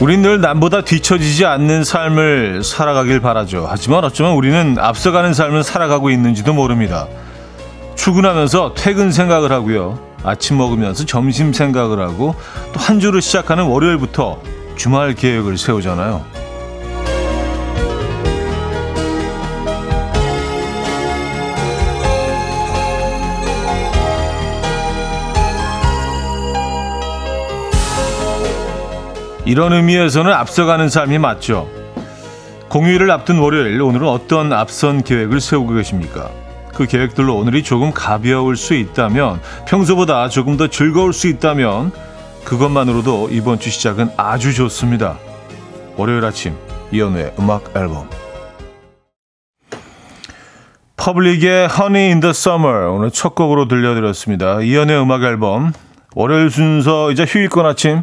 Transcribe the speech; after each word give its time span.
우린 0.00 0.22
늘 0.22 0.40
남보다 0.40 0.80
뒤처지지 0.80 1.44
않는 1.44 1.84
삶을 1.84 2.64
살아가길 2.64 3.20
바라죠. 3.20 3.66
하지만 3.68 4.02
어쩌면 4.04 4.32
우리는 4.32 4.76
앞서가는 4.78 5.34
삶을 5.34 5.62
살아가고 5.62 6.08
있는지도 6.10 6.54
모릅니다. 6.54 7.06
출근하면서 7.96 8.74
퇴근 8.76 9.12
생각을 9.12 9.52
하고요. 9.52 9.98
아침 10.22 10.56
먹으면서 10.56 11.04
점심 11.04 11.52
생각을 11.52 12.00
하고 12.00 12.34
또 12.72 12.80
한 12.80 12.98
주를 12.98 13.20
시작하는 13.20 13.64
월요일부터 13.64 14.40
주말 14.76 15.14
계획을 15.14 15.58
세우잖아요. 15.58 16.24
이런 29.44 29.72
의미에서는 29.72 30.32
앞서가는 30.32 30.88
삶이 30.88 31.18
맞죠. 31.18 31.68
공휴일을 32.68 33.10
앞둔 33.10 33.38
월요일 33.38 33.80
오늘은 33.80 34.06
어떤 34.06 34.52
앞선 34.52 35.02
계획을 35.02 35.40
세우고 35.40 35.74
계십니까? 35.74 36.30
그 36.74 36.86
계획들로 36.86 37.36
오늘이 37.36 37.62
조금 37.62 37.90
가벼울 37.92 38.56
수 38.56 38.74
있다면 38.74 39.40
평소보다 39.66 40.28
조금 40.28 40.56
더 40.56 40.68
즐거울 40.68 41.12
수 41.12 41.26
있다면 41.26 41.92
그것만으로도 42.44 43.28
이번 43.32 43.58
주 43.58 43.70
시작은 43.70 44.10
아주 44.16 44.54
좋습니다. 44.54 45.18
월요일 45.96 46.24
아침 46.24 46.54
이현우의 46.92 47.34
음악 47.38 47.76
앨범 47.76 48.08
퍼블릭의 50.96 51.68
Honey 51.70 52.08
in 52.08 52.20
the 52.20 52.30
Summer 52.30 52.88
오늘 52.90 53.10
첫 53.10 53.34
곡으로 53.34 53.68
들려드렸습니다. 53.68 54.60
이현우의 54.60 55.02
음악 55.02 55.22
앨범 55.24 55.72
월요일 56.14 56.50
순서이자 56.50 57.24
휴일권 57.24 57.66
아침 57.66 58.02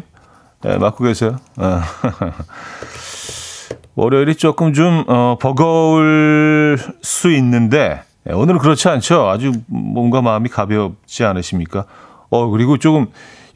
네, 0.62 0.76
맡고 0.76 1.04
계세요. 1.04 1.36
어. 1.56 1.80
월요일이 3.94 4.36
조금 4.36 4.72
좀 4.72 5.04
어, 5.08 5.36
버거울 5.40 6.78
수 7.02 7.30
있는데 7.32 8.02
네, 8.24 8.32
오늘은 8.32 8.58
그렇지 8.60 8.88
않죠. 8.88 9.28
아주 9.28 9.52
뭔가 9.66 10.22
마음이 10.22 10.48
가볍지 10.48 11.24
않으십니까? 11.24 11.84
어 12.30 12.48
그리고 12.48 12.76
조금 12.78 13.06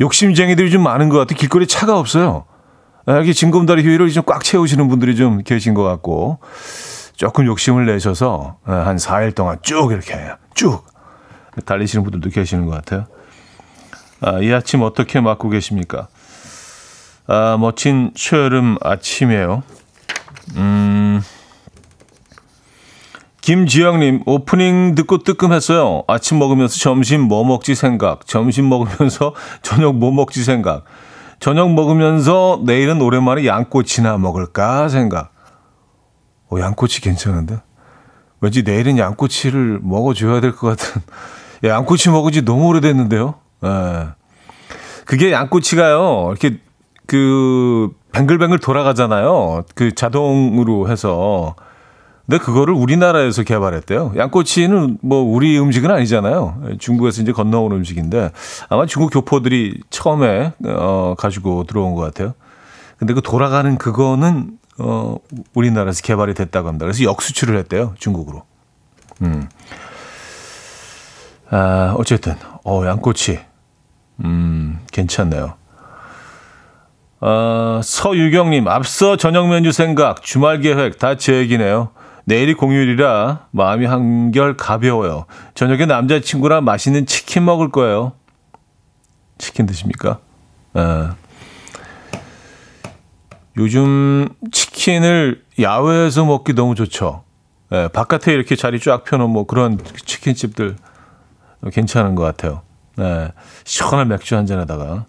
욕심쟁이들이 0.00 0.70
좀 0.70 0.82
많은 0.82 1.08
것 1.08 1.18
같아. 1.18 1.34
길거리 1.34 1.66
차가 1.66 1.98
없어요. 1.98 2.44
여기 3.08 3.34
징검다리 3.34 3.82
휴일을 3.82 4.10
좀 4.10 4.22
꽉 4.24 4.44
채우시는 4.44 4.88
분들이 4.88 5.16
좀 5.16 5.42
계신 5.42 5.74
것 5.74 5.82
같고 5.82 6.38
조금 7.16 7.46
욕심을 7.46 7.86
내셔서 7.86 8.56
한 8.64 8.96
4일 8.96 9.34
동안 9.34 9.58
쭉 9.62 9.90
이렇게 9.92 10.16
쭉 10.54 10.84
달리시는 11.66 12.02
분들도 12.04 12.30
계시는 12.30 12.66
것 12.66 12.72
같아요. 12.72 13.06
아, 14.20 14.38
이 14.40 14.52
아침 14.52 14.82
어떻게 14.82 15.20
맞고 15.20 15.50
계십니까? 15.50 16.08
아, 17.26 17.56
멋진 17.58 18.10
초여름 18.14 18.76
아침이에요. 18.82 19.62
음, 20.56 21.22
김지영님, 23.40 24.22
오프닝 24.26 24.94
듣고 24.94 25.18
뜨끔했어요. 25.18 26.04
아침 26.06 26.38
먹으면서 26.38 26.78
점심 26.78 27.22
뭐 27.22 27.44
먹지 27.44 27.74
생각. 27.74 28.26
점심 28.26 28.68
먹으면서 28.68 29.34
저녁 29.62 29.96
뭐 29.96 30.12
먹지 30.12 30.44
생각. 30.44 30.84
저녁 31.40 31.72
먹으면서 31.72 32.60
내일은 32.64 33.00
오랜만에 33.00 33.46
양꼬치나 33.46 34.18
먹을까 34.18 34.88
생각. 34.88 35.32
어, 36.50 36.60
양꼬치 36.60 37.00
괜찮은데? 37.00 37.60
왠지 38.40 38.62
내일은 38.62 38.98
양꼬치를 38.98 39.80
먹어줘야 39.82 40.40
될 40.40 40.52
것 40.52 40.76
같은. 40.76 41.02
야, 41.64 41.70
양꼬치 41.70 42.10
먹은 42.10 42.32
지 42.32 42.44
너무 42.44 42.66
오래됐는데요? 42.66 43.34
예. 43.64 44.08
그게 45.04 45.32
양꼬치가요, 45.32 46.28
이렇게 46.30 46.58
그 47.12 47.90
뱅글뱅글 48.12 48.58
돌아가잖아요. 48.58 49.64
그 49.74 49.94
자동으로 49.94 50.88
해서. 50.88 51.54
근데 52.24 52.42
그거를 52.42 52.72
우리나라에서 52.72 53.42
개발했대요. 53.42 54.14
양꼬치는 54.16 54.98
뭐 55.02 55.20
우리 55.22 55.60
음식은 55.60 55.90
아니잖아요. 55.90 56.62
중국에서 56.78 57.20
이제 57.20 57.32
건너온 57.32 57.72
음식인데 57.72 58.30
아마 58.70 58.86
중국 58.86 59.12
교포들이 59.12 59.82
처음에 59.90 60.54
어 60.64 61.14
가지고 61.18 61.64
들어온 61.64 61.94
것 61.94 62.00
같아요. 62.00 62.32
근데 62.96 63.12
그 63.12 63.20
돌아가는 63.20 63.76
그거는 63.76 64.56
어 64.78 65.16
우리나라에서 65.52 66.00
개발이 66.00 66.32
됐다고 66.32 66.68
합니다. 66.68 66.86
그래서 66.86 67.04
역수출을 67.04 67.58
했대요. 67.58 67.92
중국으로. 67.98 68.44
음. 69.20 69.50
아, 71.50 71.94
어쨌든 71.98 72.36
어 72.64 72.86
양꼬치. 72.86 73.38
음, 74.24 74.78
괜찮네요. 74.90 75.61
어, 77.24 77.80
서유경님, 77.84 78.66
앞서 78.66 79.16
저녁 79.16 79.48
메뉴 79.48 79.70
생각, 79.70 80.22
주말 80.22 80.60
계획 80.60 80.98
다 80.98 81.14
제 81.16 81.36
얘기네요. 81.36 81.90
내일이 82.24 82.54
공휴일이라 82.54 83.46
마음이 83.52 83.86
한결 83.86 84.56
가벼워요. 84.56 85.26
저녁에 85.54 85.86
남자친구랑 85.86 86.64
맛있는 86.64 87.06
치킨 87.06 87.44
먹을 87.44 87.70
거예요. 87.70 88.12
치킨 89.38 89.66
드십니까? 89.66 90.18
아. 90.74 91.14
요즘 93.56 94.28
치킨을 94.50 95.44
야외에서 95.60 96.24
먹기 96.24 96.54
너무 96.54 96.74
좋죠. 96.74 97.22
예, 97.72 97.88
바깥에 97.92 98.32
이렇게 98.32 98.56
자리 98.56 98.80
쫙 98.80 99.04
펴놓은 99.04 99.30
뭐 99.30 99.46
그런 99.46 99.78
치킨집들 100.06 100.76
괜찮은 101.72 102.14
것 102.16 102.22
같아요. 102.24 102.62
예, 102.98 103.30
시원한 103.64 104.08
맥주 104.08 104.36
한 104.36 104.46
잔에다가. 104.46 105.06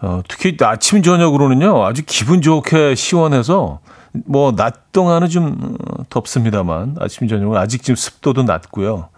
어, 0.00 0.22
특히 0.28 0.56
아침 0.60 1.02
저녁으로는요 1.02 1.84
아주 1.84 2.02
기분 2.04 2.42
좋게 2.42 2.94
시원해서 2.94 3.80
뭐 4.12 4.52
낮 4.52 4.92
동안은 4.92 5.28
좀 5.28 5.76
어, 5.88 6.04
덥습니다만 6.08 6.96
아침 7.00 7.28
저녁은 7.28 7.56
아직 7.58 7.82
지금 7.82 7.96
습도도 7.96 8.42
낮고요. 8.44 9.08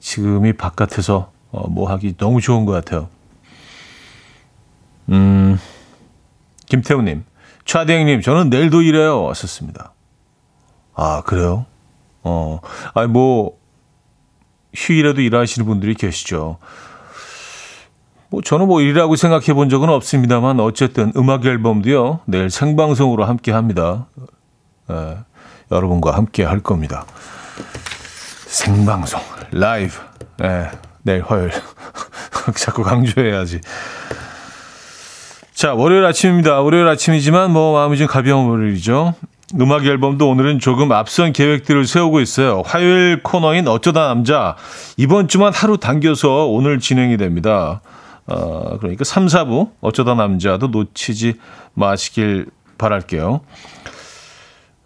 지금이 0.00 0.54
바깥에서 0.54 1.32
어, 1.50 1.68
뭐 1.68 1.88
하기 1.90 2.16
너무 2.16 2.40
좋은 2.40 2.66
것 2.66 2.72
같아요. 2.72 3.08
음, 5.10 5.58
김태우님, 6.66 7.24
차대행님, 7.64 8.20
저는 8.20 8.50
내일도 8.50 8.82
일해요. 8.82 9.22
왔었습니다. 9.22 9.92
아 10.94 11.22
그래요? 11.24 11.66
어, 12.22 12.60
아니 12.94 13.08
뭐 13.08 13.58
휴일에도 14.74 15.20
일하시는 15.20 15.66
분들이 15.66 15.94
계시죠. 15.94 16.58
뭐 18.34 18.42
저는 18.42 18.66
뭐 18.66 18.80
일이라고 18.80 19.14
생각해 19.14 19.54
본 19.54 19.68
적은 19.68 19.88
없습니다만 19.88 20.58
어쨌든 20.58 21.12
음악 21.16 21.46
앨범도요 21.46 22.20
내일 22.24 22.50
생방송으로 22.50 23.24
함께 23.24 23.52
합니다. 23.52 24.06
에, 24.90 25.16
여러분과 25.70 26.16
함께 26.16 26.42
할 26.42 26.58
겁니다. 26.58 27.06
생방송 28.46 29.20
라이브 29.52 29.94
에, 30.42 30.68
내일 31.02 31.22
화요일 31.22 31.52
자꾸 32.58 32.82
강조해야지. 32.82 33.60
자 35.54 35.74
월요일 35.74 36.04
아침입니다. 36.04 36.60
월요일 36.60 36.88
아침이지만 36.88 37.52
뭐 37.52 37.74
마음이 37.74 37.96
좀 37.96 38.08
가벼운 38.08 38.48
월요일이죠. 38.48 39.14
음악 39.60 39.86
앨범도 39.86 40.28
오늘은 40.28 40.58
조금 40.58 40.90
앞선 40.90 41.32
계획들을 41.32 41.86
세우고 41.86 42.20
있어요. 42.20 42.64
화요일 42.66 43.22
코너인 43.22 43.68
어쩌다 43.68 44.08
남자 44.08 44.56
이번 44.96 45.28
주만 45.28 45.52
하루 45.52 45.78
당겨서 45.78 46.46
오늘 46.46 46.80
진행이 46.80 47.16
됩니다. 47.16 47.80
어, 48.26 48.78
그러니까 48.78 49.04
3, 49.04 49.26
4부 49.26 49.70
어쩌다 49.80 50.14
남자도 50.14 50.68
놓치지 50.68 51.34
마시길 51.74 52.46
바랄게요. 52.78 53.40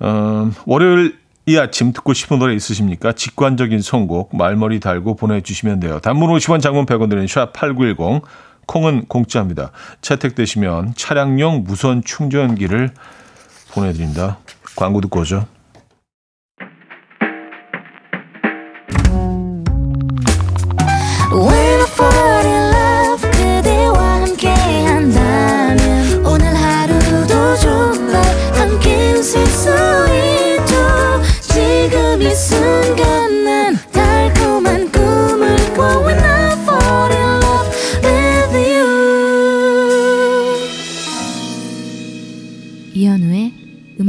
어, 0.00 0.50
월요일 0.66 1.18
이 1.46 1.56
아침 1.56 1.92
듣고 1.92 2.12
싶은 2.12 2.38
노래 2.38 2.54
있으십니까? 2.54 3.12
직관적인 3.12 3.80
선곡 3.80 4.36
말머리 4.36 4.80
달고 4.80 5.16
보내주시면 5.16 5.80
돼요. 5.80 5.98
단문 6.00 6.30
50원 6.30 6.60
장문 6.60 6.84
100원 6.84 7.08
드는 7.08 7.24
샵8910 7.24 8.22
콩은 8.66 9.06
공짜입니다. 9.06 9.72
채택되시면 10.02 10.92
차량용 10.94 11.64
무선 11.64 12.04
충전기를 12.04 12.90
보내드립니다. 13.72 14.38
광고 14.76 15.00
듣고 15.00 15.20
오죠. 15.20 15.46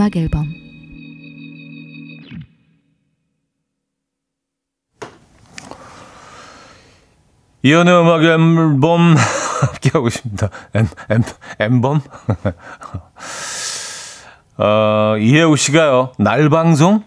음악 0.09 0.17
앨범 0.17 0.53
이연의 7.61 8.01
음악 8.01 8.23
앨범 8.23 9.15
함께하고 9.61 10.07
있습니다. 10.07 10.50
엠, 10.73 10.88
엠, 11.09 11.21
엠범? 11.59 12.00
어, 14.57 15.17
이혜우 15.19 15.57
씨가요, 15.57 16.13
날 16.17 16.50
방송? 16.50 17.03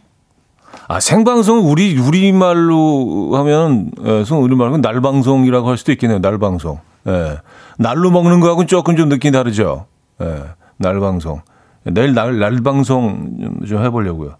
아, 0.88 1.00
생방송 1.00 1.70
우리, 1.70 1.98
우리말로 1.98 3.34
하면, 3.34 3.90
예, 4.05 4.22
우리말로 4.31 4.76
날 4.76 5.00
방송이라고 5.00 5.70
할 5.70 5.78
수도 5.78 5.90
있겠네요, 5.93 6.20
날 6.20 6.37
방송. 6.38 6.81
예. 7.06 7.38
날로 7.78 8.10
먹는 8.10 8.40
거하고는 8.40 8.66
조금 8.66 8.96
좀 8.96 9.08
느낌이 9.08 9.32
다르죠. 9.32 9.87
예. 10.20 10.44
날 10.76 11.00
방송. 11.00 11.40
내일 11.84 12.14
날, 12.14 12.38
날 12.38 12.62
방송 12.62 13.37
좀, 13.40 13.67
좀 13.67 13.84
해보려고요. 13.84 14.37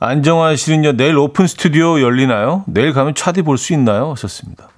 안정환 0.00 0.56
씨는요, 0.56 0.92
내일 0.92 1.16
오픈 1.16 1.46
스튜디오 1.46 2.00
열리나요? 2.00 2.64
내일 2.66 2.92
가면 2.92 3.14
차디 3.14 3.42
볼 3.42 3.56
수 3.56 3.72
있나요? 3.72 4.10
하셨습니다. 4.12 4.68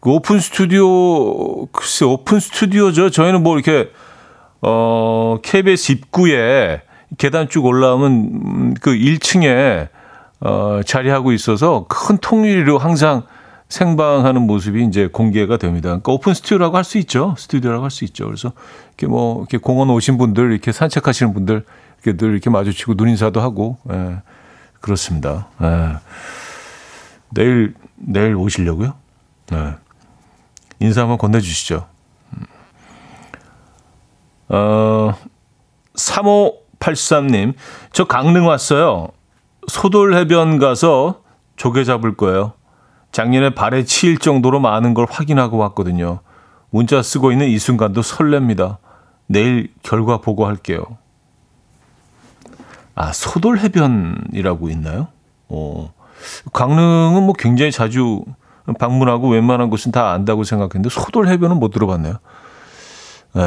그 0.00 0.10
오픈 0.10 0.38
스튜디오, 0.40 1.66
글쎄, 1.66 2.04
오픈 2.04 2.40
스튜디오죠. 2.40 3.10
저희는 3.10 3.42
뭐 3.42 3.56
이렇게, 3.56 3.90
어, 4.62 5.38
KBS 5.42 5.92
입구에 5.92 6.82
계단 7.18 7.48
쭉 7.48 7.64
올라오면 7.66 8.74
그 8.74 8.92
1층에, 8.92 9.88
어, 10.40 10.80
자리하고 10.86 11.32
있어서 11.32 11.86
큰 11.88 12.16
통유리로 12.18 12.78
항상 12.78 13.24
생방하는 13.68 14.42
모습이 14.46 14.84
이제 14.84 15.08
공개가 15.08 15.56
됩니다. 15.58 15.88
그러니까 15.88 16.12
오픈 16.12 16.32
스튜디오라고 16.34 16.76
할 16.76 16.84
수 16.84 16.96
있죠. 16.98 17.34
스튜디오라고 17.36 17.84
할 17.84 17.90
수 17.90 18.04
있죠. 18.04 18.24
그래서 18.24 18.52
이렇게 18.88 19.06
뭐, 19.06 19.40
이렇게 19.40 19.58
공원 19.58 19.90
오신 19.90 20.16
분들, 20.18 20.52
이렇게 20.52 20.72
산책하시는 20.72 21.34
분들, 21.34 21.64
이렇게 22.02 22.16
늘 22.16 22.32
이렇게 22.32 22.48
마주치고 22.50 22.94
눈인사도 22.96 23.40
하고, 23.40 23.76
예, 23.92 24.22
그렇습니다. 24.80 25.48
예. 25.62 25.96
내일, 27.30 27.74
내일 27.96 28.34
오시려고요? 28.36 28.94
네. 29.50 29.74
인사 30.80 31.02
한번 31.02 31.18
건네주시죠. 31.18 31.86
어, 34.50 35.14
3583님, 35.94 37.52
저 37.92 38.04
강릉 38.06 38.46
왔어요. 38.46 39.08
소돌 39.66 40.14
해변 40.14 40.58
가서 40.58 41.22
조개 41.56 41.84
잡을 41.84 42.16
거예요. 42.16 42.52
작년에 43.12 43.54
발에 43.54 43.84
치일 43.84 44.18
정도로 44.18 44.60
많은 44.60 44.94
걸 44.94 45.06
확인하고 45.08 45.56
왔거든요. 45.58 46.20
문자 46.70 47.02
쓰고 47.02 47.32
있는 47.32 47.48
이 47.48 47.58
순간도 47.58 48.02
설렙니다. 48.02 48.78
내일 49.26 49.72
결과 49.82 50.18
보고할게요. 50.18 50.82
아, 52.94 53.12
소돌 53.12 53.58
해변이라고 53.58 54.68
있나요? 54.70 55.08
어, 55.48 55.92
강릉은 56.52 57.22
뭐 57.22 57.32
굉장히 57.32 57.70
자주 57.70 58.24
방문하고 58.78 59.30
웬만한 59.30 59.70
곳은 59.70 59.92
다 59.92 60.10
안다고 60.10 60.44
생각했는데 60.44 60.90
소돌 60.90 61.28
해변은 61.28 61.58
못 61.58 61.70
들어봤네요. 61.70 62.14
에, 63.36 63.40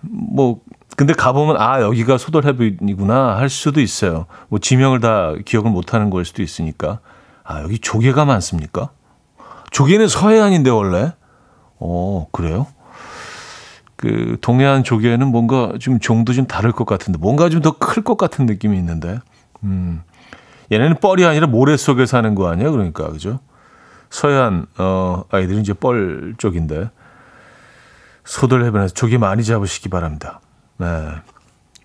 뭐 0.00 0.60
근데 0.96 1.12
가보면 1.12 1.60
아 1.60 1.82
여기가 1.82 2.16
소돌 2.18 2.44
해변이구나 2.44 3.36
할 3.36 3.48
수도 3.50 3.80
있어요. 3.80 4.26
뭐 4.48 4.58
지명을 4.58 5.00
다 5.00 5.34
기억을 5.44 5.70
못하는 5.70 6.10
걸 6.10 6.24
수도 6.24 6.42
있으니까 6.42 7.00
아 7.46 7.62
여기 7.62 7.78
조개가 7.78 8.24
많습니까? 8.24 8.90
조개는 9.70 10.08
서해안인데 10.08 10.70
원래 10.70 11.12
어 11.78 12.26
그래요? 12.32 12.66
그 13.96 14.36
동해안 14.40 14.84
조개는 14.84 15.28
뭔가 15.28 15.72
좀 15.80 16.00
종도 16.00 16.32
좀 16.32 16.46
다를 16.46 16.72
것 16.72 16.86
같은데 16.86 17.18
뭔가 17.18 17.48
좀 17.48 17.62
더 17.62 17.72
클 17.78 18.02
것 18.02 18.16
같은 18.18 18.46
느낌이 18.46 18.76
있는데 18.78 19.18
음 19.62 20.02
얘네는 20.72 20.96
뻘이 21.00 21.24
아니라 21.24 21.46
모래 21.46 21.76
속에 21.76 22.04
사는 22.06 22.34
거 22.34 22.48
아니야 22.48 22.70
그러니까 22.70 23.08
그죠? 23.10 23.40
서해안 24.10 24.66
어, 24.78 25.24
아이들은 25.30 25.60
이제 25.60 25.72
뻘 25.72 26.34
쪽인데 26.38 26.90
소들 28.24 28.64
해변에서 28.64 28.92
조개 28.94 29.18
많이 29.18 29.44
잡으시기 29.44 29.88
바랍니다. 29.88 30.40
네. 30.78 30.86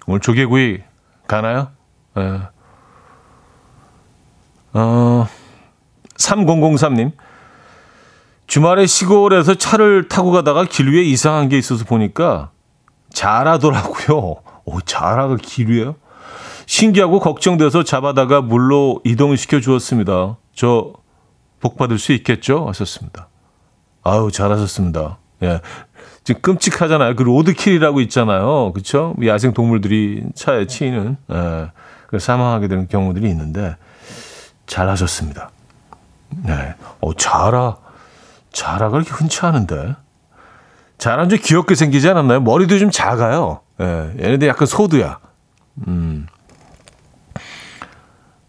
오늘 0.07 0.19
조개구이 0.19 0.79
가나요? 1.27 1.69
네. 2.15 2.41
어, 4.73 5.27
3003님. 6.21 7.11
주말에 8.47 8.85
시골에서 8.85 9.55
차를 9.55 10.07
타고 10.07 10.31
가다가 10.31 10.65
길 10.65 10.93
위에 10.93 11.03
이상한 11.03 11.49
게 11.49 11.57
있어서 11.57 11.85
보니까 11.85 12.51
자라더라고요. 13.13 14.35
오, 14.65 14.81
자라가 14.81 15.37
길 15.41 15.69
위에요? 15.69 15.95
신기하고 16.65 17.19
걱정돼서 17.19 17.83
잡아다가 17.83 18.41
물로 18.41 19.01
이동시켜 19.03 19.59
주었습니다. 19.59 20.37
저 20.55 21.01
복 21.61 21.77
받을 21.77 21.97
수 21.99 22.11
있겠죠? 22.13 22.67
하셨습니다. 22.67 23.29
아유, 24.03 24.29
잘하셨습니다. 24.33 25.19
예. 25.43 25.61
지금 26.23 26.41
끔찍하잖아요. 26.41 27.15
그 27.15 27.23
로드킬이라고 27.23 28.01
있잖아요. 28.01 28.73
그렇죠? 28.73 29.15
야생 29.25 29.53
동물들이 29.53 30.23
차에 30.35 30.65
치이는 30.65 31.17
예. 31.31 32.19
사망하게 32.19 32.67
되는 32.67 32.87
경우들이 32.87 33.29
있는데 33.29 33.75
잘하셨습니다. 34.65 35.51
네. 36.43 36.75
어, 37.01 37.13
자라 37.13 37.77
자라가 38.51 38.91
그렇게 38.91 39.11
흔치 39.11 39.45
않은데. 39.45 39.95
자라는 40.97 41.29
좀 41.29 41.39
귀엽게 41.41 41.75
생기지 41.75 42.09
않았나요? 42.09 42.41
머리도 42.41 42.77
좀 42.77 42.91
작아요. 42.91 43.61
예. 43.79 44.13
얘네들 44.19 44.47
약간 44.47 44.67
소두야. 44.67 45.19
음. 45.87 46.27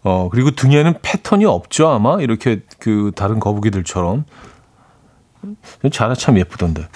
어, 0.03 0.29
그리고 0.29 0.51
등에는 0.51 0.95
패턴이 1.01 1.45
없죠, 1.45 1.87
아마. 1.89 2.19
이렇게 2.19 2.61
그 2.79 3.11
다른 3.15 3.39
거북이들처럼. 3.39 4.25
자라 5.91 6.13
참 6.13 6.37
예쁘던데. 6.37 6.87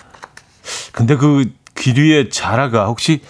근데 0.91 1.15
그 1.15 1.51
귀리의 1.75 2.29
자라가 2.29 2.85
혹시 2.87 3.21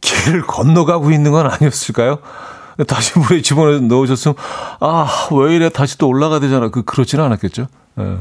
길을 0.00 0.42
건너가고 0.42 1.10
있는 1.10 1.30
건 1.30 1.46
아니었을까요? 1.50 2.18
다시 2.86 3.18
물에 3.18 3.42
집어넣어 3.42 3.80
넣으셨으면, 3.80 4.36
아, 4.80 5.08
왜 5.32 5.56
이래? 5.56 5.68
다시 5.68 5.98
또 5.98 6.08
올라가야 6.08 6.40
되잖아. 6.40 6.68
그, 6.68 6.82
그렇지는 6.82 7.24
않았겠죠? 7.24 7.66
네. 7.96 8.16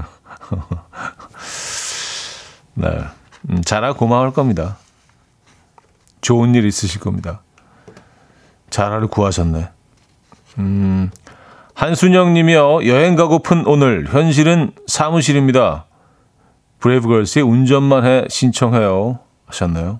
네. 2.76 2.88
음, 3.50 3.62
자라 3.64 3.94
고마울 3.94 4.33
겁니다. 4.33 4.78
좋은 6.22 6.54
일 6.56 6.66
있으실 6.66 7.00
겁니다. 7.00 7.42
자라를 8.69 9.07
구하셨네. 9.07 9.69
음, 10.60 11.12
한순영 11.74 12.33
님이요. 12.33 12.88
여행 12.88 13.16
가고픈 13.16 13.66
오늘. 13.66 14.07
현실은 14.07 14.72
사무실입니다. 14.88 15.86
브레이브걸스의 16.80 17.44
운전만 17.44 18.06
해 18.06 18.26
신청해요. 18.30 19.19
하셨나요? 19.45 20.00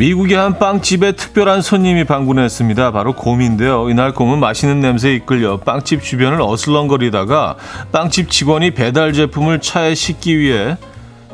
미국의 0.00 0.34
한 0.34 0.58
빵집에 0.58 1.12
특별한 1.12 1.60
손님이 1.60 2.04
방문했습니다. 2.04 2.90
바로 2.90 3.12
곰인데요. 3.12 3.90
이날 3.90 4.14
곰은 4.14 4.40
맛있는 4.40 4.80
냄새에 4.80 5.12
이끌려 5.12 5.58
빵집 5.58 6.02
주변을 6.02 6.40
어슬렁거리다가 6.40 7.56
빵집 7.92 8.30
직원이 8.30 8.70
배달 8.70 9.12
제품을 9.12 9.60
차에 9.60 9.94
싣기 9.94 10.38
위해 10.38 10.78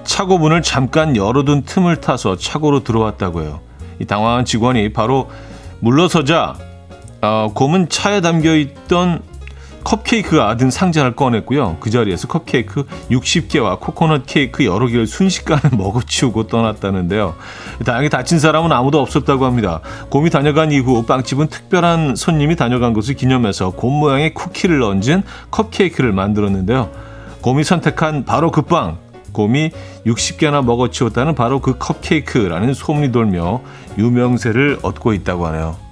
차고 0.03 0.39
문을 0.39 0.63
잠깐 0.63 1.15
열어둔 1.15 1.63
틈을 1.63 2.01
타서 2.01 2.39
차고로 2.39 2.83
들어왔다고 2.83 3.43
해요. 3.43 3.61
이 4.01 4.05
당황한 4.05 4.45
직원이 4.45 4.93
바로 4.93 5.31
물러서자 5.79 6.57
어, 7.23 7.53
곰은 7.55 7.89
차에 7.89 8.21
담겨 8.21 8.57
있던 8.57 9.23
컵케이크가 9.87 10.49
아든 10.49 10.69
상자를 10.73 11.15
꺼냈고요. 11.15 11.77
그 11.79 11.91
자리에서 11.91 12.27
컵케이크 12.27 12.85
60개와 13.09 13.79
코코넛 13.79 14.27
케이크 14.27 14.65
여러 14.65 14.89
개를 14.89 15.07
순식간에 15.07 15.61
먹어치우고 15.79 16.49
떠났다는데요. 16.49 17.37
다행히 17.85 18.09
다친 18.09 18.41
사람은 18.41 18.73
아무도 18.73 19.01
없었다고 19.01 19.45
합니다. 19.45 19.81
곰이 20.09 20.31
다녀간 20.31 20.73
이후 20.73 21.05
빵집은 21.05 21.47
특별한 21.47 22.17
손님이 22.17 22.57
다녀간 22.57 22.95
것을 22.95 23.15
기념해서 23.15 23.71
곰 23.71 23.93
모양의 23.93 24.35
쿠키를 24.35 24.83
얹은 24.83 25.23
컵케이크를 25.53 26.13
만들었는데요. 26.13 26.91
곰이 27.41 27.63
선택한 27.63 28.25
바로 28.25 28.51
그 28.51 28.63
빵, 28.63 28.99
곰이 29.31 29.71
60개나 30.05 30.65
먹어치웠다는 30.65 31.37
바로 31.37 31.61
그 31.61 31.79
컵케이크라는 31.79 32.75
소문이 32.75 33.13
돌며 33.13 33.61
유명세를 33.99 34.81
얻고 34.83 35.13
있다고 35.13 35.47
하네요. 35.47 35.86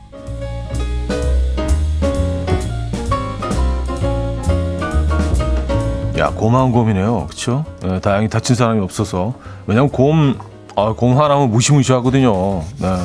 야, 6.16 6.30
고마운 6.30 6.71
곰이네요. 6.71 7.26
그쵸? 7.28 7.64
네, 7.83 8.00
다행히 8.00 8.28
다친 8.28 8.54
사람이 8.54 8.80
없어서. 8.80 9.35
왜냐면 9.66 9.90
곰, 9.90 10.38
아, 10.76 10.92
곰 10.92 11.18
하나면 11.18 11.50
무시무시하거든요. 11.50 12.62
네. 12.78 12.97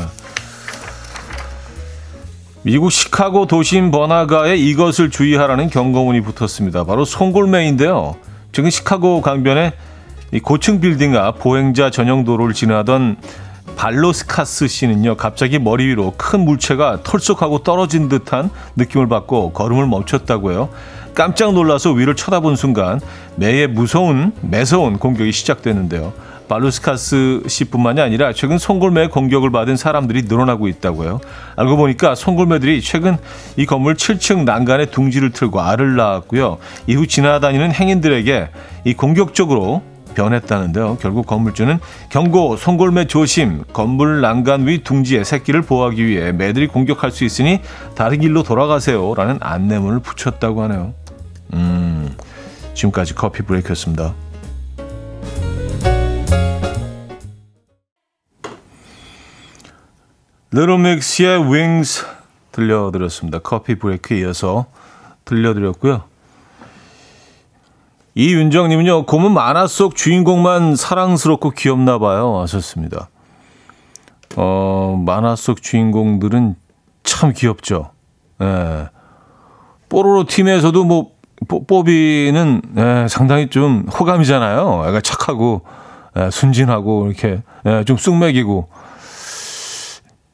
미국 2.61 2.91
시카고 2.91 3.47
도심 3.47 3.89
번화가에 3.89 4.57
이것을 4.57 5.09
주의하라는 5.09 5.69
경고문이 5.69 6.21
붙었습니다. 6.21 6.83
바로 6.83 7.03
송골매인데요. 7.03 8.15
최근 8.51 8.69
시카고 8.69 9.21
강변에 9.21 9.73
이 10.31 10.39
고층 10.39 10.79
빌딩 10.79 11.15
앞 11.15 11.39
보행자 11.39 11.89
전용 11.89 12.25
도로를 12.25 12.53
지나던 12.53 13.17
발로스카스 13.75 14.67
씨는요, 14.67 15.15
갑자기 15.15 15.57
머리 15.57 15.87
위로 15.87 16.13
큰 16.17 16.41
물체가 16.41 16.99
털썩하고 17.03 17.59
떨어진 17.63 18.09
듯한 18.09 18.51
느낌을 18.75 19.07
받고 19.07 19.53
걸음을 19.53 19.87
멈췄다고요. 19.87 20.69
깜짝 21.19 21.51
놀라서 21.51 21.91
위를 21.91 22.15
쳐다본 22.15 22.55
순간 22.55 23.01
매의 23.35 23.67
무서운 23.67 24.31
매서운 24.39 24.97
공격이 24.97 25.33
시작됐는데요. 25.33 26.13
발루스카스 26.47 27.43
씨뿐만이 27.45 27.99
아니라 27.99 28.31
최근 28.31 28.57
송골매 28.57 29.07
공격을 29.07 29.51
받은 29.51 29.75
사람들이 29.75 30.23
늘어나고 30.29 30.69
있다고요. 30.69 31.19
알고 31.57 31.75
보니까 31.75 32.15
송골매들이 32.15 32.81
최근 32.81 33.17
이 33.57 33.65
건물 33.65 33.95
7층 33.95 34.45
난간에 34.45 34.85
둥지를 34.85 35.31
틀고 35.31 35.59
알을 35.59 35.97
낳았고요. 35.97 36.57
이후 36.87 37.05
지나다니는 37.05 37.73
행인들에게 37.73 38.47
이 38.85 38.93
공격적으로 38.93 39.81
변했다는데요. 40.15 40.99
결국 41.01 41.27
건물주는 41.27 41.79
경고, 42.09 42.55
송골매 42.55 43.07
조심, 43.07 43.65
건물 43.73 44.21
난간 44.21 44.67
위 44.67 44.83
둥지에 44.83 45.25
새끼를 45.25 45.63
보호하기 45.63 46.05
위해 46.05 46.31
매들이 46.31 46.67
공격할 46.67 47.11
수 47.11 47.25
있으니 47.25 47.59
다른 47.95 48.21
길로 48.21 48.41
돌아가세요. 48.41 49.13
라는 49.15 49.37
안내문을 49.41 49.99
붙였다고 49.99 50.63
하네요. 50.63 50.93
음, 51.53 52.15
지금까지 52.73 53.15
커피 53.15 53.43
브레이크였습니다. 53.43 54.13
르르믹스의 60.51 61.43
Wings 61.43 62.05
들려드렸습니다. 62.51 63.39
커피 63.39 63.75
브레이크 63.75 64.13
이어서 64.15 64.65
들려드렸고요. 65.25 66.03
이윤정님은요, 68.15 69.05
곰은 69.05 69.31
만화 69.31 69.67
속 69.67 69.95
주인공만 69.95 70.75
사랑스럽고 70.75 71.51
귀엽나 71.51 71.99
봐요. 71.99 72.39
하셨습니다. 72.39 73.09
어, 74.35 75.01
만화 75.05 75.35
속 75.35 75.61
주인공들은 75.61 76.55
참 77.03 77.33
귀엽죠. 77.33 77.91
예. 78.41 78.89
뽀로로 79.87 80.25
팀에서도 80.25 80.83
뭐, 80.83 81.11
뽀비는 81.47 82.61
예, 82.77 83.07
상당히 83.09 83.49
좀 83.49 83.85
호감이잖아요. 83.87 84.83
애가 84.87 85.01
착하고, 85.01 85.61
예, 86.17 86.29
순진하고, 86.31 87.07
이렇게, 87.07 87.41
예, 87.65 87.83
좀 87.85 87.97
쑥맥이고, 87.97 88.69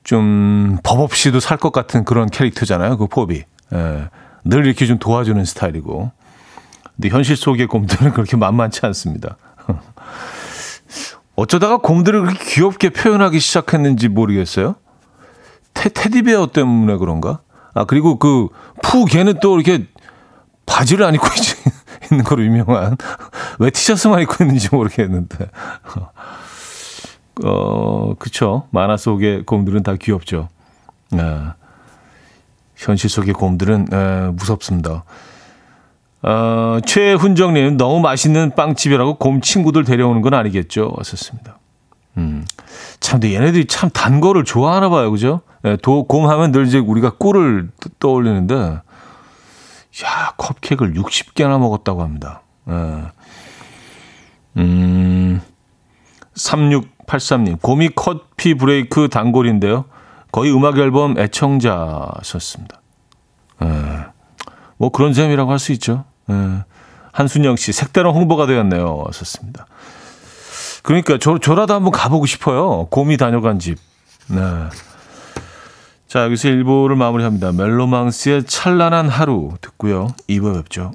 좀, 0.04 0.78
법 0.84 1.00
없이도 1.02 1.40
살 1.40 1.58
것 1.58 1.72
같은 1.72 2.06
그런 2.06 2.28
캐릭터잖아요. 2.30 2.98
그 2.98 3.08
뽀비. 3.08 3.44
예, 3.74 4.10
늘 4.44 4.66
이렇게 4.66 4.86
좀 4.86 4.98
도와주는 5.00 5.44
스타일이고. 5.46 6.12
근데 6.96 7.10
현실 7.10 7.36
속의 7.36 7.68
곰들은 7.68 8.12
그렇게 8.14 8.38
만만치 8.38 8.82
않습니다. 8.86 9.38
어쩌다가 11.36 11.78
곰들을 11.78 12.22
그렇게 12.22 12.46
귀엽게 12.46 12.90
표현하기 12.92 13.40
시작했는지 13.40 14.08
모르겠어요. 14.08 14.76
테, 15.74 15.90
테디베어 15.90 16.48
때문에 16.54 16.98
그런가? 16.98 17.40
아, 17.74 17.84
그리고 17.84 18.18
그, 18.20 18.48
푸 18.82 19.04
걔는 19.06 19.40
또 19.42 19.60
이렇게 19.60 19.86
바지를 20.66 21.06
안 21.06 21.16
입고 21.16 21.28
있는 22.12 22.24
거로 22.24 22.44
유명한. 22.44 22.98
왜 23.60 23.70
티셔츠만 23.70 24.22
입고 24.22 24.44
있는지 24.44 24.70
모르겠는데. 24.72 25.50
어, 27.44 28.14
그쵸. 28.18 28.68
만화 28.72 28.98
속의 28.98 29.44
곰들은 29.46 29.84
다 29.84 29.96
귀엽죠. 30.00 30.48
아, 31.12 31.56
현실 32.76 33.10
속의 33.10 33.34
곰들은 33.34 33.88
에, 33.92 34.32
무섭습니다. 34.32 35.04
어, 36.24 36.80
최훈정님, 36.86 37.78
너무 37.78 38.00
맛있는 38.00 38.56
빵집이라고 38.56 39.16
곰 39.16 39.42
친구들 39.42 39.84
데려오는 39.84 40.22
건 40.22 40.34
아니겠죠? 40.34 40.94
왔었습니다. 40.98 41.60
음. 42.18 42.46
참, 43.00 43.20
근데 43.20 43.36
얘네들이 43.36 43.66
참 43.68 43.90
단 43.92 44.22
거를 44.22 44.44
좋아하나 44.46 44.90
봐요. 44.90 45.12
그죠? 45.12 45.42
예, 45.66 45.78
도, 45.82 46.06
곰 46.06 46.28
하면 46.30 46.52
늘 46.52 46.66
이제 46.66 46.80
우리가 46.80 47.12
꿀을 47.18 47.70
떠올리는데, 48.00 48.80
야, 50.04 50.34
컵케이크를 50.38 50.94
60개나 50.94 51.60
먹었다고 51.60 52.02
합니다. 52.02 52.42
예. 52.70 53.04
음, 54.58 55.42
3683님, 56.36 57.62
곰이 57.62 57.90
커피 57.96 58.54
브레이크 58.56 59.08
단골인데요. 59.10 59.86
거의 60.32 60.54
음악 60.54 60.78
앨범 60.78 61.18
애청자셨습니다. 61.18 62.82
예. 63.64 63.68
뭐 64.78 64.90
그런 64.90 65.14
셈이라고 65.14 65.50
할 65.52 65.60
수 65.60 65.72
있죠. 65.74 66.04
예. 66.30 66.64
한순영 67.14 67.56
씨, 67.56 67.72
색다른 67.72 68.12
홍보가 68.12 68.46
되었네요. 68.46 68.98
왔었습니다. 69.06 69.68
그러니까 70.84 71.18
저, 71.20 71.40
저라도 71.40 71.74
한번 71.74 71.92
가보고 71.92 72.26
싶어요. 72.26 72.88
곰이 72.88 73.16
다녀간 73.16 73.60
집. 73.60 73.78
네. 74.28 74.40
자, 76.08 76.24
여기서 76.24 76.50
1부를 76.50 76.96
마무리합니다. 76.96 77.52
멜로망스의 77.52 78.46
찬란한 78.46 79.10
하루 79.10 79.54
듣고요. 79.62 80.10
2부 80.30 80.56
뵙죠. 80.56 80.92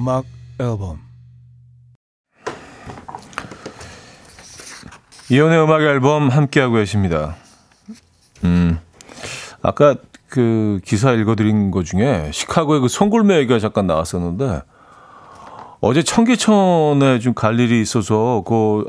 음악 0.00 0.24
앨범 0.58 0.98
이현우의 5.28 5.62
음악 5.62 5.82
앨범 5.82 6.30
함께하고 6.30 6.76
계십니다. 6.76 7.36
음, 8.44 8.80
아까 9.60 9.96
그 10.30 10.80
기사 10.86 11.12
읽어드린 11.12 11.70
것 11.70 11.84
중에 11.84 12.30
시카고의 12.32 12.80
그 12.80 12.88
송골매 12.88 13.36
얘기가 13.40 13.58
잠깐 13.58 13.86
나왔었는데 13.86 14.62
어제 15.82 16.02
청계천에 16.02 17.18
좀 17.18 17.34
갈 17.34 17.60
일이 17.60 17.82
있어서 17.82 18.42
그 18.46 18.86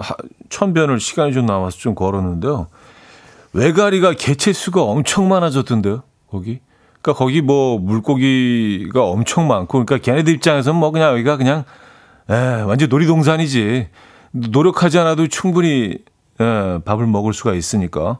천변을 0.47 1.01
시간이 1.01 1.33
좀 1.33 1.45
남아서 1.45 1.77
좀 1.77 1.93
걸었는데요. 1.93 2.67
외가리가 3.51 4.13
개체 4.13 4.53
수가 4.53 4.81
엄청 4.81 5.27
많아졌던데요. 5.27 6.03
거기 6.29 6.61
그러니까 7.01 7.13
거기 7.13 7.41
뭐 7.41 7.79
물고기가 7.79 9.03
엄청 9.03 9.47
많고 9.47 9.85
그러니까 9.85 9.97
걔네들 9.97 10.33
입장에서는 10.35 10.79
뭐 10.79 10.91
그냥 10.91 11.13
여기가 11.13 11.37
그냥 11.37 11.63
에, 12.29 12.61
완전 12.61 12.89
놀이동산이지. 12.89 13.87
노력하지 14.31 14.99
않아도 14.99 15.27
충분히 15.27 15.97
에, 16.39 16.79
밥을 16.85 17.07
먹을 17.07 17.33
수가 17.33 17.53
있으니까. 17.53 18.19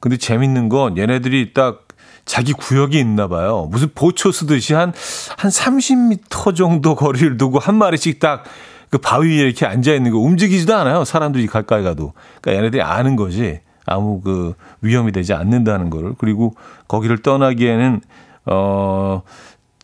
근데 0.00 0.16
재밌는 0.16 0.68
건 0.68 0.98
얘네들이 0.98 1.54
딱 1.54 1.86
자기 2.24 2.52
구역이 2.52 2.98
있나 2.98 3.28
봐요. 3.28 3.68
무슨 3.70 3.88
보초 3.94 4.32
쓰듯이 4.32 4.74
한, 4.74 4.92
한 5.36 5.50
30m 5.50 6.54
정도 6.56 6.94
거리를 6.94 7.36
두고 7.36 7.58
한 7.58 7.76
마리씩 7.76 8.18
딱 8.18 8.44
그 8.92 8.98
바위 8.98 9.30
위에 9.38 9.44
이렇게 9.44 9.64
앉아 9.64 9.94
있는 9.94 10.10
거 10.10 10.18
움직이지도 10.18 10.76
않아요. 10.76 11.06
사람들이 11.06 11.46
가까이 11.46 11.82
가도. 11.82 12.12
그러니까 12.42 12.58
얘네들이 12.60 12.82
아는 12.82 13.16
거지. 13.16 13.60
아무 13.86 14.20
그 14.20 14.54
위험이 14.80 15.12
되지 15.12 15.32
않는다는 15.34 15.90
거를 15.90 16.14
그리고 16.18 16.54
거기를 16.88 17.18
떠나기에는 17.18 18.00
어 18.46 19.22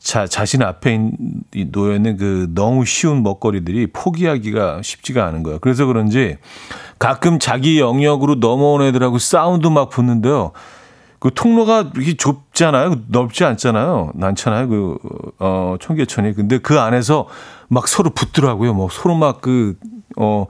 자, 0.01 0.27
자신 0.27 0.63
앞에 0.63 1.11
놓여 1.71 1.97
있는 1.97 2.17
그 2.17 2.49
너무 2.55 2.85
쉬운 2.85 3.23
먹거리들이 3.23 3.89
포기하기가 3.89 4.81
쉽지가 4.83 5.27
않은 5.27 5.43
거예요. 5.43 5.59
그래서 5.59 5.87
그런지 5.87 6.39
가끔 6.99 7.39
자기 7.39 7.79
영역으로 7.79 8.37
넘어온 8.37 8.83
애들하고 8.83 9.19
싸움도 9.19 9.71
막 9.71 9.91
붙는데요. 9.91 10.53
그 11.19 11.31
통로가 11.35 11.91
이렇게 11.97 12.17
좁잖아요. 12.17 13.03
넓지 13.09 13.45
않잖아요. 13.45 14.13
많잖아요. 14.15 14.69
그, 14.69 14.99
어, 15.41 15.77
청계천이. 15.81 16.33
근데 16.35 16.59
그 16.59 16.79
안에서 16.79 17.27
막 17.69 17.89
서로 17.89 18.11
붙더라고요. 18.11 18.73
뭐 18.73 18.89
서로 18.91 19.17
막 19.17 19.41
그, 19.41 19.77
어, 20.17 20.47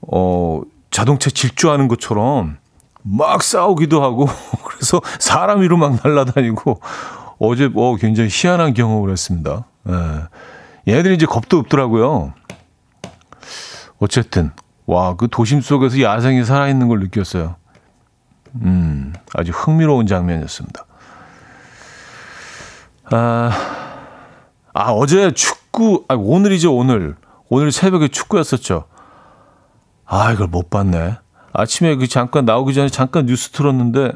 어, 0.00 0.62
자동차 0.92 1.30
질주하는 1.30 1.88
것처럼 1.88 2.58
막 3.02 3.42
싸우기도 3.42 4.00
하고 4.00 4.28
그래서 4.64 5.00
사람 5.18 5.62
위로 5.62 5.76
막 5.76 5.98
날아다니고 6.04 6.80
어제 7.40 7.66
뭐 7.66 7.96
굉장히 7.96 8.28
희한한 8.30 8.74
경험을 8.74 9.10
했습니다. 9.10 9.64
예. 9.88 10.92
얘네들이 10.92 11.16
이제 11.16 11.26
겁도 11.26 11.58
없더라고요. 11.58 12.34
어쨌든 13.98 14.52
와, 14.86 15.16
그 15.16 15.28
도심 15.30 15.60
속에서 15.60 16.00
야생이 16.00 16.44
살아있는 16.44 16.88
걸 16.88 17.00
느꼈어요. 17.00 17.56
음, 18.56 19.12
아주 19.34 19.52
흥미로운 19.52 20.06
장면이었습니다. 20.06 20.84
아, 23.10 23.50
아 24.74 24.90
어제 24.90 25.32
축구, 25.32 26.04
아, 26.08 26.14
오늘이죠, 26.14 26.76
오늘. 26.76 27.16
오늘 27.48 27.72
새벽에 27.72 28.08
축구였었죠. 28.08 28.84
아, 30.04 30.32
이걸 30.32 30.48
못 30.48 30.70
봤네. 30.70 31.16
아침에 31.52 31.96
그 31.96 32.06
잠깐 32.06 32.44
나오기 32.44 32.74
전에 32.74 32.88
잠깐 32.88 33.26
뉴스 33.26 33.50
틀었는데, 33.50 34.12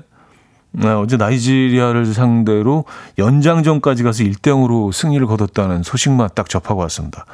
네, 0.73 0.89
어제 0.89 1.17
나이지리아를 1.17 2.07
상대로 2.07 2.85
연장전까지 3.19 4.03
가서 4.03 4.25
1대0으로 4.25 4.93
승리를 4.93 5.27
거뒀다는 5.27 5.83
소식만 5.83 6.31
딱 6.35 6.49
접하고 6.49 6.83
왔습니다. 6.83 7.25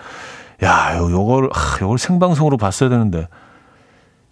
야, 0.63 0.97
요, 0.97 1.11
요걸, 1.11 1.51
아, 1.53 1.79
요걸 1.81 1.99
생방송으로 1.99 2.57
봤어야 2.57 2.89
되는데, 2.89 3.29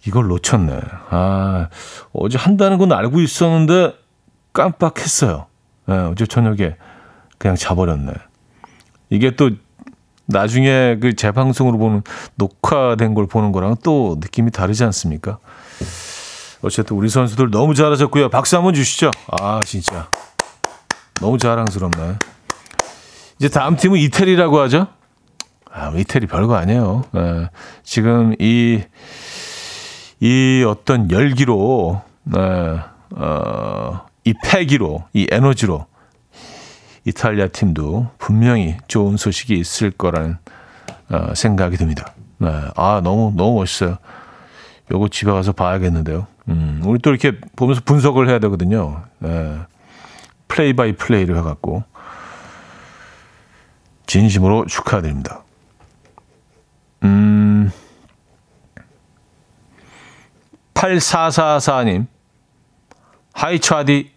이걸 0.05 0.27
놓쳤네. 0.27 0.79
아, 1.09 1.67
어제 2.13 2.37
한다는 2.37 2.77
건 2.77 2.91
알고 2.93 3.19
있었는데, 3.19 3.95
깜빡했어요. 4.53 5.47
네, 5.87 5.95
어제 5.95 6.25
저녁에 6.25 6.75
그냥 7.37 7.55
자버렸네. 7.55 8.13
이게 9.09 9.35
또, 9.35 9.49
나중에 10.31 10.97
그 10.99 11.15
재방송으로 11.15 11.77
보는, 11.77 12.03
녹화된 12.35 13.13
걸 13.13 13.27
보는 13.27 13.51
거랑 13.51 13.75
또 13.83 14.17
느낌이 14.19 14.51
다르지 14.51 14.83
않습니까? 14.85 15.37
어쨌든 16.61 16.97
우리 16.97 17.09
선수들 17.09 17.49
너무 17.49 17.73
잘하셨고요. 17.73 18.29
박수 18.29 18.55
한번 18.55 18.73
주시죠. 18.73 19.11
아, 19.27 19.63
진짜. 19.63 20.09
너무 21.19 21.37
자랑스럽네. 21.37 22.15
이제 23.39 23.49
다음 23.49 23.75
팀은 23.75 23.99
이태리라고 23.99 24.59
하죠. 24.61 24.87
아, 25.71 25.91
이태리 25.95 26.27
별거 26.27 26.55
아니에요. 26.55 27.03
네. 27.11 27.49
지금 27.83 28.35
이, 28.39 28.81
이 30.19 30.65
어떤 30.67 31.09
열기로, 31.09 32.01
네. 32.23 32.39
어, 33.15 34.01
이 34.23 34.33
패기로, 34.43 35.03
이 35.13 35.27
에너지로 35.31 35.87
이탈리아 37.05 37.47
팀도 37.47 38.11
분명히 38.17 38.77
좋은 38.87 39.17
소식이 39.17 39.57
있을 39.57 39.91
거라는 39.91 40.37
어, 41.09 41.33
생각이 41.35 41.77
듭니다. 41.77 42.13
네. 42.37 42.47
아, 42.75 43.01
너무, 43.03 43.33
너무 43.35 43.59
멋있어요. 43.59 43.97
요거 44.91 45.09
집에 45.09 45.31
가서 45.31 45.51
봐야겠는데요. 45.51 46.27
음, 46.49 46.81
우리 46.85 46.99
또 46.99 47.11
이렇게 47.11 47.39
보면서 47.55 47.81
분석을 47.83 48.29
해야 48.29 48.39
되거든요. 48.39 49.03
네. 49.19 49.59
play 50.47 50.73
by 50.73 50.93
play를 50.93 51.37
해갖고. 51.37 51.83
진심으로 54.05 54.65
축하드립니다. 54.65 55.43
음, 57.03 57.71
8444님. 60.73 62.07
하이 63.33 63.59
차디. 63.59 64.11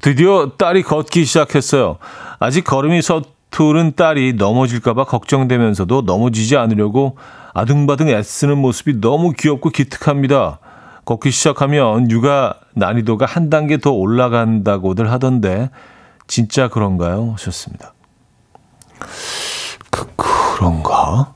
드디어 0.00 0.52
딸이 0.56 0.82
걷기 0.82 1.24
시작했어요. 1.24 1.98
아직 2.38 2.64
걸음이 2.64 3.02
서투른 3.02 3.94
딸이 3.96 4.34
넘어질까봐 4.34 5.04
걱정되면서도 5.04 6.02
넘어지지 6.02 6.56
않으려고 6.56 7.16
아둥바둥 7.54 8.08
애쓰는 8.08 8.58
모습이 8.58 9.00
너무 9.00 9.32
귀엽고 9.32 9.70
기특합니다. 9.70 10.58
걷기 11.04 11.30
시작하면 11.30 12.10
육아 12.10 12.54
난이도가 12.74 13.26
한 13.26 13.48
단계 13.48 13.78
더 13.78 13.92
올라간다고들 13.92 15.10
하던데 15.10 15.70
진짜 16.26 16.68
그런가요? 16.68 17.32
하셨습니다. 17.32 17.94
그, 19.90 20.06
그런가? 20.16 21.32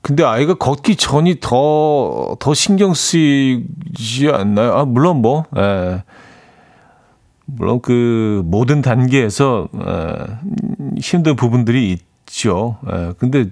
근데 0.00 0.22
아이가 0.22 0.54
걷기 0.54 0.96
전이 0.96 1.40
더, 1.40 2.36
더 2.38 2.54
신경 2.54 2.94
쓰이지 2.94 4.28
않나요? 4.30 4.74
아, 4.74 4.84
물론 4.84 5.22
뭐, 5.22 5.44
예. 5.56 6.04
물론 7.46 7.80
그 7.80 8.42
모든 8.46 8.82
단계에서, 8.82 9.68
예, 9.74 11.00
힘든 11.00 11.36
부분들이 11.36 11.96
있죠. 12.26 12.78
예. 12.90 13.12
근데, 13.18 13.46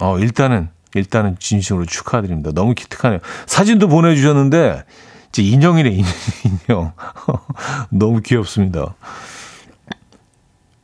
어, 0.00 0.18
일단은, 0.18 0.68
일단은 0.94 1.36
진심으로 1.38 1.86
축하드립니다. 1.86 2.52
너무 2.52 2.74
기특하네요. 2.74 3.20
사진도 3.46 3.88
보내주셨는데, 3.88 4.84
이제 5.28 5.42
인형이네, 5.42 5.90
인형. 5.90 6.92
너무 7.90 8.20
귀엽습니다. 8.20 8.94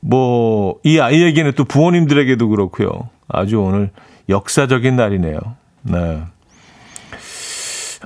뭐, 0.01 0.79
이 0.83 0.99
아이에게는 0.99 1.53
또 1.57 1.65
부모님들에게도 1.65 2.49
그렇고요. 2.49 3.09
아주 3.29 3.61
오늘 3.61 3.91
역사적인 4.29 4.97
날이네요. 4.97 5.39
네. 5.83 6.23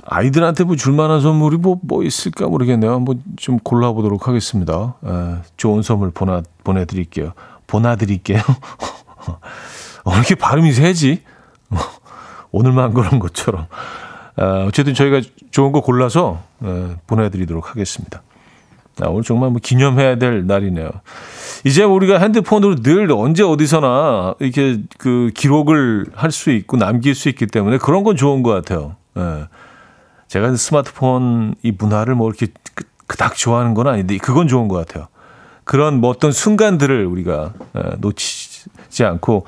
아이들한테 0.05 0.63
뭐 0.63 0.75
줄만한 0.75 1.21
선물이 1.21 1.57
뭐, 1.57 1.79
뭐 1.81 2.03
있을까 2.03 2.47
모르겠네요. 2.47 2.93
한번 2.93 3.21
좀 3.37 3.57
골라보도록 3.59 4.27
하겠습니다. 4.27 4.95
에, 5.05 5.35
좋은 5.57 5.81
선물 5.81 6.11
보내, 6.11 6.41
보내드릴게요. 6.63 7.33
보내드릴게요. 7.67 8.39
어, 10.05 10.13
이렇게 10.15 10.35
발음이 10.35 10.71
세지? 10.71 11.23
오늘만 12.51 12.93
그런 12.93 13.19
것처럼. 13.19 13.65
어, 14.37 14.65
어쨌든 14.67 14.93
저희가 14.93 15.21
좋은 15.51 15.71
거 15.71 15.81
골라서 15.81 16.39
에, 16.63 16.95
보내드리도록 17.07 17.71
하겠습니다. 17.71 18.21
아, 19.01 19.07
오늘 19.09 19.23
정말 19.23 19.49
뭐 19.49 19.59
기념해야 19.61 20.15
될 20.17 20.45
날이네요. 20.47 20.89
이제 21.65 21.83
우리가 21.83 22.19
핸드폰으로 22.19 22.75
늘 22.75 23.11
언제 23.11 23.43
어디서나 23.43 24.35
이렇게 24.39 24.79
그 24.97 25.31
기록을 25.35 26.05
할 26.13 26.31
수 26.31 26.51
있고 26.51 26.77
남길 26.77 27.13
수 27.15 27.27
있기 27.27 27.47
때문에 27.47 27.77
그런 27.77 28.03
건 28.03 28.15
좋은 28.15 28.41
것 28.43 28.51
같아요. 28.51 28.95
예. 29.17 29.47
제가 30.27 30.55
스마트폰 30.55 31.55
이 31.61 31.71
문화를 31.71 32.15
뭐 32.15 32.29
이렇게 32.29 32.47
그, 32.73 32.83
그닥 33.07 33.35
좋아하는 33.35 33.73
건 33.73 33.87
아닌데 33.87 34.17
그건 34.17 34.47
좋은 34.47 34.67
것 34.67 34.75
같아요. 34.85 35.07
그런 35.63 35.99
뭐 35.99 36.09
어떤 36.09 36.31
순간들을 36.31 37.05
우리가 37.05 37.53
예, 37.75 37.81
놓치지 37.99 39.03
않고 39.03 39.45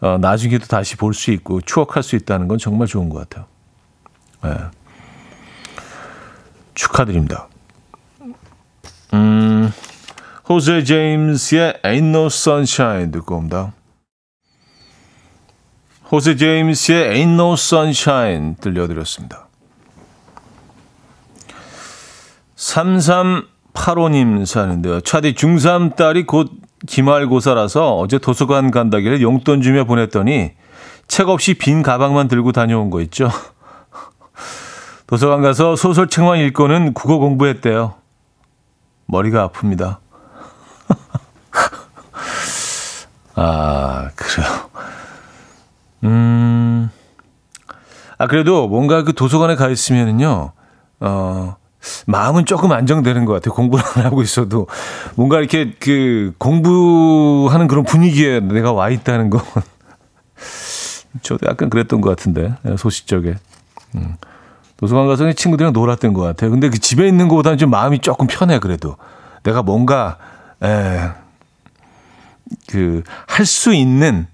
어, 0.00 0.18
나중에도 0.18 0.66
다시 0.66 0.96
볼 0.96 1.14
수 1.14 1.30
있고 1.32 1.60
추억할 1.60 2.02
수 2.02 2.16
있다는 2.16 2.48
건 2.48 2.58
정말 2.58 2.86
좋은 2.86 3.08
것 3.08 3.28
같아요. 3.28 3.46
예. 4.44 4.70
축하드립니다. 6.74 7.48
음, 9.14 9.72
호세 10.48 10.84
제임스의 10.84 11.80
Ain't 11.82 12.08
No 12.08 12.26
Sunshine 12.26 13.10
듣고 13.12 13.36
옵니다. 13.36 13.72
호세 16.12 16.36
제임스의 16.36 17.14
Ain't 17.14 17.32
No 17.34 17.54
Sunshine 17.54 18.56
들려드렸습니다. 18.60 19.45
3385님 22.56 24.46
사는데요. 24.46 25.00
차디 25.00 25.34
중3 25.34 25.96
딸이 25.96 26.26
곧 26.26 26.50
기말고사라서 26.86 27.96
어제 27.96 28.18
도서관 28.18 28.70
간다길래 28.70 29.22
용돈 29.22 29.62
주며 29.62 29.84
보냈더니 29.84 30.52
책 31.08 31.28
없이 31.28 31.54
빈 31.54 31.82
가방만 31.82 32.28
들고 32.28 32.52
다녀온 32.52 32.90
거 32.90 33.00
있죠. 33.02 33.30
도서관 35.06 35.42
가서 35.42 35.76
소설책만 35.76 36.38
읽고는 36.40 36.94
국어 36.94 37.18
공부했대요. 37.18 37.94
머리가 39.06 39.48
아픕니다. 39.48 39.98
아, 43.36 44.10
그래요. 44.16 44.48
음, 46.04 46.90
아, 48.18 48.26
그래도 48.26 48.66
뭔가 48.66 49.04
그 49.04 49.12
도서관에 49.12 49.54
가 49.54 49.68
있으면은요, 49.68 50.52
어, 51.00 51.56
마음은 52.06 52.44
조금 52.46 52.72
안정되는 52.72 53.24
것 53.24 53.32
같아요. 53.34 53.54
공부를 53.54 53.84
안 53.96 54.04
하고 54.04 54.22
있어도. 54.22 54.66
뭔가 55.14 55.38
이렇게 55.38 55.74
그 55.78 56.32
공부하는 56.38 57.66
그런 57.68 57.84
분위기에 57.84 58.40
내가 58.40 58.72
와 58.72 58.90
있다는 58.90 59.30
건. 59.30 59.40
저도 61.22 61.46
약간 61.48 61.70
그랬던 61.70 62.00
것 62.00 62.10
같은데, 62.10 62.54
소시적에. 62.76 63.36
음. 63.94 64.16
도서관 64.76 65.06
가서 65.06 65.32
친구들이랑 65.32 65.72
놀았던 65.72 66.12
것 66.12 66.20
같아요. 66.22 66.50
근데 66.50 66.68
그 66.68 66.78
집에 66.78 67.08
있는 67.08 67.28
것보다는 67.28 67.56
좀 67.56 67.70
마음이 67.70 68.00
조금 68.00 68.26
편해, 68.26 68.58
그래도. 68.58 68.96
내가 69.42 69.62
뭔가, 69.62 70.18
에, 70.62 71.10
그, 72.68 73.02
할 73.26 73.46
수 73.46 73.72
있는 73.72 74.26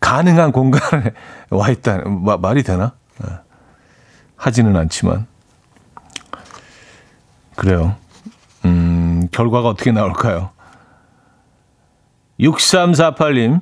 가능한 0.00 0.52
공간에 0.52 1.12
와 1.50 1.68
있다. 1.70 2.02
마, 2.06 2.36
말이 2.36 2.62
되나? 2.62 2.92
에, 3.24 3.28
하지는 4.36 4.76
않지만. 4.76 5.26
그래요. 7.56 7.96
음, 8.64 9.28
결과가 9.32 9.68
어떻게 9.68 9.90
나올까요? 9.90 10.50
6348님. 12.38 13.60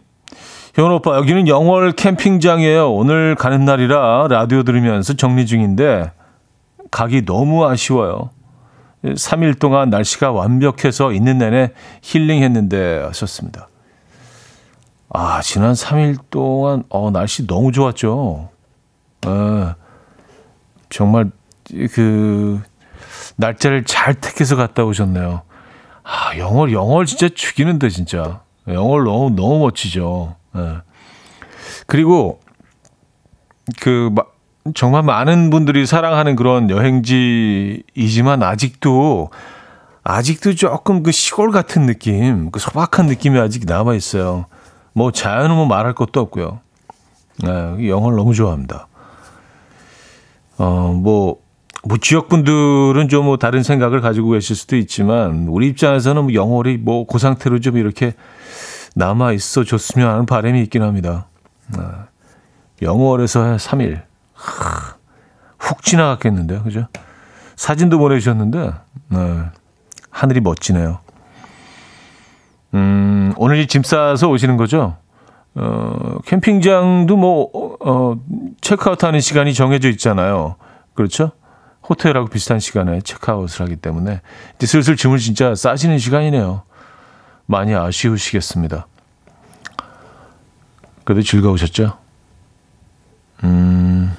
현 0.74 0.90
오빠, 0.90 1.16
여기는 1.16 1.46
영월 1.46 1.92
캠핑장이에요. 1.92 2.92
오늘 2.92 3.36
가는 3.36 3.64
날이라 3.64 4.26
라디오 4.28 4.64
들으면서 4.64 5.14
정리 5.14 5.46
중인데, 5.46 6.10
가기 6.90 7.24
너무 7.24 7.64
아쉬워요. 7.66 8.30
3일 9.04 9.58
동안 9.58 9.90
날씨가 9.90 10.32
완벽해서 10.32 11.12
있는 11.12 11.38
내내 11.38 11.70
힐링했는데 12.02 13.02
하셨습니다. 13.06 13.68
아, 15.10 15.40
지난 15.42 15.74
3일 15.74 16.18
동안, 16.30 16.82
어, 16.88 17.10
날씨 17.12 17.46
너무 17.46 17.70
좋았죠. 17.70 18.48
에, 19.26 19.28
정말, 20.90 21.30
그, 21.92 22.60
날짜를 23.36 23.84
잘 23.84 24.14
택해서 24.14 24.56
갔다 24.56 24.84
오셨네요. 24.84 25.42
아, 26.04 26.38
영월, 26.38 26.72
영월 26.72 27.06
진짜 27.06 27.28
죽이는데, 27.28 27.88
진짜. 27.88 28.42
영월 28.68 29.04
너무, 29.04 29.30
너무 29.30 29.58
멋지죠. 29.60 30.36
에. 30.56 30.60
그리고, 31.86 32.40
그, 33.80 34.10
마, 34.14 34.24
정말 34.74 35.02
많은 35.02 35.50
분들이 35.50 35.84
사랑하는 35.84 36.36
그런 36.36 36.70
여행지이지만 36.70 38.42
아직도 38.42 39.30
아직도 40.02 40.54
조금 40.54 41.02
그 41.02 41.12
시골 41.12 41.50
같은 41.50 41.86
느낌, 41.86 42.50
그 42.50 42.60
소박한 42.60 43.06
느낌이 43.06 43.38
아직 43.38 43.64
남아 43.66 43.94
있어요. 43.94 44.46
뭐 44.92 45.10
자연은 45.10 45.56
뭐 45.56 45.66
말할 45.66 45.94
것도 45.94 46.20
없고요. 46.20 46.60
네, 47.42 47.88
영어를 47.88 48.16
너무 48.16 48.32
좋아합니다. 48.34 48.86
어, 50.58 50.92
뭐, 50.94 51.38
뭐 51.86 51.98
지역 51.98 52.28
분들은 52.28 53.08
좀 53.08 53.24
뭐 53.24 53.36
다른 53.36 53.62
생각을 53.62 54.00
가지고 54.00 54.30
계실 54.30 54.56
수도 54.56 54.76
있지만 54.76 55.46
우리 55.48 55.68
입장에서는 55.68 56.22
뭐 56.22 56.34
영월이 56.34 56.78
뭐 56.78 57.06
그 57.06 57.18
상태로 57.18 57.60
좀 57.60 57.76
이렇게 57.76 58.14
남아 58.96 59.32
있어 59.32 59.64
줬으면 59.64 60.08
하는 60.08 60.26
바람이 60.26 60.60
있긴 60.62 60.82
합니다. 60.82 61.26
네. 61.76 61.82
영월에서 62.82 63.56
3일. 63.56 64.02
하, 64.34 64.96
훅 65.58 65.82
지나갔겠는데요. 65.82 66.62
그죠? 66.62 66.86
사진도 67.56 67.98
보내주셨는데, 67.98 68.72
네. 69.08 69.42
하늘이 70.10 70.40
멋지네요. 70.40 70.98
음, 72.74 73.32
오늘 73.36 73.66
짐 73.66 73.82
싸서 73.82 74.28
오시는 74.28 74.56
거죠? 74.56 74.96
어, 75.54 76.18
캠핑장도 76.26 77.16
뭐, 77.16 77.48
어, 77.80 78.16
체크아웃 78.60 79.02
하는 79.04 79.20
시간이 79.20 79.54
정해져 79.54 79.88
있잖아요. 79.90 80.56
그렇죠? 80.94 81.30
호텔하고 81.88 82.28
비슷한 82.28 82.60
시간에 82.60 83.00
체크아웃을 83.00 83.62
하기 83.62 83.76
때문에 83.76 84.20
이제 84.56 84.66
슬슬 84.66 84.96
짐을 84.96 85.18
진짜 85.18 85.54
싸시는 85.54 85.98
시간이네요. 85.98 86.62
많이 87.46 87.74
아쉬우시겠습니다. 87.74 88.86
그래도 91.04 91.22
즐거우셨죠? 91.22 91.98
음, 93.44 94.16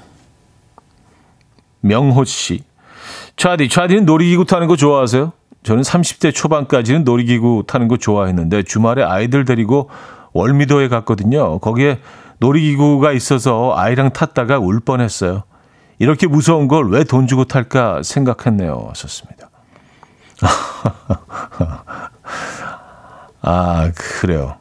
명호 1.82 2.23
씨. 2.25 2.63
차디, 3.36 3.69
차디는 3.69 4.06
놀이기구 4.06 4.45
타는 4.45 4.67
거 4.67 4.75
좋아하세요? 4.75 5.34
저는 5.63 5.82
30대 5.82 6.34
초반까지는 6.34 7.04
놀이기구 7.04 7.63
타는 7.67 7.88
거 7.88 7.97
좋아했는데 7.97 8.63
주말에 8.63 9.04
아이들 9.04 9.45
데리고 9.45 9.89
월미도에 10.34 10.89
갔거든요. 10.89 11.58
거기에 11.60 11.99
놀이기구가 12.38 13.12
있어서 13.13 13.73
아이랑 13.75 14.13
탔다가 14.13 14.60
울 14.60 14.80
뻔했어요. 14.80 15.43
이렇게 15.99 16.27
무서운 16.27 16.67
걸 16.67 16.89
왜 16.91 17.03
돈 17.03 17.27
주고 17.27 17.45
탈까 17.45 18.01
생각했네요. 18.03 18.86
하셨습니다. 18.89 19.49
아, 23.41 23.91
그래요. 23.95 24.58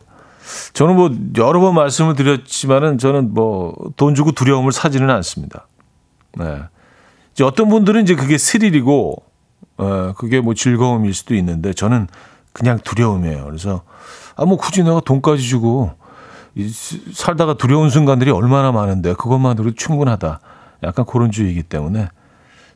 저는 0.75 0.97
뭐 0.97 1.11
여러 1.39 1.61
번 1.61 1.75
말씀을 1.75 2.15
드렸지만은 2.15 2.99
저는 2.99 3.33
뭐 3.35 3.75
돈 3.97 4.15
주고 4.15 4.33
두려움을 4.33 4.73
사지는 4.73 5.11
않습니다. 5.11 5.67
네. 6.37 6.63
이제 7.33 7.45
어떤 7.45 7.69
분들은 7.69 8.03
이제 8.03 8.15
그게 8.15 8.39
스릴이고 8.39 9.23
어, 9.79 10.13
그게 10.17 10.41
뭐 10.41 10.55
즐거움일 10.55 11.15
수도 11.15 11.35
있는데 11.35 11.73
저는 11.73 12.07
그냥 12.53 12.79
두려움이에요. 12.85 13.45
그래서 13.45 13.83
아 14.37 14.45
뭐 14.45 14.57
굳이 14.57 14.83
내가 14.83 15.01
돈까지 15.01 15.43
주고 15.49 15.93
이, 16.57 16.69
살다가 16.69 17.55
두려운 17.55 17.89
순간들이 17.91 18.31
얼마나 18.31 18.73
많은데 18.73 19.15
그것만으로도 19.15 19.75
충분하다. 19.77 20.41
약간 20.85 21.05
그런 21.05 21.31
주의이기 21.31 21.65
때문에 21.65 22.09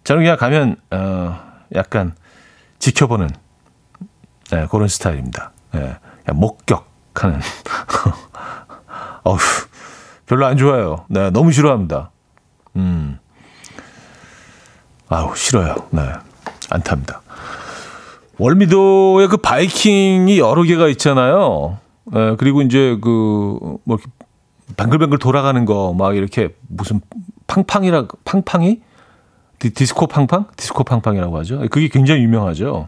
저는 0.04 0.22
그냥 0.22 0.36
가면 0.36 0.76
어, 0.90 1.38
약간 1.74 2.14
지켜보는 2.78 3.28
네, 4.50 4.66
그런 4.70 4.88
스타일입니다. 4.88 5.52
네, 5.72 5.96
목격하는. 6.32 7.40
어휴, 9.24 9.38
별로 10.26 10.46
안 10.46 10.56
좋아요. 10.56 11.04
네, 11.08 11.30
너무 11.30 11.52
싫어합니다. 11.52 12.10
음. 12.76 13.18
아우, 15.08 15.34
싫어요. 15.36 15.74
네. 15.90 16.02
안 16.70 16.82
탑니다. 16.82 17.22
월미도에 18.38 19.26
그 19.26 19.36
바이킹이 19.38 20.38
여러 20.38 20.62
개가 20.62 20.88
있잖아요. 20.88 21.78
예, 22.14 22.36
그리고 22.38 22.62
이제 22.62 22.96
그, 23.02 23.78
뭐, 23.84 23.98
이렇게 23.98 24.10
뱅글뱅글 24.76 25.18
돌아가는 25.18 25.64
거, 25.64 25.94
막 25.96 26.16
이렇게 26.16 26.54
무슨 26.68 27.00
팡팡이라, 27.48 28.06
팡팡이? 28.24 28.80
디, 29.58 29.70
디스코 29.70 30.06
팡팡? 30.06 30.46
디스코 30.56 30.84
팡팡이라고 30.84 31.36
하죠. 31.38 31.58
그게 31.70 31.88
굉장히 31.88 32.22
유명하죠. 32.22 32.86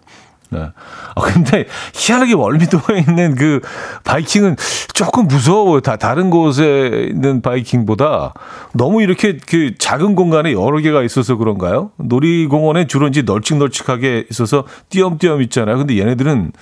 네. 0.50 0.60
아, 0.60 1.20
근데 1.20 1.66
희한하게 1.94 2.34
월미도에 2.34 3.00
있는 3.08 3.34
그 3.34 3.60
바이킹은 4.04 4.56
조금 4.94 5.26
무서워요. 5.26 5.80
다 5.80 5.96
다른 5.96 6.30
곳에 6.30 7.08
있는 7.10 7.40
바이킹보다 7.42 8.34
너무 8.74 9.02
이렇게 9.02 9.38
그 9.38 9.74
작은 9.78 10.14
공간에 10.14 10.52
여러 10.52 10.78
개가 10.78 11.02
있어서 11.02 11.36
그런가요? 11.36 11.90
놀이공원에 11.96 12.86
주로 12.86 13.08
이제 13.08 13.22
널찍널찍하게 13.22 14.26
있어서 14.30 14.64
띄엄띄엄 14.88 15.42
있잖아요. 15.42 15.78
근데 15.78 15.98
얘네들은 15.98 16.52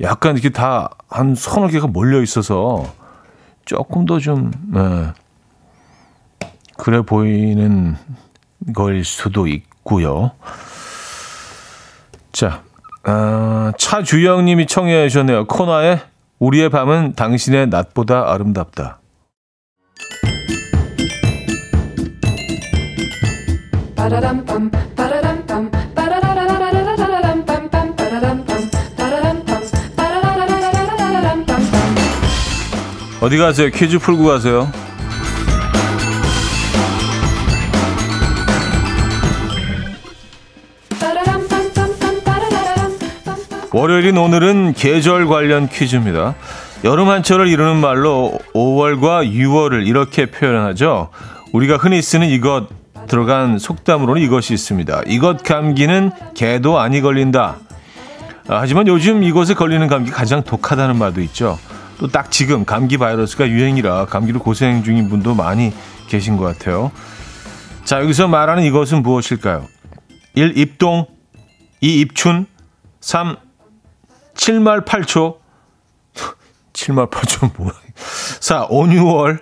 약간 0.00 0.34
이렇게 0.34 0.48
다 0.50 0.90
한 1.14 1.36
서너 1.36 1.68
개가 1.68 1.86
몰려 1.86 2.20
있어서 2.22 2.92
조금 3.64 4.04
더좀 4.04 4.50
네. 4.72 5.12
그래 6.76 7.02
보이는 7.02 7.96
걸 8.74 9.04
수도 9.04 9.46
있고요. 9.46 10.32
자, 12.32 12.62
아, 13.04 13.72
차주영님이 13.78 14.66
청해 14.66 15.08
주셨네요. 15.08 15.46
코너에 15.46 16.00
우리의 16.38 16.68
밤은 16.70 17.14
당신의 17.14 17.68
낮보다 17.68 18.32
아름답다. 18.32 19.00
어디 33.20 33.38
가세요? 33.38 33.70
퀴즈 33.70 33.98
풀고 33.98 34.24
가세요. 34.24 34.70
월요일인 43.74 44.16
오늘은 44.18 44.74
계절 44.74 45.26
관련 45.26 45.68
퀴즈입니다. 45.68 46.36
여름 46.84 47.08
한철을 47.08 47.48
이루는 47.48 47.80
말로 47.80 48.38
5월과 48.54 49.28
6월을 49.28 49.84
이렇게 49.84 50.26
표현하죠. 50.26 51.10
우리가 51.52 51.78
흔히 51.78 52.00
쓰는 52.00 52.28
이것 52.28 52.68
들어간 53.08 53.58
속담으로는 53.58 54.22
이것이 54.22 54.54
있습니다. 54.54 55.02
이것 55.08 55.42
감기는 55.42 56.12
개도 56.36 56.78
아니 56.78 57.00
걸린다. 57.00 57.56
아, 58.46 58.58
하지만 58.60 58.86
요즘 58.86 59.24
이것에 59.24 59.54
걸리는 59.54 59.88
감기 59.88 60.12
가장 60.12 60.44
독하다는 60.44 60.96
말도 60.96 61.20
있죠. 61.22 61.58
또 61.98 62.06
딱 62.06 62.30
지금 62.30 62.64
감기 62.64 62.96
바이러스가 62.96 63.48
유행이라 63.48 64.04
감기로 64.04 64.38
고생 64.38 64.84
중인 64.84 65.08
분도 65.08 65.34
많이 65.34 65.72
계신 66.06 66.36
것 66.36 66.44
같아요. 66.44 66.92
자, 67.82 68.00
여기서 68.00 68.28
말하는 68.28 68.62
이것은 68.62 69.02
무엇일까요? 69.02 69.66
1. 70.36 70.58
입동 70.58 71.06
2. 71.80 71.98
입춘 72.02 72.46
3. 73.00 73.34
7말 74.34 74.84
8초. 74.84 75.36
7말 76.72 77.10
8초 77.10 77.56
뭐야. 77.58 77.72
4. 78.40 78.66
5, 78.68 78.84
6월. 78.84 79.40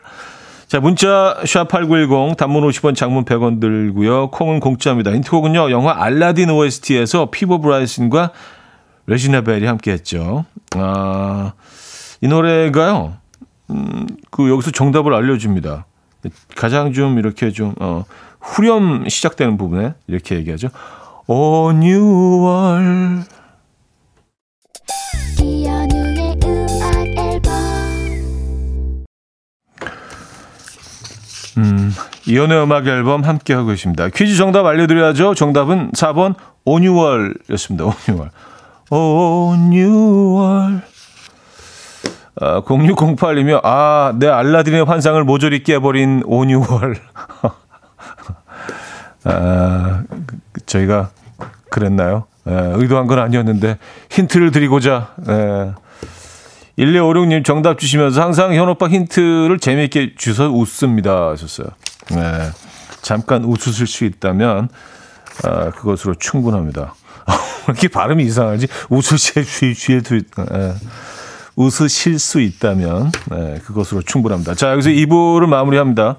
자, 0.68 0.80
문자 0.80 1.36
샵8910 1.42 2.36
단문 2.36 2.66
50원 2.68 2.96
장문 2.96 3.24
100원 3.24 3.60
들고요. 3.60 4.30
콩은 4.30 4.60
공짜입니다. 4.60 5.12
힌트곡은요. 5.12 5.70
영화 5.70 6.02
알라딘 6.02 6.48
OST에서 6.48 7.30
피보 7.30 7.58
브라이슨과 7.58 8.30
레지나 9.06 9.42
벨이 9.42 9.66
함께 9.66 9.92
했죠. 9.92 10.46
아, 10.74 11.52
이 12.22 12.28
노래가요. 12.28 13.18
음, 13.70 14.06
그 14.30 14.48
여기서 14.48 14.70
정답을 14.70 15.12
알려 15.12 15.36
줍니다. 15.36 15.86
가장 16.56 16.92
좀 16.92 17.18
이렇게 17.18 17.50
좀 17.50 17.74
어, 17.80 18.04
후렴 18.40 19.08
시작되는 19.08 19.56
부분에 19.56 19.94
이렇게 20.06 20.36
얘기하죠. 20.36 20.68
5, 21.26 21.72
6월 21.72 23.24
음, 31.58 31.92
이연의 32.26 32.62
음악 32.62 32.86
앨범 32.86 33.24
함께 33.24 33.54
하고 33.54 33.68
계십니다. 33.68 34.08
퀴즈 34.08 34.36
정답 34.36 34.66
알려드려야죠. 34.66 35.34
정답은 35.34 35.92
4번 35.92 36.34
온유월이었습니다. 36.64 37.84
온유월. 37.84 38.30
온유월. 38.90 40.82
어, 42.40 42.64
0608이며, 42.64 43.60
아, 43.62 44.14
내 44.18 44.26
알라딘의 44.26 44.84
환상을 44.84 45.22
모조리 45.24 45.62
깨버린 45.62 46.22
온유월. 46.24 46.96
아, 49.24 50.02
저희가 50.66 51.10
그랬나요? 51.70 52.24
에, 52.46 52.52
예, 52.52 52.72
의도한 52.74 53.06
건 53.06 53.18
아니었는데, 53.18 53.78
힌트를 54.10 54.50
드리고자, 54.50 55.14
에, 55.28 55.32
예. 55.32 55.72
1256님 56.78 57.44
정답 57.44 57.78
주시면서 57.78 58.22
항상 58.22 58.54
현 58.54 58.68
오빠 58.68 58.88
힌트를 58.88 59.58
재미있게 59.58 60.14
주서 60.16 60.48
웃습니다. 60.48 61.30
하셨어요. 61.30 61.68
네. 62.10 62.50
잠깐 63.02 63.44
웃으실 63.44 63.86
수 63.86 64.04
있다면, 64.04 64.68
아, 65.44 65.70
그것으로 65.70 66.14
충분합니다. 66.14 66.94
이렇게 67.66 67.88
발음이 67.88 68.24
이상하지? 68.24 68.68
웃으실 68.90 69.44
수, 69.44 69.66
예. 69.66 70.74
웃으실 71.56 72.18
수 72.18 72.40
있다면, 72.40 73.12
네, 73.30 73.60
그것으로 73.64 74.02
충분합니다. 74.02 74.54
자, 74.54 74.70
여기서 74.72 74.90
2부를 74.90 75.46
마무리합니다. 75.46 76.16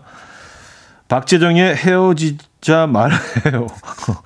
박재정의 1.08 1.76
헤어지자 1.76 2.88
말해요. 2.88 3.68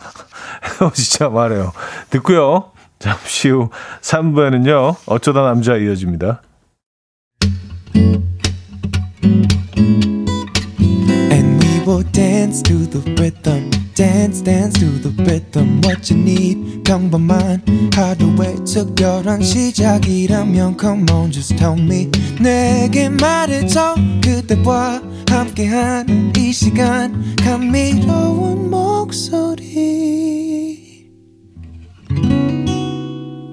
헤어지자 0.79 1.29
말해요. 1.29 1.73
듣고요. 2.09 2.71
잠시 2.99 3.49
후 3.49 3.69
3부에는요. 4.01 4.95
어쩌다 5.05 5.43
남자 5.43 5.75
이어집니다. 5.75 6.41
will 11.87 12.03
dance 12.11 12.61
to 12.61 12.85
the 12.85 12.99
rhythm. 13.15 13.71
Dance, 13.95 14.41
dance 14.41 14.77
to 14.77 14.89
the 15.01 15.09
rhythm. 15.23 15.81
What 15.83 16.11
you 16.11 16.21
need, 16.21 16.83
평범한 16.83 17.63
하루의 17.95 18.57
특별한 18.65 19.41
시작이라면 19.41 20.77
Come 20.79 21.09
on, 21.09 21.31
just 21.31 21.55
tell 21.55 21.79
me. 21.79 22.11
내게 22.41 23.09
말해줘. 23.09 23.95
그대와 24.21 25.01
함께한 25.29 26.33
이 26.37 26.51
시간. 26.51 27.35
감미로운 27.37 28.69
목소리. 28.69 30.86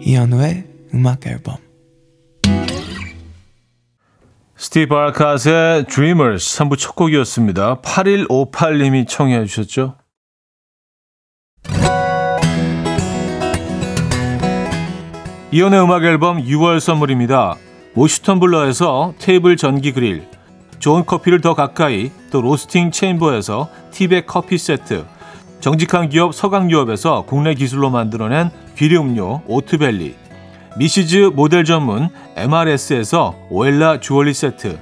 이현우의 0.06 0.64
음악 0.92 1.26
앨범. 1.26 1.56
스티브 4.54 4.94
바라캇의 4.94 5.86
Dreamers 5.86 6.58
3부 6.58 6.76
첫 6.76 6.94
곡이었습니다. 6.94 7.80
8158님이 7.80 9.08
청해 9.08 9.46
주셨죠. 9.46 9.96
이연의 15.52 15.82
음악 15.82 16.04
앨범 16.04 16.42
6월 16.42 16.80
선물입니다. 16.80 17.56
모슈 17.94 18.40
텀블러에서 18.40 19.14
테이블 19.18 19.56
전기 19.56 19.92
그릴, 19.92 20.28
좋은 20.80 21.06
커피를 21.06 21.40
더 21.40 21.54
가까이, 21.54 22.10
또 22.30 22.42
로스팅 22.42 22.90
챔버에서 22.90 23.70
티백 23.90 24.26
커피 24.26 24.58
세트, 24.58 25.06
정직한 25.60 26.10
기업 26.10 26.34
서강유업에서 26.34 27.24
국내 27.26 27.54
기술로 27.54 27.88
만들어낸 27.88 28.50
귀리음료 28.74 29.42
오트벨리, 29.46 30.16
미시즈 30.76 31.30
모델 31.34 31.64
전문 31.64 32.08
MRS에서 32.36 33.36
오엘라 33.48 34.00
주얼리 34.00 34.34
세트, 34.34 34.78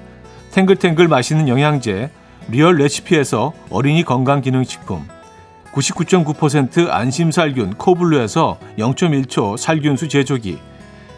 탱글탱글 0.53 1.09
맛있는 1.09 1.49
영양제, 1.49 2.11
리얼 2.49 2.77
레시피에서 2.77 3.53
어린이 3.71 4.03
건강기능식품, 4.03 5.07
99.9% 5.73 6.91
안심살균 6.91 7.75
코블루에서 7.75 8.59
0.1초 8.79 9.57
살균수 9.57 10.09
제조기, 10.09 10.59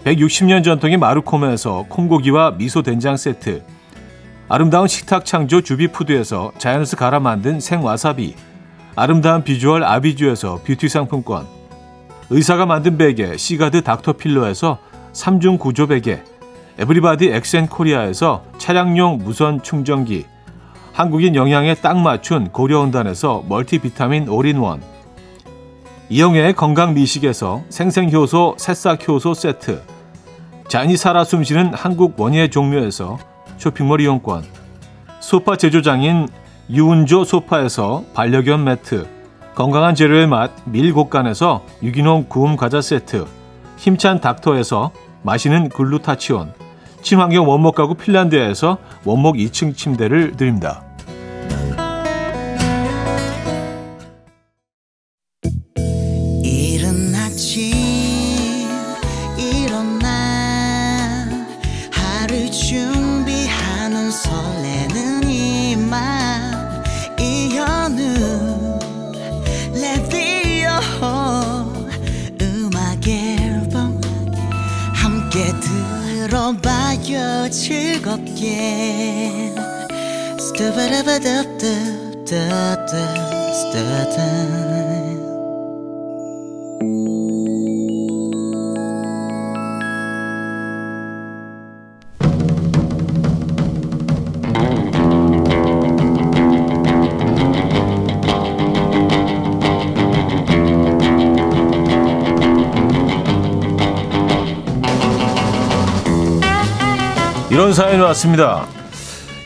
160년 0.05 0.65
전통의 0.65 0.97
마루코메에서 0.99 1.87
콩고기와 1.89 2.53
미소 2.53 2.83
된장 2.83 3.17
세트, 3.17 3.63
아름다운 4.49 4.89
식탁 4.89 5.25
창조 5.25 5.61
주비푸드에서 5.61 6.53
자연에서 6.59 6.97
갈아 6.97 7.21
만든 7.21 7.61
생와사비, 7.61 8.35
아름다운 8.97 9.43
비주얼 9.43 9.83
아비주에서 9.83 10.61
뷰티 10.65 10.89
상품권, 10.89 11.47
의사가 12.31 12.67
만든 12.67 12.97
베개 12.97 13.37
시가드 13.37 13.83
닥터필러에서 13.83 14.79
3중 15.13 15.59
구조 15.59 15.87
베개 15.87 16.23
에브리바디 16.79 17.29
엑센코리아에서 17.29 18.45
차량용 18.59 19.19
무선 19.19 19.63
충전기 19.63 20.25
한국인 20.93 21.35
영양에 21.35 21.75
딱 21.75 21.99
맞춘 21.99 22.51
고려온단에서 22.51 23.45
멀티비타민 23.49 24.29
올인원 24.29 24.83
이영애의 26.09 26.55
건강 26.55 26.95
미식에서 26.95 27.63
생생효소 27.69 28.57
새싹효소 28.59 29.35
세트 29.35 29.83
잔이 30.69 30.97
살아 30.97 31.25
숨쉬는 31.25 31.75
한국 31.75 32.19
원예 32.19 32.49
종묘에서 32.49 33.19
쇼핑몰 33.59 34.01
이용권 34.01 34.45
소파 35.21 35.57
제조장인 35.57 36.29
유운조 36.71 37.25
소파에서 37.25 38.05
반려견 38.15 38.65
매트 38.65 39.14
건강한 39.55 39.95
재료의 39.95 40.27
맛 40.27 40.51
밀곡간에서 40.65 41.65
유기농 41.83 42.27
구움 42.29 42.57
과자 42.57 42.81
세트 42.81 43.25
힘찬 43.77 44.21
닥터에서 44.21 44.91
마시는 45.23 45.69
글루타치온 45.69 46.53
친환경 47.03 47.49
원목 47.49 47.75
가구 47.75 47.95
핀란드에서 47.95 48.79
원목 49.05 49.37
2층 49.37 49.77
침대를 49.77 50.37
드립니다. 50.37 50.84
즐겁게. 77.51 79.35
이런 86.85 87.14
사연이 107.75 108.01
왔습니다. 108.03 108.67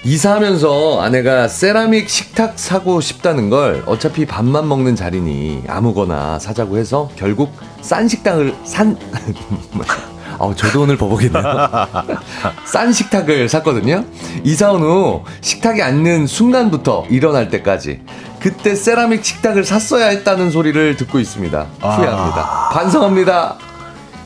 이사하면서 0.05 1.01
아내가 1.01 1.49
세라믹 1.49 2.09
식탁 2.09 2.59
사고 2.59 3.01
싶다는 3.01 3.51
걸 3.51 3.83
어차피 3.87 4.27
밥만 4.27 4.69
먹는 4.69 4.95
자리니 4.97 5.65
아무거나 5.69 6.39
사자고 6.39 6.79
해서 6.79 7.11
결국 7.17 7.53
싼 7.81 8.07
식당을 8.07 8.55
산 8.65 8.97
아, 10.41 10.55
저도 10.55 10.83
오늘 10.83 10.97
버벅이네요. 10.97 11.43
싼 12.65 12.93
식탁을 12.93 13.49
샀거든요. 13.49 14.05
이사 14.45 14.71
온 14.71 14.83
후 14.83 15.25
식탁에 15.41 15.83
앉는 15.83 16.29
순간부터 16.29 17.07
일어날 17.11 17.49
때까지 17.49 18.03
그때 18.39 18.77
세라믹 18.77 19.25
식탁을 19.25 19.65
샀어야 19.65 20.07
했다는 20.09 20.53
소리를 20.53 20.97
듣고 20.97 21.19
있습니다. 21.19 21.67
후회합니다. 21.81 22.41
아... 22.41 22.69
반성합니다. 22.73 23.57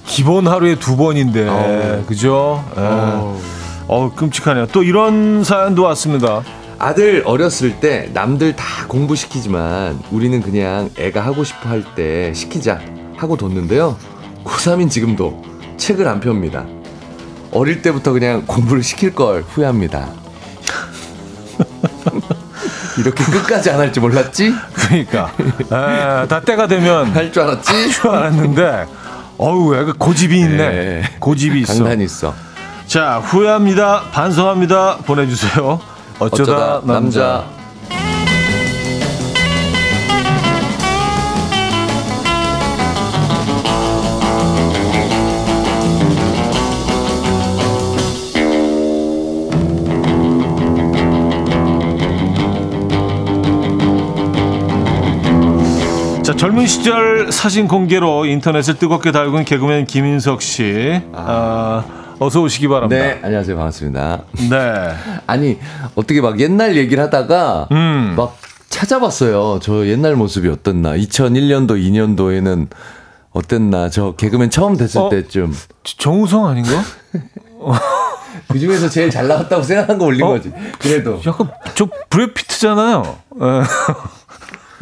기본 0.05 0.47
하루에 0.49 0.75
두 0.75 0.99
번인데, 0.99 1.49
어... 1.49 2.05
그죠? 2.07 2.62
어... 2.77 3.41
어 3.88 4.12
끔찍하네요. 4.14 4.66
또 4.68 4.83
이런 4.83 5.45
사연도 5.45 5.83
왔습니다. 5.85 6.42
아들 6.79 7.23
어렸을 7.27 7.79
때 7.81 8.11
남들 8.12 8.57
다 8.57 8.87
공부시키지만 8.88 10.01
우리는 10.11 10.40
그냥 10.42 10.90
애가 10.99 11.21
하고 11.21 11.45
싶어 11.45 11.68
할 11.68 11.85
때 11.95 12.33
시키자 12.35 12.81
하고 13.16 13.37
뒀는데요. 13.37 13.97
고3인 14.45 14.90
지금도 14.90 15.42
책을 15.77 16.09
안 16.09 16.21
펴옵니다. 16.21 16.64
어릴 17.53 17.83
때부터 17.83 18.12
그냥 18.12 18.45
공부를 18.47 18.83
시킬 18.83 19.14
걸 19.14 19.42
후회합니다. 19.47 20.09
이렇게 22.99 23.25
끝까지 23.25 23.71
안 23.71 23.79
할지 23.81 24.01
몰랐지? 24.01 24.53
그러니까 24.75 25.33
에, 25.40 26.27
다 26.29 26.40
때가 26.40 26.66
되면 26.66 27.07
할 27.14 27.31
줄 27.33 27.42
알았지? 27.42 27.73
할 27.73 27.90
줄 27.90 28.11
알았는데 28.11 28.87
어우 29.38 29.75
애가 29.77 29.95
고집이 29.99 30.38
있네. 30.40 30.57
네. 30.57 31.03
고집이 31.21 31.61
있어. 31.61 31.75
강단 31.85 32.01
있어. 32.01 32.35
자, 32.92 33.20
후회합니다. 33.20 34.02
반성합니다. 34.12 34.98
보내주세요. 35.07 35.81
어쩌다, 36.18 36.42
어쩌다 36.42 36.81
남자. 36.85 37.20
남자. 37.22 37.62
젊은 56.37 56.66
시절 56.66 57.33
사진 57.33 57.66
공개로 57.68 58.26
인터넷을 58.26 58.74
뜨겁게 58.74 59.12
달군 59.12 59.46
개그맨 59.46 59.87
김인석 59.87 60.42
씨. 60.42 61.00
아. 61.14 61.85
어, 61.88 62.02
서 62.30 62.40
오시기 62.40 62.68
바랍니다. 62.68 63.02
네, 63.02 63.20
안녕하세요. 63.22 63.56
반갑습니다. 63.56 64.22
네. 64.50 64.94
아니, 65.26 65.58
어떻게 65.94 66.20
막 66.20 66.40
옛날 66.40 66.76
얘기를 66.76 67.02
하다가 67.04 67.68
음. 67.72 68.14
막 68.16 68.37
찾아봤어요. 68.68 69.61
저 69.62 69.87
옛날 69.87 70.16
모습이 70.16 70.48
어떻나. 70.48 70.96
2001년도, 70.96 71.72
2년도에는 71.72 72.68
어땠나. 73.32 73.88
저 73.90 74.14
개그맨 74.16 74.50
처음 74.50 74.76
됐을 74.76 75.00
어? 75.00 75.08
때쯤. 75.08 75.54
정우성 75.85 76.46
아닌가? 76.46 76.70
그 78.48 78.58
중에서 78.58 78.88
제일 78.88 79.11
잘 79.11 79.28
나왔다고 79.28 79.62
생각한 79.62 79.98
거 79.98 80.06
올린 80.06 80.22
어? 80.22 80.28
거지. 80.28 80.52
그래도. 80.78 81.20
약간 81.26 81.50
저 81.74 81.87
브래드 82.08 82.32
피트잖아요. 82.35 83.16
예. 83.40 83.62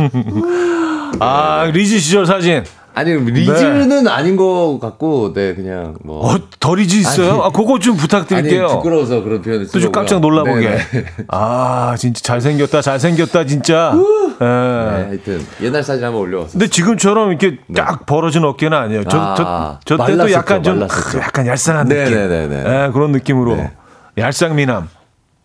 아, 1.21 1.71
리즈 1.73 1.99
시절 1.99 2.27
사진. 2.27 2.65
아니, 2.95 3.13
리즈는 3.15 4.09
아닌 4.09 4.37
것 4.37 4.79
같고, 4.81 5.33
네, 5.33 5.55
그냥 5.55 5.97
뭐. 6.03 6.27
어, 6.35 6.39
더 6.59 6.75
리즈 6.75 6.97
있어요? 6.97 7.33
아니. 7.33 7.41
아, 7.43 7.51
그거 7.51 7.79
좀 7.79 7.97
부탁드릴게요. 7.97 8.65
아니, 8.65 8.73
부끄러워서 8.75 9.23
그런 9.23 9.41
표현을 9.43 9.69
또 9.69 9.79
좀. 9.79 9.93
깜짝 9.93 10.21
놀라보게. 10.21 10.69
네, 10.69 10.77
네. 10.93 11.05
아, 11.29 11.95
진짜 11.97 12.21
잘생겼다, 12.23 12.83
잘생겼다, 12.83 13.47
진짜. 13.47 13.95
예. 14.41 14.45
네, 14.45 14.47
하여튼 14.47 15.47
옛날 15.63 15.83
사진 15.83 16.05
한번 16.05 16.23
올려왔어요. 16.23 16.53
근데 16.53 16.67
지금처럼 16.69 17.29
이렇게 17.31 17.59
딱 17.75 18.07
벌어진 18.07 18.45
어깨는 18.45 18.77
아니에요. 18.77 19.05
저, 19.05 19.19
아, 19.19 19.79
저, 19.85 19.97
저 19.97 20.05
때도 20.07 20.19
말랐었죠, 20.19 20.33
약간 20.33 20.63
좀, 20.63 20.79
말랐었죠. 20.81 21.19
크, 21.19 21.19
약간 21.19 21.47
얄쌍한 21.47 21.89
네, 21.89 22.05
느낌. 22.05 22.15
네, 22.17 22.29
네, 22.29 22.47
네. 22.49 22.87
예, 22.87 22.91
그런 22.93 23.13
느낌으로. 23.13 23.57
네. 23.57 23.73
얄쌍 24.19 24.57
미남. 24.57 24.89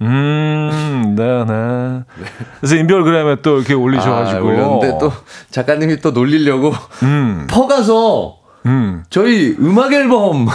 음, 0.01 1.15
네, 1.17 1.45
네. 1.45 2.25
그래서 2.59 2.75
인별그램에 2.75 3.37
또 3.41 3.57
이렇게 3.57 3.73
올리셔가지고. 3.73 4.37
아, 4.39 4.41
올렸는데 4.41 4.97
또 4.99 5.11
작가님이 5.51 5.97
또 6.01 6.11
놀리려고 6.11 6.73
음, 7.03 7.47
퍼가서 7.51 8.37
음. 8.65 9.03
저희 9.09 9.55
음악 9.59 9.93
앨범 9.93 10.47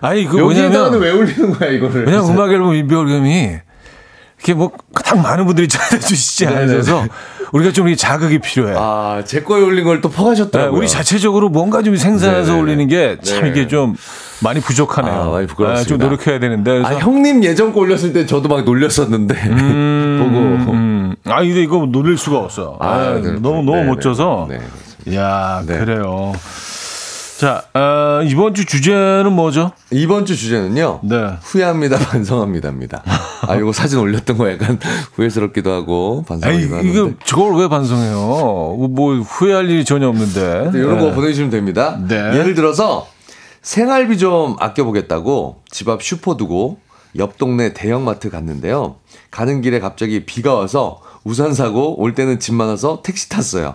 아니, 0.00 0.24
그 0.26 0.38
여기에다가는 0.38 0.98
뭐냐면. 0.98 1.00
왜 1.00 1.10
올리는 1.12 1.50
거야 1.52 1.70
이거를? 1.70 2.04
그냥 2.04 2.28
음악 2.28 2.52
앨범 2.52 2.74
인별그램이 2.74 3.56
이렇게 4.44 4.52
뭐딱 4.54 5.22
많은 5.22 5.46
분들이 5.46 5.66
찾아주시지 5.68 6.46
네네. 6.46 6.56
않으셔서 6.58 7.06
우리가 7.52 7.72
좀 7.72 7.88
이렇게 7.88 7.96
자극이 7.96 8.40
필요해. 8.40 8.74
아, 8.76 9.22
제 9.24 9.42
거에 9.42 9.62
올린 9.62 9.84
걸또 9.84 10.10
네, 10.10 10.16
퍼가셨더라고요. 10.16 10.78
우리 10.78 10.86
자체적으로 10.88 11.48
뭔가 11.48 11.82
좀 11.82 11.96
생산해서 11.96 12.52
네네네. 12.52 12.60
올리는 12.60 12.88
게참 12.88 13.44
네. 13.44 13.48
이게 13.48 13.68
좀 13.68 13.96
많이 14.40 14.60
부족하네요. 14.60 15.14
아, 15.14 15.30
많이 15.30 15.46
부끄럽습니다. 15.46 15.82
네, 15.82 15.88
좀 15.88 15.98
노력해야 15.98 16.38
되는데. 16.38 16.82
아, 16.84 16.98
형님 16.98 17.42
예전 17.44 17.72
거 17.72 17.80
올렸을 17.80 18.12
때 18.12 18.26
저도 18.26 18.48
막 18.48 18.64
놀렸었는데 18.64 19.34
보고 19.48 20.72
음, 20.72 21.14
아, 21.24 21.40
근데 21.40 21.62
이거 21.62 21.86
놀릴 21.90 22.18
수가 22.18 22.38
없어. 22.38 22.76
아, 22.80 22.88
아, 22.88 23.14
네, 23.14 23.30
너무, 23.40 23.60
네, 23.60 23.64
너무 23.64 23.76
네, 23.76 23.84
멋져서. 23.84 24.48
네, 24.50 24.60
이야, 25.06 25.62
네. 25.66 25.78
그래요. 25.78 26.32
자, 27.38 27.64
어, 27.74 28.22
이번 28.22 28.54
주 28.54 28.64
주제는 28.64 29.32
뭐죠? 29.32 29.72
이번 29.90 30.24
주 30.24 30.36
주제는요. 30.36 31.00
네. 31.02 31.36
후회합니다, 31.42 31.98
반성합니다입니다. 32.10 33.02
아, 33.48 33.56
이거 33.56 33.72
사진 33.72 33.98
올렸던 33.98 34.38
거 34.38 34.50
약간 34.52 34.78
후회스럽기도 35.14 35.72
하고 35.72 36.24
반성하기도 36.28 36.74
하는데. 36.76 36.88
이거 36.90 37.10
저걸 37.24 37.56
왜 37.56 37.68
반성해요? 37.68 38.16
뭐 38.90 39.14
후회할 39.16 39.68
일이 39.68 39.84
전혀 39.84 40.08
없는데. 40.08 40.70
이런 40.74 40.98
네. 40.98 41.04
거 41.04 41.12
보내주시면 41.12 41.50
됩니다. 41.50 41.98
네. 42.08 42.14
예를 42.38 42.54
들어서 42.54 43.08
생활비 43.62 44.16
좀 44.18 44.56
아껴보겠다고 44.60 45.62
집 45.70 45.88
앞 45.88 46.02
슈퍼 46.02 46.36
두고 46.36 46.78
옆 47.16 47.36
동네 47.36 47.72
대형마트 47.74 48.30
갔는데요. 48.30 48.96
가는 49.32 49.60
길에 49.60 49.80
갑자기 49.80 50.24
비가 50.24 50.54
와서 50.54 51.00
우산 51.24 51.52
사고 51.52 52.00
올 52.00 52.14
때는 52.14 52.38
집 52.38 52.54
많아서 52.54 53.02
택시 53.02 53.28
탔어요. 53.28 53.74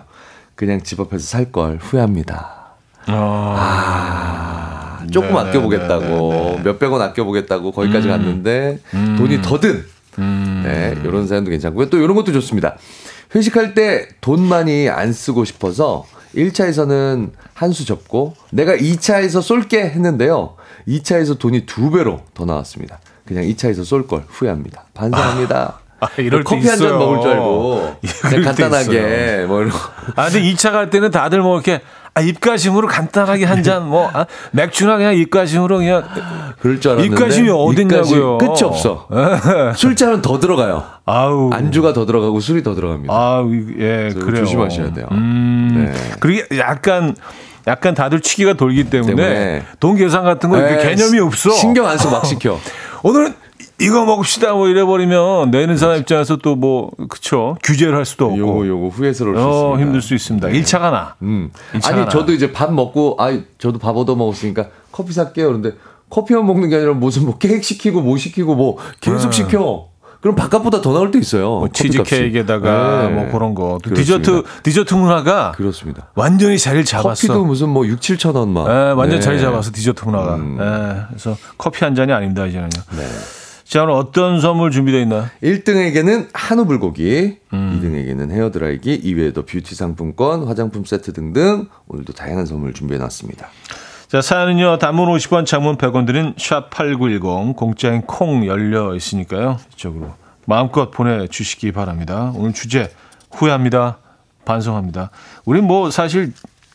그냥 0.54 0.82
집 0.82 0.98
앞에서 1.00 1.24
살 1.26 1.52
걸 1.52 1.78
후회합니다. 1.80 2.59
아, 3.06 4.98
조금 5.10 5.30
네, 5.34 5.38
아껴보겠다고 5.40 6.04
네, 6.04 6.50
네, 6.50 6.56
네. 6.56 6.62
몇백 6.64 6.92
원 6.92 7.02
아껴보겠다고 7.02 7.72
거기까지 7.72 8.08
갔는데 8.08 8.78
돈이 8.92 9.42
더 9.42 9.58
든 9.60 9.84
음. 10.18 10.62
네, 10.64 10.94
이런 11.04 11.26
사연도 11.26 11.50
괜찮고요. 11.50 11.88
또 11.88 11.96
이런 11.98 12.14
것도 12.14 12.32
좋습니다. 12.32 12.76
회식할 13.34 13.74
때 13.74 14.08
돈 14.20 14.42
많이 14.42 14.88
안 14.88 15.12
쓰고 15.12 15.44
싶어서 15.44 16.04
1차에서는 16.34 17.30
한 17.54 17.72
수 17.72 17.84
접고 17.86 18.34
내가 18.50 18.74
2차에서 18.76 19.40
쏠게 19.42 19.82
했는데요. 19.82 20.56
2차에서 20.88 21.38
돈이 21.38 21.66
두 21.66 21.90
배로 21.90 22.20
더 22.34 22.44
나왔습니다. 22.44 22.98
그냥 23.24 23.44
2차에서 23.44 23.84
쏠 23.84 24.06
걸 24.08 24.24
후회합니다. 24.28 24.84
반성합니다. 24.94 25.80
아, 26.00 26.08
이럴 26.18 26.42
때 26.42 26.44
커피 26.56 26.66
한 26.68 26.78
잔. 26.78 26.98
먹을 26.98 27.20
줄 27.20 27.30
알고 27.32 27.96
이럴 28.32 28.32
때 28.32 28.42
간단하게 28.42 29.44
뭐 29.46 29.60
이런 29.60 29.70
거. 29.70 29.78
아, 30.16 30.24
근데 30.30 30.42
2차 30.42 30.72
갈 30.72 30.90
때는 30.90 31.10
다들 31.10 31.40
뭐 31.42 31.54
이렇게 31.56 31.82
아, 32.14 32.20
입가심으로 32.20 32.88
간단하게 32.88 33.44
한 33.44 33.62
잔 33.62 33.86
뭐 33.86 34.10
아, 34.12 34.26
맥주나 34.52 34.96
그냥 34.96 35.14
입가심으로 35.14 35.78
그냥 35.78 36.04
그럴 36.60 36.80
줄 36.80 36.92
알았는데 36.92 37.14
입가심이 37.14 37.48
어딨냐고요. 37.50 38.38
네. 38.38 38.46
입가심 38.46 38.54
끝이 38.54 38.62
없어. 38.64 39.06
술잔은 39.76 40.20
더 40.22 40.38
들어가요. 40.40 40.82
아우 41.06 41.50
안주가 41.52 41.92
더 41.92 42.06
들어가고 42.06 42.40
술이 42.40 42.62
더 42.62 42.74
들어갑니다. 42.74 43.12
아, 43.14 43.44
예, 43.78 44.10
그래요. 44.12 44.44
조심하셔야 44.44 44.92
돼요. 44.92 45.06
음. 45.12 45.70
네. 45.92 46.00
그리고 46.20 46.56
약간 46.58 47.14
약간 47.66 47.94
다들 47.94 48.20
취기가 48.20 48.54
돌기 48.54 48.84
때문에, 48.90 49.14
때문에. 49.14 49.62
돈 49.78 49.94
계산 49.96 50.24
같은 50.24 50.48
거 50.50 50.56
네, 50.58 50.78
개념이 50.82 51.18
없어. 51.20 51.50
신경 51.50 51.86
안 51.86 51.96
쓰고 51.98 52.10
막 52.12 52.24
시켜. 52.24 52.58
오늘은 53.02 53.34
이거 53.80 54.04
먹읍시다 54.04 54.52
뭐 54.54 54.68
이래버리면 54.68 55.50
내는 55.50 55.76
사람 55.76 55.96
입장에서 55.98 56.36
또 56.36 56.54
뭐 56.60 56.90
그쵸 57.08 57.56
규제를 57.62 57.96
할 57.96 58.04
수도 58.04 58.26
없고 58.26 58.38
요거 58.38 58.66
요거 58.66 58.88
후회스러울 58.88 59.36
수 59.36 59.42
어, 59.42 59.46
있습니다. 59.48 59.80
힘들 59.82 60.02
수 60.02 60.14
있습니다. 60.14 60.48
일 60.50 60.62
1차가 60.62 60.90
나. 60.90 61.14
음. 61.22 61.50
이차 61.76 61.88
아니 61.90 61.98
하나. 62.00 62.10
저도 62.10 62.32
이제 62.32 62.52
밥 62.52 62.72
먹고 62.72 63.16
아 63.18 63.30
저도 63.58 63.78
밥 63.78 63.96
얻어 63.96 64.14
먹었으니까 64.16 64.66
커피 64.92 65.12
살게요. 65.12 65.46
그런데 65.46 65.72
커피만 66.10 66.44
먹는 66.46 66.68
게 66.68 66.76
아니라 66.76 66.92
무슨 66.92 67.24
뭐 67.24 67.38
케이크 67.38 67.62
시키고 67.62 68.02
뭐 68.02 68.16
시키고 68.18 68.54
뭐 68.56 68.76
계속 69.00 69.32
시켜. 69.32 69.88
그럼 70.20 70.34
밥값보다 70.36 70.82
더 70.82 70.92
나올 70.92 71.10
때 71.12 71.18
있어요. 71.18 71.48
뭐 71.60 71.68
치즈. 71.72 72.02
케이크에다가 72.02 73.08
네. 73.08 73.14
뭐 73.14 73.30
그런 73.32 73.54
거. 73.54 73.78
또. 73.82 73.94
디저트 73.94 74.42
디저트 74.64 74.92
문화가 74.92 75.52
그렇습니다. 75.52 76.08
완전히 76.14 76.58
자리를 76.58 76.84
잡았어. 76.84 77.26
커피도 77.28 77.44
무슨 77.46 77.70
뭐 77.70 77.86
6, 77.86 78.00
7천 78.00 78.34
원 78.36 78.50
막. 78.52 78.66
예, 78.68 78.90
완전 78.90 79.18
네. 79.18 79.20
자리 79.20 79.40
잡았어 79.40 79.70
디저트 79.72 80.04
문화가. 80.04 80.34
음. 80.34 80.58
예, 80.60 81.06
그래서 81.08 81.38
커피 81.56 81.84
한 81.84 81.94
잔이 81.94 82.12
아닙니다 82.12 82.44
이제는요. 82.46 82.68
네. 82.68 83.06
자 83.70 83.84
오늘 83.84 83.94
어떤 83.94 84.40
선물 84.40 84.72
준비되어 84.72 85.00
있나요? 85.02 85.26
1등에게는 85.44 86.30
한우 86.32 86.64
불고기, 86.64 87.38
음. 87.52 87.80
2등에게는 87.80 88.32
헤어드라이기, 88.32 88.94
이외에도 88.96 89.46
뷰티 89.46 89.76
상품권, 89.76 90.42
화장품 90.48 90.84
세트 90.84 91.12
등등 91.12 91.68
오늘도 91.86 92.12
다양한 92.14 92.46
선물 92.46 92.74
준비해 92.74 92.98
놨습니다. 92.98 93.46
자, 94.08 94.20
사연은요, 94.20 94.78
단문 94.78 95.08
50원, 95.14 95.46
장문 95.46 95.76
100원 95.76 96.04
드는 96.04 96.34
샵8910, 96.34 97.54
공짜인 97.54 98.02
콩 98.02 98.44
열려 98.44 98.96
있으니까요. 98.96 99.58
이쪽으로 99.74 100.14
마음껏 100.46 100.90
보내 100.90 101.28
주시기 101.28 101.70
바랍니다. 101.70 102.32
오늘 102.34 102.52
주제, 102.52 102.90
후회합니다. 103.30 103.98
반성합니다. 104.44 105.10
우린 105.44 105.64
뭐 105.68 105.92
사실 105.92 106.32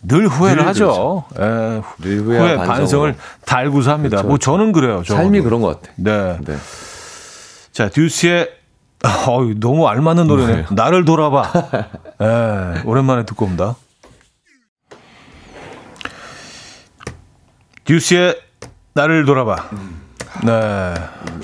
늘 0.07 0.27
후회를 0.27 0.57
늘 0.57 0.67
하죠. 0.67 1.25
예, 1.39 1.81
늘 1.99 2.19
후회, 2.19 2.39
반성으로. 2.57 2.67
반성을 2.67 3.15
달고서 3.45 3.91
합니다. 3.91 4.17
그렇죠, 4.17 4.27
뭐 4.27 4.37
저는 4.37 4.71
그래요. 4.71 5.03
적어도. 5.03 5.23
삶이 5.23 5.41
그런 5.41 5.61
것 5.61 5.81
같아. 5.81 5.93
네. 5.97 6.37
네. 6.45 6.55
자, 7.71 7.89
듀스의 7.89 8.49
어유 9.27 9.59
너무 9.59 9.87
알맞는 9.87 10.27
노래네. 10.27 10.47
뭐예요? 10.51 10.67
나를 10.71 11.05
돌아봐. 11.05 11.51
예, 12.21 12.81
오랜만에 12.85 13.25
듣고 13.25 13.45
옵니다. 13.45 13.75
듀스의 17.85 18.35
나를 18.93 19.25
돌아봐. 19.25 19.55
네. 20.43 20.93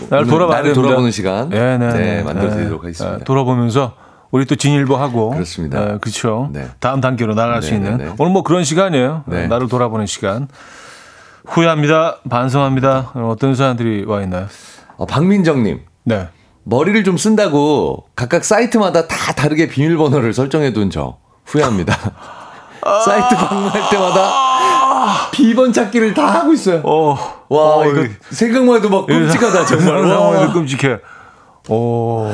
나를 0.09 0.27
돌아봐. 0.27 0.55
나를 0.55 0.73
돌아보는 0.73 1.11
시간. 1.11 1.49
네, 1.49 1.77
네, 1.77 1.93
네, 1.93 2.23
만들어 2.23 2.49
드리도록 2.51 2.83
하겠습니다. 2.83 3.17
네, 3.19 3.23
돌아보면서 3.23 3.95
우리 4.31 4.45
또 4.45 4.55
진일보 4.55 4.95
하고. 4.95 5.31
그렇습니다. 5.31 5.79
네, 5.85 5.97
그렇죠. 5.99 6.49
네. 6.53 6.67
다음 6.79 7.01
단계로 7.01 7.35
나갈 7.35 7.61
수 7.61 7.71
네, 7.71 7.75
있는 7.77 7.97
네, 7.97 8.05
네. 8.05 8.13
오늘 8.17 8.31
뭐 8.31 8.43
그런 8.43 8.63
시간이에요. 8.63 9.23
네. 9.27 9.47
나를 9.47 9.67
돌아보는 9.67 10.05
시간. 10.05 10.47
후회합니다. 11.45 12.17
반성합니다. 12.29 13.11
어떤 13.15 13.55
사람들이 13.55 14.05
와 14.05 14.21
있나요? 14.21 14.47
어, 14.97 15.05
박민정님. 15.05 15.81
네. 16.03 16.29
머리를 16.63 17.03
좀 17.03 17.17
쓴다고 17.17 18.05
각각 18.15 18.45
사이트마다 18.45 19.07
다 19.07 19.33
다르게 19.33 19.67
비밀번호를 19.67 20.33
설정해둔 20.33 20.91
저 20.91 21.17
후회합니다. 21.45 21.97
사이트 23.05 23.35
방문할 23.35 23.89
때마다 23.89 24.31
비번 25.31 25.73
찾기를 25.73 26.13
다 26.13 26.27
하고 26.27 26.53
있어요. 26.53 26.81
어. 26.85 27.15
와 27.49 27.59
어, 27.77 27.85
이거 27.87 28.03
이- 28.05 28.09
생각만 28.29 28.77
해도 28.77 28.89
막 28.89 29.07
끔찍하다 29.07 29.65
정말. 29.65 29.87
상황에도 30.07 30.47
와, 30.47 30.53
끔찍해. 30.53 30.97
오. 31.69 32.27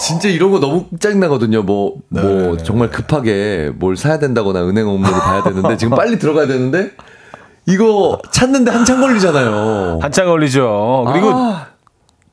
진짜 0.00 0.28
이런 0.28 0.50
거 0.50 0.60
너무 0.60 0.86
짜증 0.98 1.20
나거든요. 1.20 1.62
뭐뭐 1.62 2.00
네. 2.10 2.56
정말 2.64 2.90
급하게 2.90 3.70
뭘 3.74 3.96
사야 3.96 4.18
된다거나 4.18 4.66
은행 4.66 4.88
업무를 4.88 5.18
봐야 5.18 5.42
되는데 5.42 5.76
지금 5.76 5.96
빨리 5.96 6.18
들어가야 6.18 6.46
되는데 6.46 6.90
이거 7.66 8.18
찾는데 8.30 8.70
한참 8.70 9.00
걸리잖아요. 9.00 9.98
한참 10.02 10.26
걸리죠. 10.26 11.04
그리고 11.12 11.30
아, 11.32 11.66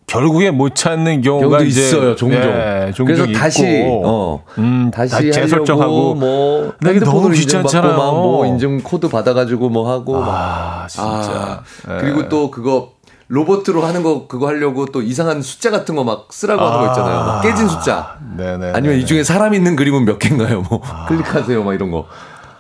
결국에 0.08 0.52
못 0.52 0.76
찾는 0.76 1.22
경우가 1.22 1.62
있어요, 1.62 2.16
종종. 2.18 2.42
예, 2.42 2.92
종종 2.94 3.06
그래서 3.06 3.26
있고. 3.26 3.40
다시 3.40 3.86
어 4.04 4.44
음, 4.58 4.92
다시 4.94 5.12
다시 5.14 5.32
재설정하고 5.32 6.16
뭐 6.16 6.74
근데 6.80 6.98
이게 6.98 7.06
너무 7.06 7.30
귀찮잖아요. 7.30 7.92
인증받고 7.92 7.98
막뭐 7.98 8.46
인증 8.48 8.82
코드 8.84 9.08
받아가지고 9.08 9.70
뭐 9.70 9.90
하고 9.90 10.20
막 10.20 10.28
아, 10.28 10.88
진짜. 10.90 11.64
아, 11.88 11.98
그리고 12.00 12.28
또 12.28 12.52
그거 12.52 12.90
로봇으로 13.34 13.82
하는 13.86 14.04
거 14.04 14.28
그거 14.28 14.48
하려고 14.48 14.86
또 14.88 15.02
이상한 15.02 15.42
숫자 15.42 15.72
같은 15.72 15.96
거 15.96 16.04
막 16.04 16.28
쓰라고 16.32 16.62
하는 16.62 16.80
거 16.80 16.88
있잖아요. 16.88 17.16
막 17.26 17.42
깨진 17.42 17.68
숫자. 17.70 18.18
네네. 18.36 18.74
아니면 18.74 18.98
이 18.98 19.06
중에 19.06 19.24
사람 19.24 19.54
있는 19.54 19.78
그림은 19.78 20.04
몇 20.04 20.20
개인가요? 20.20 20.64
뭐 20.70 20.82
클릭하세요, 21.08 21.64
막 21.64 21.74
이런 21.74 21.92
거. 21.92 22.08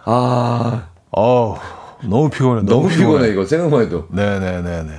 아 0.06 0.84
어 1.12 1.58
너무 2.04 2.30
피곤해. 2.30 2.62
너무 2.64 2.88
피곤해 2.88 3.30
이거 3.30 3.46
생각만 3.46 3.82
해도. 3.82 4.06
네네네네. 4.12 4.94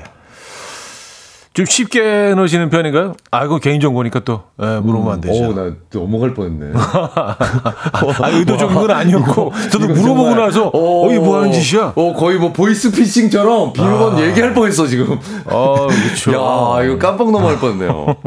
좀 1.54 1.66
쉽게 1.66 2.32
넣으시는 2.34 2.70
편인가요? 2.70 3.12
아, 3.30 3.44
이거 3.44 3.58
개인정보니까 3.58 4.20
또, 4.20 4.44
예, 4.62 4.78
물어보면 4.80 5.12
안 5.14 5.20
되죠. 5.20 5.50
어, 5.50 5.54
나 5.54 5.74
넘어갈 5.92 6.32
뻔했네. 6.32 6.72
아, 6.74 8.28
의도적인 8.30 8.74
건 8.74 8.90
아니었고, 8.90 9.52
저도 9.70 9.84
이거 9.84 9.92
물어보고 9.94 10.28
정말, 10.30 10.46
나서, 10.46 10.70
어, 10.72 11.10
이게 11.10 11.18
뭐 11.18 11.36
하는 11.36 11.52
짓이야? 11.52 11.92
어, 11.94 12.14
거의 12.14 12.38
뭐 12.38 12.54
보이스피싱처럼 12.54 13.74
비밀번 13.74 14.18
얘기할 14.20 14.54
뻔했어 14.54 14.86
지금. 14.86 15.18
어, 15.44 15.88
그렇죠. 15.88 16.32
야, 16.32 16.82
이거 16.84 16.96
깜빡 16.98 17.30
넘어갈 17.30 17.58
뻔했네요. 17.58 18.16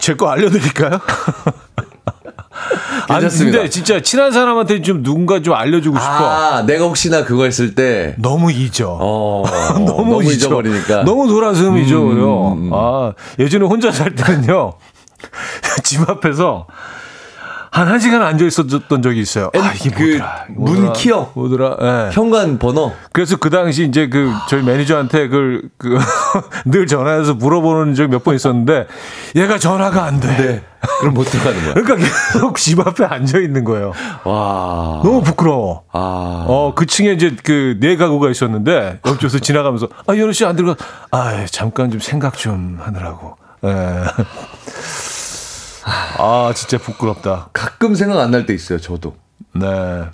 제 0.00 0.14
거 0.14 0.28
알려드릴까요? 0.28 0.98
아니, 3.08 3.20
괜찮습니다. 3.20 3.58
근데 3.58 3.70
진짜 3.70 4.00
친한 4.00 4.32
사람한테 4.32 4.82
좀 4.82 5.02
누군가 5.02 5.40
좀 5.42 5.54
알려주고 5.54 5.98
싶어. 5.98 6.08
아, 6.08 6.62
내가 6.66 6.84
혹시나 6.84 7.24
그거 7.24 7.44
했을 7.44 7.74
때 7.74 8.14
너무 8.18 8.52
잊어. 8.52 8.96
어, 9.00 9.44
너무, 9.86 10.22
잊어. 10.22 10.32
잊어 10.32 10.48
버리니까. 10.50 11.04
너무 11.04 11.26
돌아서면 11.28 11.84
잊어. 11.84 11.98
음, 11.98 12.18
요 12.20 12.52
음, 12.52 12.66
음. 12.66 12.70
아, 12.72 13.12
예전에 13.38 13.64
혼자 13.66 13.90
살 13.90 14.14
때는요. 14.14 14.74
집 15.82 16.08
앞에서 16.08 16.66
한 17.72 17.86
1시간 17.88 18.20
앉아 18.22 18.44
있었던 18.46 19.00
적이 19.02 19.20
있어요. 19.20 19.50
아, 19.56 19.72
이게 19.74 19.90
그 19.90 20.02
뭐더라. 20.02 20.44
이게 20.48 20.54
문 20.58 20.72
뭐더라. 20.74 20.92
키어. 20.92 21.30
뭐더라. 21.34 21.76
예. 21.80 22.10
현관 22.12 22.58
번호. 22.58 22.92
그래서 23.12 23.36
그 23.36 23.48
당시 23.48 23.84
이제 23.84 24.08
그 24.08 24.32
저희 24.48 24.62
매니저한테 24.64 25.28
그걸 25.28 25.62
그 25.78 25.96
늘 26.66 26.86
전화해서 26.88 27.34
물어보는 27.34 27.94
적이 27.94 28.10
몇번 28.12 28.34
있었는데 28.34 28.86
얘가 29.36 29.58
전화가 29.58 30.02
안 30.04 30.18
돼. 30.18 30.28
네. 30.36 30.62
그럼 30.98 31.14
못 31.14 31.24
들어가는 31.24 31.62
거야. 31.62 31.74
그러니까 31.74 31.96
계속 32.32 32.56
집 32.58 32.80
앞에 32.80 33.04
앉아 33.04 33.38
있는 33.38 33.62
거예요. 33.64 33.92
와. 34.24 35.00
너무 35.04 35.22
부끄러워. 35.22 35.84
아. 35.92 36.44
어, 36.48 36.72
그 36.74 36.86
층에 36.86 37.12
이제 37.12 37.36
그 37.44 37.76
네 37.80 37.96
가구가 37.96 38.30
있었는데 38.30 38.98
옆쪽에서 39.06 39.38
지나가면서 39.40 39.88
아, 40.08 40.16
연우 40.16 40.32
씨안 40.32 40.56
들어가. 40.56 40.74
아, 41.12 41.46
잠깐 41.46 41.90
좀 41.92 42.00
생각 42.00 42.36
좀 42.36 42.78
하느라고. 42.80 43.36
예. 43.64 43.70
아, 46.18 46.52
진짜 46.54 46.78
부끄럽다. 46.78 47.48
가끔 47.52 47.94
생각 47.94 48.18
안 48.20 48.30
날 48.30 48.46
때 48.46 48.54
있어요, 48.54 48.78
저도. 48.80 49.14
네. 49.54 49.66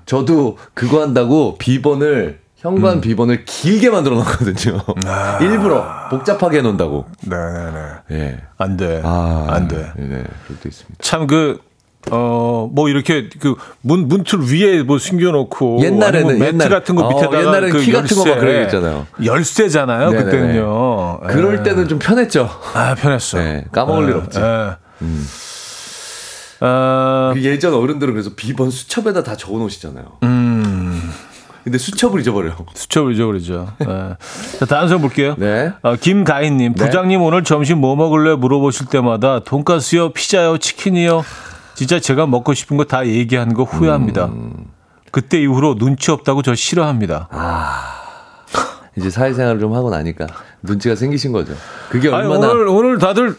저도 0.07 0.57
그거 0.75 1.03
한다고 1.03 1.57
비번을 1.59 2.41
현관 2.57 2.95
음. 2.97 3.01
비번을 3.01 3.45
길게 3.45 3.91
만들어 3.91 4.17
놨거든요. 4.17 4.81
아. 5.07 5.39
일부러 5.41 5.85
복잡하게 6.11 6.59
해 6.59 6.63
놓는다고. 6.63 7.05
네, 7.23 7.37
네, 7.37 7.71
네. 8.09 8.17
예. 8.17 8.39
안 8.59 8.77
돼. 8.77 9.03
아, 9.05 9.47
안 9.51 9.69
돼. 9.69 9.77
네, 9.97 10.07
네. 10.07 10.25
그럴 10.47 10.59
때 10.61 10.69
있습니다. 10.71 10.97
참 11.03 11.27
그, 11.27 11.61
어, 12.11 12.69
뭐 12.73 12.89
이렇게 12.89 13.29
그 13.41 13.57
문, 13.83 14.09
문틀 14.09 14.41
위에 14.51 14.83
뭐 14.83 14.99
숨겨놓고. 14.99 15.81
옛날에는 15.83 16.39
매트 16.39 16.55
옛날- 16.55 16.69
같은 16.71 16.95
거 16.95 17.05
어, 17.05 17.09
밑에다가 17.11 17.41
옛날에는 17.41 17.71
그 17.71 17.81
키 17.85 17.93
같은 17.93 18.17
거막 18.17 18.29
열쇠, 18.29 18.41
그런 18.41 18.55
거 18.57 18.63
있잖아요. 18.63 19.07
열쇠잖아요. 19.25 20.11
네네네. 20.13 20.25
그때는요. 20.25 21.21
그럴 21.29 21.59
예. 21.59 21.63
때는 21.63 21.89
좀 21.89 21.99
편했죠. 21.99 22.49
아, 22.75 22.95
편했어. 22.95 23.39
네, 23.39 23.65
까먹을 23.71 24.09
일 24.09 24.15
없지. 24.17 24.39
예. 24.41 24.77
아, 26.61 27.33
그 27.35 27.43
예전 27.43 27.75
어른들은 27.75 28.15
그래서 28.15 28.31
비번 28.37 28.71
수첩에다 28.71 29.23
다 29.23 29.37
적어 29.37 29.59
놓으시잖아요. 29.59 30.05
음, 30.23 31.11
근데 31.65 31.79
수첩을 31.79 32.21
잊어버려요. 32.21 32.55
수첩을 32.75 33.13
잊어버리죠. 33.15 33.69
예. 33.83 34.17
자, 34.59 34.65
다음 34.67 34.89
선 34.89 35.01
볼게요. 35.01 35.35
네. 35.39 35.73
어, 35.83 35.97
김가인님, 35.97 36.75
네. 36.75 36.85
부장님 36.87 37.21
오늘 37.23 37.45
점심 37.45 37.79
뭐 37.81 37.95
먹을래 37.97 38.35
물어보실 38.37 38.87
때마다 38.87 39.41
돈가스요, 39.41 40.11
피자요, 40.11 40.59
치킨이요. 40.59 41.25
진짜 41.75 42.01
제가 42.01 42.27
먹고 42.27 42.55
싶은 42.55 42.77
거 42.79 42.85
다 42.85 43.07
얘기하는 43.07 43.53
거 43.53 43.65
후회합니다. 43.65 44.27
음. 44.27 44.53
그때 45.11 45.41
이후로 45.41 45.75
눈치 45.77 46.11
없다고 46.11 46.43
저 46.43 46.55
싫어합니다. 46.55 47.29
이제 48.97 49.11
사회생활을 49.11 49.61
좀 49.61 49.75
하고 49.75 49.91
나니까 49.91 50.27
눈치가 50.63 50.95
생기신 50.95 51.33
거죠. 51.33 51.53
그게 51.91 52.09
아니, 52.09 52.27
얼마나 52.27 52.51
오늘 52.53 52.67
오늘 52.69 52.99
다들 52.99 53.37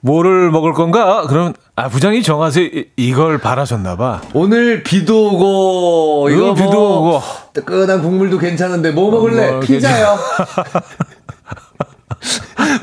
뭐를 0.00 0.50
먹을 0.50 0.72
건가? 0.72 1.24
그럼 1.28 1.52
아 1.82 1.88
부장이. 1.88 2.20
이- 2.20 2.84
이걸 2.96 3.38
바라셨나 3.38 3.96
봐. 3.96 4.20
오늘 4.34 4.84
비도 4.84 5.30
오고 5.32 6.30
이거 6.30 6.42
오늘 6.44 6.54
비도 6.54 6.70
뭐 6.70 6.98
오고. 7.16 7.22
뜨끈한 7.54 8.02
국물도 8.02 8.38
괜찮은데 8.38 8.92
뭐 8.92 9.10
먹을래? 9.10 9.50
뭐 9.50 9.60
피자요. 9.60 10.16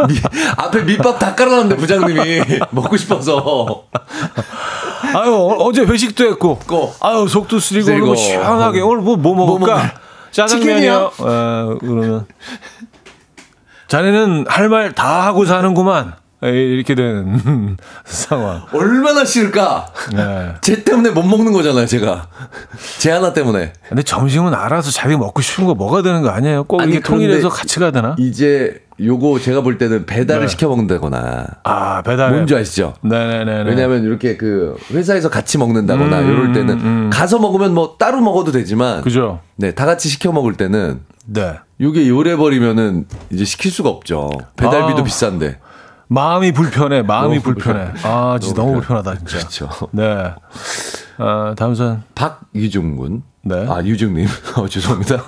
미, 0.09 0.15
앞에 0.57 0.83
밑밥 0.83 1.17
다 1.17 1.33
깔아놨는데 1.33 1.77
부장님이 1.77 2.41
먹고 2.71 2.97
싶어서 2.97 3.85
아유 5.15 5.33
어- 5.33 5.63
어제 5.63 5.83
회식도 5.83 6.25
했고. 6.31 6.59
고. 6.67 6.93
아유 6.99 7.25
속도 7.29 7.57
쓰리고 7.57 7.87
오늘 7.91 8.01
뭐. 8.01 8.15
시원하게 8.17 8.81
오늘 8.81 9.01
뭐뭐 9.01 9.33
먹을까? 9.33 9.75
먹을래? 9.75 9.91
짜장면이요. 10.31 11.11
어, 11.19 11.77
그러면 11.79 12.25
자네는 13.87 14.45
할 14.49 14.67
말 14.67 14.91
다 14.91 15.25
하고 15.25 15.45
사는구만. 15.45 16.15
에, 16.41 16.49
이렇게 16.51 16.95
된 16.95 17.75
상황. 18.05 18.63
얼마나 18.73 19.25
싫을까? 19.25 19.87
네. 20.15 20.53
쟤 20.61 20.83
때문에 20.85 21.09
못 21.09 21.23
먹는 21.23 21.51
거잖아요, 21.51 21.85
제가. 21.85 22.27
쟤 22.99 23.11
하나 23.11 23.33
때문에. 23.33 23.73
근데 23.89 24.03
점심은 24.03 24.53
알아서 24.53 24.89
자기 24.91 25.17
먹고 25.17 25.41
싶은 25.41 25.65
거 25.65 25.75
먹어야 25.75 26.01
되는 26.01 26.21
거 26.21 26.29
아니에요? 26.29 26.63
꼭 26.63 26.79
아니, 26.81 26.91
이게 26.91 27.01
통일해서 27.01 27.49
같이 27.49 27.79
가야 27.79 27.91
되나? 27.91 28.15
이제 28.17 28.81
요거 29.01 29.39
제가 29.39 29.61
볼 29.61 29.77
때는 29.77 30.05
배달을 30.05 30.43
네. 30.43 30.47
시켜 30.47 30.67
먹는다거나 30.69 31.45
아 31.63 32.01
배달. 32.03 32.31
뭔지 32.31 32.55
아시죠? 32.55 32.93
네네네. 33.01 33.63
왜냐하면 33.63 34.03
이렇게 34.03 34.35
그 34.35 34.77
회사에서 34.91 35.29
같이 35.29 35.57
먹는다거나 35.57 36.19
음, 36.19 36.27
이럴 36.29 36.51
때는 36.53 36.79
음. 36.79 37.09
가서 37.11 37.39
먹으면 37.39 37.73
뭐 37.73 37.95
따로 37.97 38.19
먹어도 38.21 38.51
되지만 38.51 39.01
그죠. 39.01 39.39
네, 39.55 39.73
다 39.73 39.85
같이 39.85 40.09
시켜 40.09 40.31
먹을 40.33 40.55
때는 40.55 40.99
네. 41.25 41.55
요게 41.79 42.09
요래 42.09 42.35
버리면은 42.35 43.05
이제 43.29 43.45
시킬 43.45 43.71
수가 43.71 43.87
없죠. 43.89 44.31
배달비도 44.57 44.99
아. 44.99 45.03
비싼데. 45.03 45.59
마음이 46.09 46.51
불편해. 46.51 47.01
마음이 47.03 47.39
불편해. 47.39 47.91
불편해. 47.91 48.07
아 48.07 48.37
진짜 48.39 48.55
너무, 48.55 48.71
너무 48.71 48.81
불편하다 48.81 49.15
진짜. 49.19 49.37
그렇죠. 49.37 49.69
네. 49.91 50.33
아 51.17 51.55
다음 51.57 51.75
선. 51.75 52.03
박유중 52.15 52.97
군. 52.97 53.23
네. 53.41 53.65
아, 53.69 53.81
유중님. 53.83 54.27
어, 54.57 54.67
죄송합니다. 54.67 55.17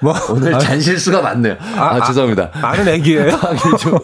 뭐 0.00 0.14
오늘 0.30 0.54
아, 0.54 0.58
잔실수가 0.58 1.20
많네요. 1.22 1.56
아, 1.76 2.04
죄송합니다. 2.06 2.50
아 2.54 2.76
는 2.76 2.88
애기예요? 2.88 3.30
박유중. 3.38 3.98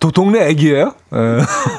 도 0.00 0.10
동네 0.10 0.48
애기예요? 0.48 0.94
예. 1.14 1.16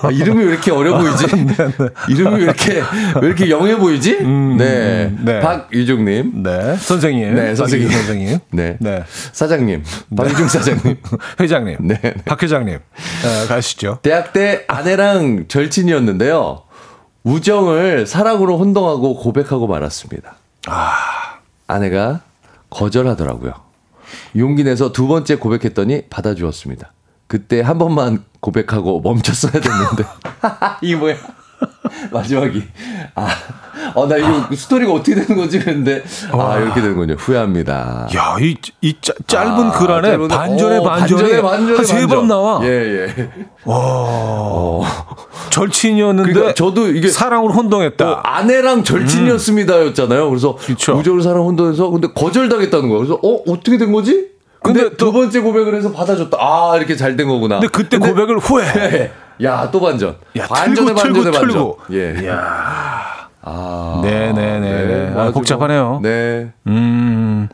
아, 0.02 0.10
이름이 0.12 0.44
왜 0.46 0.52
이렇게 0.52 0.72
어려 0.72 0.98
보이지? 0.98 1.26
이름이 2.10 2.36
왜 2.38 2.44
이렇게, 2.44 2.82
왜 3.22 3.28
이렇게 3.28 3.50
영해 3.50 3.76
보이지? 3.78 4.20
네. 4.20 4.24
음, 4.24 5.22
네. 5.26 5.40
박유중님. 5.42 6.44
네. 6.44 6.76
선생님. 6.78 7.36
네, 7.36 7.56
선생님. 7.56 7.92
선생님. 7.92 8.40
네. 8.52 8.78
네. 8.80 9.04
사장님. 9.34 9.84
박유중 10.16 10.48
사장님. 10.48 10.96
회장님. 11.40 11.78
네. 11.82 12.00
박 12.26 12.42
회장님. 12.42 12.80
네, 12.80 13.48
가시죠. 13.48 14.00
대학 14.02 14.32
때 14.34 14.64
아내랑 14.68 15.46
절친이었는데요. 15.50 16.62
우정을 17.24 18.06
사랑으로 18.06 18.58
혼동하고 18.58 19.16
고백하고 19.18 19.68
말았습니다. 19.68 20.36
아내가 21.68 22.22
거절하더라고요. 22.74 23.54
용기 24.36 24.64
내서 24.64 24.92
두 24.92 25.08
번째 25.08 25.36
고백했더니 25.36 26.08
받아주었습니다. 26.10 26.94
그때 27.28 27.62
한 27.62 27.78
번만 27.78 28.24
고백하고 28.42 29.02
멈췄어야 29.02 29.54
됐는데. 29.54 30.04
이게 30.82 30.96
뭐야? 30.96 31.16
마지막이. 32.12 32.64
아, 33.16 33.28
어, 33.96 34.08
나 34.08 34.18
이거 34.18 34.48
스토리가 34.56 34.92
어떻게 34.94 35.16
되는 35.16 35.36
거지? 35.36 35.60
그랬는데, 35.60 36.04
아, 36.32 36.58
이렇게 36.60 36.82
되는군요. 36.82 37.16
후회합니다. 37.16 38.08
야, 38.16 38.36
이, 38.40 38.56
이 38.82 38.96
짜- 39.02 39.14
짧은 39.28 39.52
아, 39.68 39.72
글 39.72 39.92
안에 39.92 40.18
짧은- 40.18 40.30
반전에 40.30 40.78
어, 40.78 40.84
반전에, 40.84 41.42
반전에 41.42 41.78
한세번 41.78 42.08
반전. 42.10 42.28
나와. 42.28 42.60
예, 42.64 42.68
예. 43.08 43.30
절친이었는데 45.50 46.34
그러니까 46.34 46.54
저도 46.56 46.88
이게 46.90 47.08
사랑으로 47.10 47.54
혼동했다. 47.54 48.10
어, 48.12 48.16
아내랑 48.24 48.84
절친이었습니다였잖아요. 48.84 50.30
그래서 50.30 50.56
그쵸. 50.56 50.94
우정을 50.94 51.22
사랑 51.22 51.44
혼돈해서 51.44 51.90
근데 51.90 52.08
거절당했다는 52.14 52.90
거예요. 52.90 52.98
그래서 53.06 53.20
어 53.24 53.44
어떻게 53.52 53.78
된 53.78 53.92
거지? 53.92 54.28
근데, 54.62 54.82
근데 54.82 54.96
두 54.96 55.06
또- 55.06 55.12
번째 55.12 55.40
고백을 55.42 55.76
해서 55.76 55.92
받아줬다. 55.92 56.38
아 56.40 56.74
이렇게 56.78 56.96
잘 56.96 57.16
된 57.18 57.28
거구나. 57.28 57.60
근데 57.60 57.68
그때 57.68 57.98
고백을 57.98 58.40
후회. 58.40 59.12
야 59.42 59.70
또 59.72 59.80
반전. 59.82 60.18
야, 60.38 60.48
반전에 60.48 60.94
반전에 60.94 61.32
반전. 61.32 61.48
틀고. 61.50 61.80
예. 61.92 62.28
야. 62.28 63.30
아, 63.42 64.00
네네네. 64.04 65.14
아, 65.16 65.22
아주 65.24 65.34
복잡하네요. 65.34 66.00
네. 66.02 66.52
음. 66.68 67.50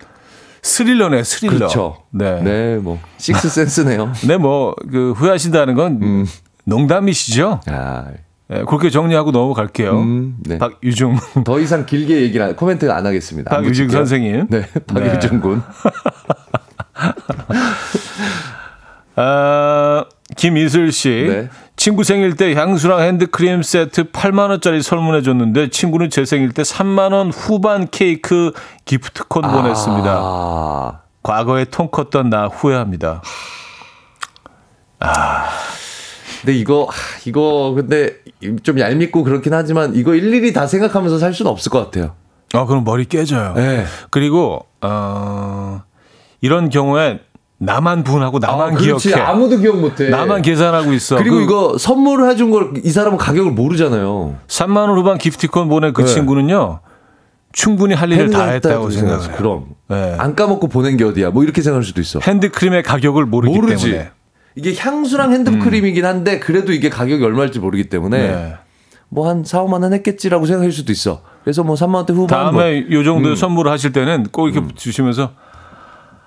스릴러네, 0.62 1.24
스릴러. 1.24 1.58
그렇죠. 1.58 2.04
네. 2.12 2.42
네, 2.42 2.76
뭐 2.78 3.00
식스 3.18 3.50
센스네요. 3.50 4.12
네, 4.28 4.38
뭐, 4.38 4.76
그, 4.92 5.14
후회하신다는 5.14 5.74
건 5.74 6.00
음. 6.04 6.26
농담이시죠? 6.66 7.62
아, 7.68 8.06
네, 8.50 8.64
그렇게 8.66 8.90
정리하고 8.90 9.32
넘어갈게요. 9.32 9.92
음, 10.00 10.38
네. 10.42 10.58
박유중, 10.60 11.18
더 11.46 11.60
이상 11.60 11.86
길게 11.86 12.22
얘기를 12.22 12.46
안, 12.46 12.56
코멘트 12.56 12.92
안 12.92 13.06
하겠습니다. 13.06 13.50
안 13.56 13.62
박유중 13.64 13.88
붙일게요. 13.88 13.98
선생님. 14.06 14.48
네, 14.50 14.66
박유중 14.88 15.40
군. 15.40 15.64
아, 19.16 20.06
김이슬 20.40 20.92
씨. 20.94 21.10
네. 21.28 21.50
친구 21.76 22.04
생일 22.06 22.36
때 22.38 22.54
향수랑 22.56 23.02
핸드크림 23.02 23.62
세트 23.62 24.12
8만 24.12 24.50
원짜리 24.50 24.82
선물해 24.82 25.22
줬는데 25.22 25.70
친구는 25.70 26.10
제 26.10 26.24
생일 26.24 26.52
때 26.52 26.62
3만 26.62 27.12
원 27.12 27.30
후반 27.30 27.88
케이크 27.90 28.54
기프트콘 28.86 29.42
보냈습니다. 29.42 30.18
아, 30.18 31.02
과거에 31.24 31.66
통 31.66 31.90
컸던 31.90 32.30
나 32.30 32.48
후회합니다. 32.48 33.22
근데 36.42 36.58
이거 36.58 36.86
하, 36.86 37.20
이거 37.26 37.74
근데 37.76 38.16
좀 38.64 38.80
얄밉고 38.80 39.24
그렇긴 39.24 39.54
하지만 39.54 39.94
이거 39.94 40.16
일일이 40.16 40.54
다 40.54 40.68
생각하면서 40.68 41.20
살 41.20 41.34
수는 41.34 41.52
없을 41.52 41.70
것 41.70 41.80
같아요. 41.80 42.16
아, 42.54 42.66
그럼 42.66 42.84
머리 42.86 43.06
깨져요. 43.06 43.54
네. 43.56 43.86
그리고, 44.10 44.66
어, 44.82 45.82
이런 46.42 46.70
경우에 46.70 47.20
나만 47.62 48.03
분하고 48.03 48.39
나만 48.39 48.74
아, 48.74 48.78
그렇지. 48.78 49.10
기억해. 49.10 49.22
아무도 49.22 49.57
기억 49.57 49.78
못해. 49.80 50.10
나만 50.10 50.41
계산하고 50.41 50.93
있어. 50.93 51.18
그리고 51.18 51.36
그 51.38 51.43
이거 51.43 51.78
선물을 51.78 52.30
해준 52.30 52.51
걸 52.51 52.72
이 52.84 52.89
사람은 52.89 53.18
가격을 53.18 53.51
모르잖아요. 53.51 54.38
3만 54.47 54.78
원 54.88 54.97
후반 54.97 55.18
기프티콘 55.18 55.68
보낸 55.68 55.91
그 55.93 56.01
네. 56.03 56.07
친구는요. 56.07 56.80
충분히 57.51 57.93
할 57.95 58.12
일을 58.12 58.30
다 58.30 58.45
했다고 58.45 58.89
생각해요. 58.91 59.36
그럼 59.36 59.66
네. 59.89 60.16
안 60.18 60.36
까먹고 60.36 60.68
보낸 60.70 60.95
게 60.97 61.03
어디야? 61.03 61.32
뭐 61.32 61.43
이렇게 61.43 61.62
생각할 61.62 61.84
수도 61.84 61.99
있어. 61.99 62.20
핸드크림의 62.24 62.84
가격을 62.84 63.26
모르기 63.26 63.53
모르지. 63.55 63.86
때문에. 63.91 64.12
이게 64.55 64.76
향수랑 64.78 65.34
핸드크림이긴 65.34 66.05
한데 66.05 66.39
그래도 66.39 66.72
이게 66.72 66.89
가격이 66.89 67.24
얼마일지 67.24 67.60
모르기 67.60 67.89
때문에 67.89 68.18
네. 68.20 68.53
뭐한 69.10 69.43
4, 69.43 69.64
5만 69.64 69.82
원 69.84 69.93
했겠지라고 69.93 70.45
생각할 70.45 70.72
수도 70.72 70.91
있어. 70.91 71.22
그래서 71.43 71.64
뭐 71.64 71.76
3만 71.76 71.95
원대 71.95 72.14
후반 72.14 72.53
뭐. 72.53 72.62
다음에 72.62 72.86
요 72.91 73.03
정도 73.03 73.30
의 73.30 73.36
선물을 73.36 73.70
하실 73.72 73.91
때는 73.91 74.28
꼭 74.32 74.47
이렇게 74.47 74.68
주시면서 74.76 75.32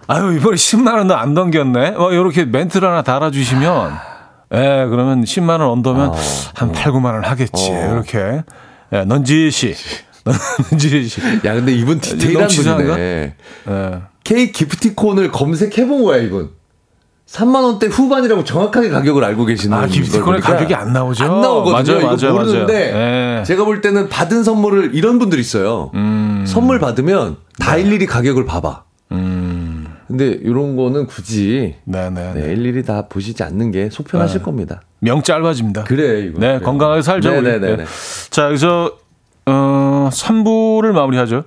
아유 0.08 0.36
이번에 0.36 0.56
10만 0.56 0.94
원도 0.96 1.16
안 1.16 1.34
넘겼네. 1.34 1.92
뭐 1.92 2.12
이렇게 2.12 2.44
멘트를 2.44 2.88
하나 2.88 3.02
달아주시면 3.02 3.92
예 4.54 4.86
그러면 4.90 5.24
10만 5.24 5.60
원 5.60 5.62
언더면 5.62 6.10
아, 6.10 6.16
한 6.54 6.72
8, 6.72 6.92
9만 6.92 7.06
원 7.14 7.24
하겠지 7.24 7.70
어. 7.70 7.92
이렇게 7.92 8.42
예, 8.92 9.04
넌지시 9.04 9.74
넌지시 10.70 11.20
야 11.46 11.54
근데 11.54 11.72
이분 11.72 12.00
디테일한 12.00 12.34
너무 12.42 12.48
치사한가? 12.48 12.84
분이네. 12.94 13.34
예. 13.68 14.02
케이크 14.24 14.52
기프티콘을 14.52 15.30
검색해 15.30 15.86
본 15.86 16.04
거야 16.04 16.18
이분. 16.22 16.50
3만 17.26 17.62
원대 17.64 17.86
후반이라고 17.86 18.44
정확하게 18.44 18.90
가격을 18.90 19.24
알고 19.24 19.46
계시는 19.46 19.76
아, 19.78 19.86
기프티콘의 19.86 20.22
걸 20.22 20.34
보니까 20.34 20.52
가격이 20.52 20.74
안 20.74 20.92
나오죠? 20.92 21.24
안 21.24 21.40
나오거든요. 21.40 21.94
맞아요, 22.00 22.06
맞아요, 22.06 22.32
모르는데 22.34 22.92
맞아요. 22.92 23.38
예. 23.40 23.44
제가 23.44 23.64
볼 23.64 23.80
때는 23.80 24.10
받은 24.10 24.44
선물을 24.44 24.94
이런 24.94 25.18
분들 25.18 25.38
있어요. 25.38 25.90
음. 25.94 26.44
선물 26.46 26.78
받으면 26.78 27.36
다 27.58 27.76
일일이 27.78 28.04
가격을 28.04 28.44
봐봐. 28.44 28.82
음. 29.12 29.51
근데 30.12 30.26
이런 30.42 30.76
거는 30.76 31.06
굳이 31.06 31.74
네네. 31.84 32.34
네, 32.34 32.52
일일이 32.52 32.82
다 32.84 33.08
보시지 33.08 33.42
않는 33.42 33.70
게 33.70 33.88
속편하실 33.88 34.40
네. 34.40 34.44
겁니다. 34.44 34.82
명 34.98 35.22
짧아집니다. 35.22 35.84
그래 35.84 36.20
이거. 36.20 36.38
네, 36.38 36.58
그래요. 36.58 36.60
건강하게. 36.60 37.28
우리. 37.28 37.42
네네네. 37.42 37.76
네. 37.76 37.84
자, 38.28 38.44
여기서 38.48 38.98
어, 39.46 40.10
3부를 40.12 40.92
마무리하죠. 40.92 41.44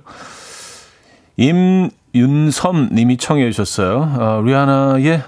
임윤섬 1.36 2.88
님이 2.92 3.18
청해 3.18 3.48
주셨어요. 3.52 4.12
어, 4.18 4.42
리아나의 4.44 5.22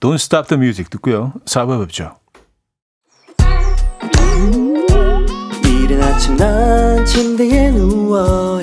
Don't 0.00 0.14
Stop 0.14 0.48
the 0.48 0.58
Music 0.58 0.88
듣고요. 0.88 1.34
4부에 1.44 1.80
뵙죠. 1.80 2.14
이른 5.66 6.02
아침 6.02 6.36
난 6.38 7.04
침대에 7.04 7.70
누워 7.72 8.62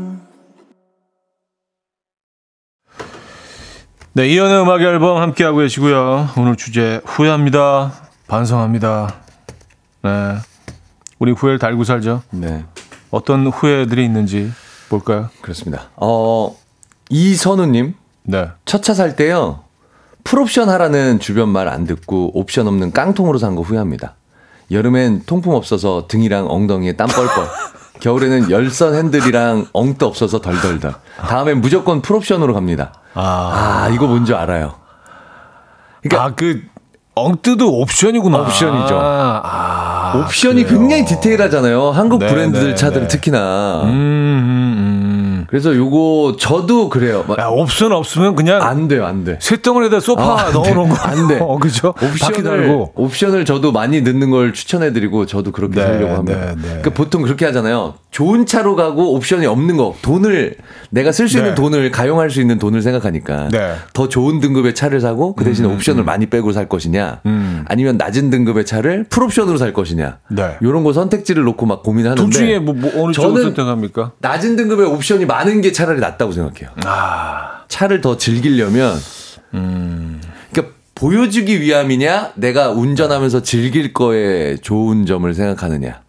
네, 4.13 4.27
이연의 4.27 4.61
음악 4.61 4.81
앨범 4.81 5.21
함께하고 5.21 5.59
계시고요. 5.59 6.29
오늘 6.37 6.55
주제 6.57 6.99
후회합니다. 7.05 7.93
반성합니다. 8.27 9.15
네. 10.03 10.09
우리 11.19 11.31
후회를 11.31 11.59
달고 11.59 11.83
살죠. 11.83 12.23
네. 12.31 12.65
어떤 13.09 13.47
후회들이 13.47 14.03
있는지 14.03 14.51
볼까요? 14.89 15.29
그렇습니다. 15.41 15.89
어 15.95 16.55
이선우님 17.09 17.93
네. 18.23 18.49
첫 18.65 18.81
차 18.81 18.93
살 18.93 19.15
때요 19.15 19.63
풀옵션 20.23 20.69
하라는 20.69 21.19
주변 21.19 21.49
말 21.49 21.67
안 21.67 21.85
듣고 21.85 22.37
옵션 22.37 22.67
없는 22.67 22.91
깡통으로 22.91 23.37
산 23.37 23.55
거 23.55 23.61
후회합니다. 23.61 24.15
여름엔 24.71 25.23
통풍 25.25 25.53
없어서 25.53 26.07
등이랑 26.07 26.49
엉덩이에 26.49 26.93
땀 26.93 27.07
뻘뻘. 27.07 27.47
겨울에는 28.01 28.51
열선 28.51 28.95
핸들이랑 28.95 29.67
엉떠 29.71 30.07
없어서 30.07 30.41
덜덜덜. 30.41 30.93
다음엔 31.17 31.61
무조건 31.61 32.01
풀옵션으로 32.01 32.53
갑니다. 32.53 32.93
아, 33.13 33.85
아 33.85 33.89
이거 33.89 34.07
뭔지 34.07 34.33
알아요. 34.33 34.73
그러니까 36.01 36.25
아, 36.25 36.35
그 36.35 36.63
엉뜨도 37.13 37.79
옵션이구나. 37.79 38.39
옵션이죠. 38.39 38.99
아, 39.01 40.13
옵션이 40.17 40.63
그래요. 40.63 40.79
굉장히 40.79 41.05
디테일하잖아요. 41.05 41.91
한국 41.91 42.19
네, 42.19 42.27
브랜드들 42.27 42.69
네, 42.69 42.75
차들은 42.75 43.03
네. 43.03 43.07
특히나. 43.07 43.83
음, 43.83 43.89
음, 43.89 43.93
음. 43.93 45.20
그래서 45.47 45.75
요거 45.75 46.37
저도 46.39 46.89
그래요. 46.89 47.23
막 47.27 47.39
야, 47.39 47.47
옵션 47.47 47.91
없으면 47.91 48.35
그냥 48.35 48.61
안 48.61 48.87
돼요, 48.87 49.05
안 49.05 49.23
돼. 49.23 49.37
쇠덩어리에다 49.41 49.99
소파 49.99 50.47
아. 50.47 50.51
넣어놓은 50.51 50.89
거. 50.89 50.95
안 50.95 51.27
돼. 51.27 51.39
어, 51.41 51.57
그죠? 51.57 51.93
옵션을. 52.01 52.87
옵션을 52.95 53.45
저도 53.45 53.71
많이 53.71 54.01
넣는 54.01 54.29
걸 54.29 54.53
추천해드리고 54.53 55.25
저도 55.25 55.51
그렇게 55.51 55.75
네, 55.79 55.85
살려고 55.85 56.15
합니다. 56.15 56.39
네, 56.39 56.55
네. 56.55 56.61
그러니까 56.61 56.89
보통 56.91 57.21
그렇게 57.21 57.45
하잖아요. 57.45 57.95
좋은 58.11 58.45
차로 58.45 58.75
가고 58.75 59.15
옵션이 59.15 59.45
없는 59.45 59.77
거 59.77 59.95
돈을 60.01 60.55
내가 60.89 61.13
쓸 61.13 61.29
수 61.29 61.37
있는 61.37 61.51
네. 61.51 61.55
돈을 61.55 61.91
가용할 61.91 62.29
수 62.29 62.41
있는 62.41 62.59
돈을 62.59 62.81
생각하니까 62.81 63.47
네. 63.49 63.75
더 63.93 64.09
좋은 64.09 64.41
등급의 64.41 64.75
차를 64.75 64.99
사고 64.99 65.33
그 65.33 65.45
대신에 65.45 65.69
옵션을 65.69 66.03
많이 66.03 66.25
빼고 66.25 66.51
살 66.51 66.67
것이냐 66.67 67.21
음. 67.25 67.63
아니면 67.69 67.95
낮은 67.95 68.29
등급의 68.29 68.65
차를 68.65 69.05
풀옵션으로 69.09 69.57
살 69.57 69.71
것이냐 69.71 70.19
네. 70.29 70.57
이런 70.61 70.83
거 70.83 70.91
선택지를 70.91 71.43
놓고 71.43 71.65
막 71.65 71.83
고민하는데 71.83 72.21
둘 72.21 72.31
중에 72.31 72.59
뭐, 72.59 72.73
뭐 72.73 72.91
어느 73.01 73.13
쪽을 73.13 73.43
선택합니까? 73.43 74.11
낮은 74.19 74.57
등급의 74.57 74.87
옵션이 74.87 75.25
많은 75.31 75.61
게 75.61 75.71
차라리 75.71 75.99
낫다고 75.99 76.31
생각해요. 76.31 76.69
아, 76.85 77.63
차를 77.67 78.01
더 78.01 78.17
즐기려면 78.17 78.97
음. 79.53 80.21
그러니까 80.51 80.75
보여주기 80.95 81.61
위함이냐 81.61 82.31
내가 82.35 82.69
운전하면서 82.69 83.41
즐길 83.43 83.93
거에 83.93 84.57
좋은 84.57 85.05
점을 85.05 85.33
생각하느냐 85.33 86.01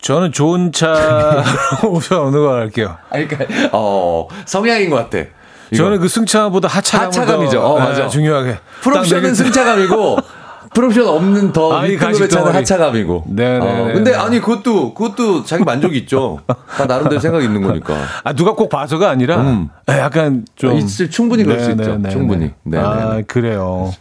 저는 0.00 0.32
좋은 0.32 0.72
차 0.72 1.44
옵션 1.84 2.18
어느 2.18 2.36
거 2.36 2.54
할게요. 2.54 2.96
아 3.10 3.18
그러니까 3.18 3.46
어 3.72 4.28
성향인 4.46 4.90
것 4.90 4.96
같아 4.96 5.18
이거. 5.18 5.84
저는 5.84 6.00
그 6.00 6.08
승차보다 6.08 6.68
하차감을 6.68 7.06
하차감이죠. 7.08 7.60
더, 7.60 7.74
어, 7.74 7.78
네, 7.78 7.84
맞아. 7.86 8.08
중요하게. 8.08 8.58
풀옵션은 8.80 9.28
딱 9.30 9.34
승차감이고 9.34 10.18
풀옵션 10.74 11.06
없는 11.06 11.52
더 11.52 11.76
아, 11.76 11.86
이 11.86 11.96
가식 11.96 12.28
차는. 12.28 12.54
하차감이고 12.54 13.24
네, 13.28 13.58
네, 13.58 13.66
어, 13.66 13.86
네, 13.86 13.92
근데 13.94 14.10
네. 14.12 14.16
아니 14.16 14.40
그것도 14.40 14.94
그것도 14.94 15.44
자기 15.44 15.64
만족이 15.64 15.96
있죠 15.98 16.40
다 16.46 16.86
나름대로 16.86 17.20
생각이 17.20 17.44
있는 17.44 17.62
거니까 17.62 17.94
아 18.24 18.32
누가 18.32 18.52
꼭 18.54 18.68
봐서가 18.68 19.10
아니라 19.10 19.40
음. 19.40 19.68
네, 19.86 19.98
약간 19.98 20.44
좀 20.54 20.76
있을 20.76 21.10
충분히 21.10 21.44
그럴 21.44 21.60
수 21.60 21.70
있죠. 21.70 22.00
충분히. 22.10 22.52
네, 22.62 22.78
아. 22.78 23.22
그래요. 23.26 23.92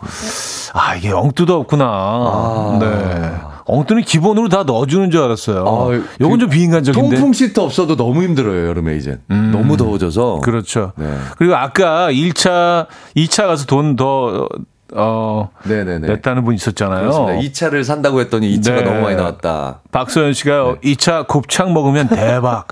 아 0.74 0.95
이게 0.95 1.11
엉뜨도 1.11 1.55
없구나. 1.61 1.86
아. 1.88 2.78
네. 2.80 3.32
엉뜨는 3.65 4.03
기본으로 4.03 4.47
다 4.49 4.63
넣어주는 4.63 5.11
줄 5.11 5.22
알았어요. 5.22 5.65
아, 5.68 6.01
요건 6.22 6.38
그좀 6.39 6.49
비인간적인데. 6.49 7.09
통풍 7.09 7.34
시트 7.34 7.59
없어도 7.59 7.97
너무 7.97 8.24
힘들어요 8.24 8.68
여름에 8.68 8.95
이제 8.95 9.20
너무 9.28 9.76
더워져서 9.76 10.39
그렇죠. 10.41 10.93
네. 10.97 11.13
그리고 11.38 11.55
아까 11.55 12.09
1차, 12.11 12.88
2차 13.15 13.47
가서 13.47 13.65
돈 13.65 13.95
더 13.97 14.47
어, 14.94 15.50
네네네 15.64 16.08
냈다는 16.08 16.46
분 16.46 16.56
있었잖아요. 16.56 17.02
그렇습니다. 17.02 17.40
이 17.40 17.52
차를 17.52 17.84
산다고 17.84 18.20
했더니 18.22 18.52
이 18.52 18.62
차가 18.62 18.82
네. 18.82 18.86
너무 18.86 19.02
많이 19.02 19.16
나왔다. 19.16 19.82
박소연 19.92 20.34
씨가 20.34 20.76
네. 20.82 20.96
2차 20.96 21.28
곱창 21.28 21.74
먹으면 21.74 22.08
대박. 22.08 22.68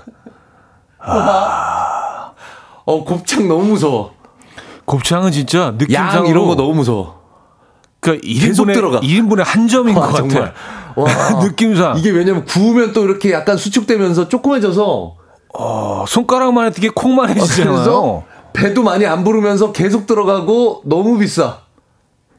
어 2.86 3.04
곱창 3.04 3.48
너무 3.48 3.64
무서워. 3.64 4.14
곱창은 4.86 5.32
진짜 5.32 5.74
느낌상으로 5.76 6.18
양 6.18 6.26
이런 6.26 6.46
거 6.46 6.54
너무 6.54 6.74
무서워. 6.74 7.20
그러니까 8.00 8.26
계속 8.26 8.64
1인분에 8.66 8.74
들어가. 8.74 9.00
1인분에 9.00 9.42
한 9.44 9.68
점인 9.68 9.96
아, 9.96 10.00
것 10.00 10.12
같아. 10.12 10.52
와. 10.96 11.08
느낌상. 11.42 11.98
이게 11.98 12.10
왜냐면 12.10 12.44
구우면 12.44 12.92
또 12.92 13.04
이렇게 13.04 13.32
약간 13.32 13.56
수축되면서 13.56 14.28
조그매져서 14.28 15.16
어, 15.58 16.04
손가락만 16.06 16.66
해도 16.66 16.76
이게 16.78 16.88
콩만 16.88 17.30
해지잖아요. 17.30 17.72
그래서 17.74 18.24
배도 18.52 18.82
많이 18.82 19.04
안 19.06 19.24
부르면서 19.24 19.72
계속 19.72 20.06
들어가고 20.06 20.82
너무 20.86 21.18
비싸. 21.18 21.65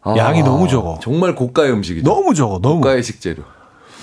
아, 0.03 0.15
양이 0.17 0.41
너무 0.43 0.67
적어. 0.67 0.97
정말 1.01 1.35
고가의 1.35 1.71
음식이죠. 1.71 2.09
너무 2.09 2.33
적어, 2.33 2.59
너무. 2.61 2.75
고가의 2.75 3.03
식재료. 3.03 3.43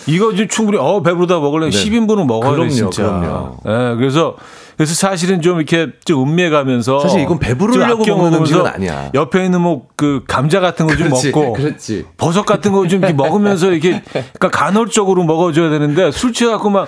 이거 0.07 0.33
지금 0.33 0.49
충분히 0.49 0.77
어 0.79 1.03
배부르다 1.03 1.39
먹을래 1.41 1.71
네. 1.71 1.77
10인분은 1.79 2.27
먹어야 2.27 2.51
돼 2.51 2.57
그럼요, 2.57 2.71
진짜. 2.71 3.03
그럼요. 3.05 3.57
예, 3.67 3.97
그래서 3.97 4.37
그래서 4.77 4.93
사실은 4.95 5.41
좀 5.41 5.57
이렇게 5.57 5.89
좀 6.05 6.29
음미해가면서 6.29 6.99
사실 7.01 7.21
이건 7.21 7.39
배부르려고 7.39 8.05
좀 8.05 8.19
먹는 8.19 8.39
음식은 8.41 8.67
아니야. 8.67 9.11
옆에 9.15 9.45
있는 9.45 9.63
뭐 9.63 9.87
그 9.97 10.23
감자 10.29 10.61
같은 10.61 10.87
거 10.87 10.95
좀 10.97 11.09
먹고 11.09 11.55
그렇지. 11.55 12.05
버섯 12.19 12.45
같은 12.45 12.73
거 12.73 12.87
좀 12.87 13.01
먹으면서 13.01 13.71
이렇게 13.73 14.03
그러니까 14.13 14.51
간헐적으로 14.51 15.25
먹어줘야 15.25 15.71
되는데 15.71 16.11
술 16.11 16.35
취해갖고 16.35 16.69
막 16.69 16.87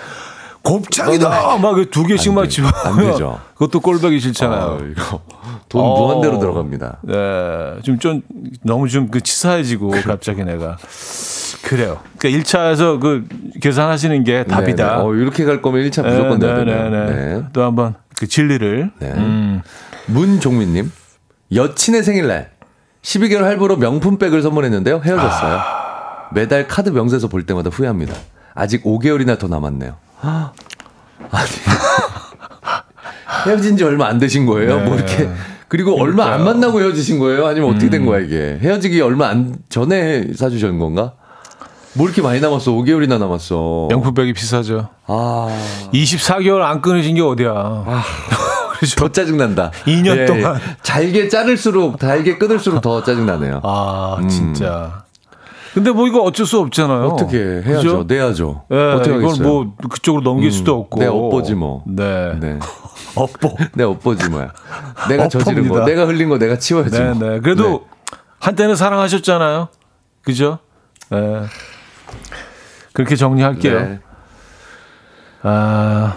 곱창이다 0.67 1.59
막 1.59 1.77
두 1.91 2.05
개씩 2.05 2.33
막 2.35 2.49
집어 2.49 2.69
안 2.85 2.97
되죠. 2.99 3.41
그것도 3.55 3.81
꼴보기 3.81 4.17
아, 4.17 4.19
싫잖아요. 4.19 4.81
이거 4.91 5.21
돈 5.69 5.83
어. 5.85 5.95
무한대로 5.99 6.39
들어갑니다. 6.39 6.99
네, 7.03 7.81
좀, 7.83 7.99
좀, 7.99 8.23
너무 8.63 8.89
좀 8.89 9.09
그 9.11 9.21
치사해지고 9.21 9.91
갑자기 10.05 10.45
내가. 10.45 10.77
그래요. 11.63 11.99
그러니까 12.19 12.43
1차에서 12.45 13.01
그 13.01 13.27
계산하시는 13.61 14.25
게 14.25 14.45
답이다. 14.45 14.85
네, 14.87 14.97
네. 14.97 15.03
어, 15.03 15.15
이렇게 15.15 15.45
갈 15.45 15.63
거면 15.63 15.89
1차 15.89 16.07
무조건 16.07 16.39
네, 16.39 16.47
내야 16.47 16.57
네, 16.59 16.65
되네요. 16.65 16.91
네, 16.91 17.35
네. 17.39 17.43
또 17.53 17.63
한번 17.65 17.95
그 18.17 18.27
진리를. 18.27 18.91
네. 19.01 19.13
음. 19.17 19.63
문종민님, 20.07 20.93
여친의 21.55 22.03
생일날 22.05 22.51
12개월 23.03 23.43
할부로 23.43 23.77
명품백을 23.77 24.43
선물했는데요. 24.43 25.01
헤어졌어요. 25.05 25.55
아. 25.57 26.29
매달 26.33 26.67
카드 26.69 26.91
명세서 26.91 27.29
볼 27.29 27.45
때마다 27.45 27.71
후회합니다. 27.71 28.15
아직 28.55 28.85
5개월이나 28.85 29.39
더 29.39 29.49
남았네요. 29.49 29.97
아, 30.21 30.53
아니. 31.31 31.49
헤어진 33.47 33.77
지 33.77 33.85
얼마 33.85 34.07
안 34.07 34.19
되신 34.19 34.47
거예요? 34.47 34.81
뭐 34.81 34.97
이렇게. 34.97 35.29
그리고 35.69 36.01
얼마 36.01 36.33
안 36.33 36.45
만나고 36.45 36.81
헤어지신 36.81 37.19
거예요? 37.19 37.47
아니면 37.47 37.71
어떻게 37.71 37.87
음. 37.87 37.91
된 37.91 38.07
거야, 38.07 38.21
이게? 38.21 38.59
헤어지기 38.61 39.01
얼마 39.01 39.29
안 39.29 39.57
전에 39.69 40.33
사주신 40.35 40.79
건가? 40.79 41.13
뭐 41.95 42.07
이렇게 42.07 42.23
많이 42.23 42.41
남았어? 42.41 42.73
5개월이나 42.73 43.19
남았어. 43.19 43.89
명품백이 43.91 44.33
비싸죠. 44.35 44.89
아. 45.07 45.49
24개월 45.93 46.61
안 46.63 46.81
끊으신 46.83 47.15
게 47.17 47.23
어디야. 47.23 47.85
더 48.97 49.09
짜증난다. 49.09 49.71
2년 49.87 50.27
동안. 50.27 50.61
잘게 50.83 51.29
자를수록, 51.29 51.99
잘게 51.99 52.37
끊을수록 52.37 52.83
더 52.83 53.03
짜증나네요. 53.03 53.61
아, 53.65 54.19
진짜. 54.29 55.06
근데 55.77 55.91
뭐 55.91 56.09
이거 56.09 56.23
어쩔 56.23 56.47
수 56.47 56.59
없잖아요. 56.61 57.01
음. 57.03 57.13
어떻게 57.13 57.37
해야죠? 57.37 57.99
그죠? 57.99 58.05
내야죠. 58.09 58.63
네, 58.71 58.93
어떻게 58.95 59.11
이걸 59.11 59.25
하겠어요? 59.27 59.47
뭐 59.47 59.75
그쪽으로 59.91 60.23
넘길 60.23 60.51
수도 60.51 60.75
없고. 60.81 60.99
내 61.01 61.05
업보지 61.07 61.55
뭐. 61.55 61.85
네. 61.87 62.33
네. 62.41 62.59
업보. 63.15 63.55
내 63.75 63.85
업보지 63.85 64.27
뭐야. 64.31 64.55
내가 65.11 65.29
저지른 65.29 65.69
거, 65.69 65.75
업보입니다. 65.75 65.85
내가 65.85 66.07
흘린 66.07 66.31
거 66.31 66.39
내가 66.39 66.57
치워야지. 66.59 66.99
네, 66.99 67.13
뭐. 67.13 67.29
네. 67.29 67.41
그래도 67.41 67.87
한때는 68.41 68.75
사랑하셨잖아요. 68.75 69.69
그죠? 70.23 70.61
네. 71.11 71.43
그렇게 72.95 73.15
정리할게요. 73.15 73.79
네. 73.79 74.01
아, 75.43 76.17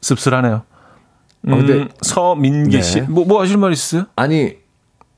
씁쓸하네요. 0.00 0.62
음, 1.48 1.52
어, 1.52 1.56
근데- 1.58 1.88
서민기 2.00 2.76
네. 2.76 2.82
씨. 2.82 3.02
뭐, 3.02 3.26
뭐 3.26 3.42
하실 3.42 3.58
말 3.58 3.72
있어요? 3.72 4.06
아니 4.16 4.54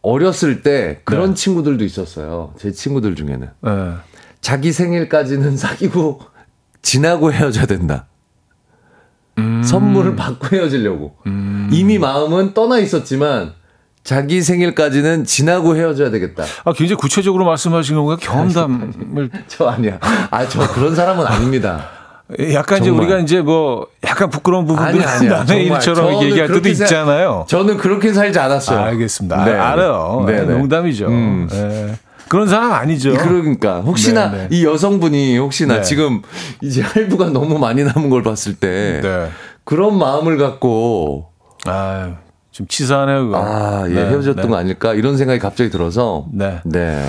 어렸을 0.03 0.63
때 0.63 1.01
그런 1.05 1.31
네. 1.31 1.35
친구들도 1.35 1.85
있었어요. 1.85 2.55
제 2.59 2.73
친구들 2.73 3.15
중에는 3.15 3.49
네. 3.61 3.71
자기 4.41 4.73
생일까지는 4.73 5.57
사귀고 5.57 6.21
지나고 6.83 7.33
헤어져야 7.33 7.67
된다. 7.67 8.07
음. 9.39 9.63
선물을 9.63 10.17
받고 10.17 10.55
헤어지려고. 10.55 11.17
이미 11.71 11.99
마음은 11.99 12.53
떠나 12.53 12.79
있었지만 12.79 13.55
자기 14.05 14.43
생일까지는 14.43 15.25
지나고 15.25 15.77
헤어져야 15.77 16.11
되겠다. 16.11 16.45
아, 16.65 16.73
굉장히 16.73 16.97
구체적으로 16.97 17.45
말씀하신 17.45 17.97
건가요? 17.97 18.17
경험담을. 18.17 19.31
저 19.47 19.69
아니야. 19.69 19.99
아, 20.31 20.47
저 20.49 20.71
그런 20.73 20.95
사람은 20.95 21.25
아닙니다. 21.25 21.89
약간 22.53 22.79
이제 22.79 22.89
정말. 22.89 23.07
우리가 23.07 23.19
이제 23.21 23.41
뭐 23.41 23.87
약간 24.05 24.31
부끄러운 24.31 24.67
부분들 24.67 25.07
아니. 25.07 25.29
남의. 25.29 25.67
일처럼 25.67 26.23
얘기할 26.23 26.49
때도 26.49 26.69
있잖아요. 26.69 27.45
저는 27.49 27.77
그렇게 27.77 28.13
살지 28.13 28.39
않았어요. 28.39 28.79
알겠습니다. 28.79 29.45
네, 29.45 29.53
아, 29.53 29.71
알아요. 29.73 30.25
네, 30.27 30.41
네, 30.41 30.47
네. 30.47 30.55
농담이죠. 30.55 31.07
음. 31.09 31.49
네. 31.51 31.95
그런 32.29 32.49
사람 32.49 32.73
아니죠. 32.73 33.13
그러니까 33.13 33.81
혹시나 33.81 34.31
네, 34.31 34.39
네. 34.39 34.49
이 34.51 34.65
여성분이 34.65 35.37
혹시나 35.39 35.77
네. 35.77 35.83
지금 35.83 36.23
이제 36.63 36.81
할부가 36.81 37.27
너무 37.27 37.59
많이 37.59 37.85
남은 37.85 38.09
걸 38.09 38.23
봤을 38.23 38.55
때 38.55 39.01
네. 39.03 39.29
그런 39.65 39.99
마음을 39.99 40.39
갖고 40.39 41.27
아, 41.67 42.15
좀 42.51 42.67
치사하네요. 42.67 43.27
그거. 43.27 43.39
아, 43.39 43.85
예, 43.89 43.95
네, 43.95 44.09
헤어졌던 44.09 44.45
네. 44.45 44.49
거 44.49 44.57
아닐까 44.57 44.95
이런 44.95 45.17
생각이 45.19 45.39
갑자기 45.41 45.69
들어서 45.71 46.25
네. 46.33 46.61
네. 46.65 47.07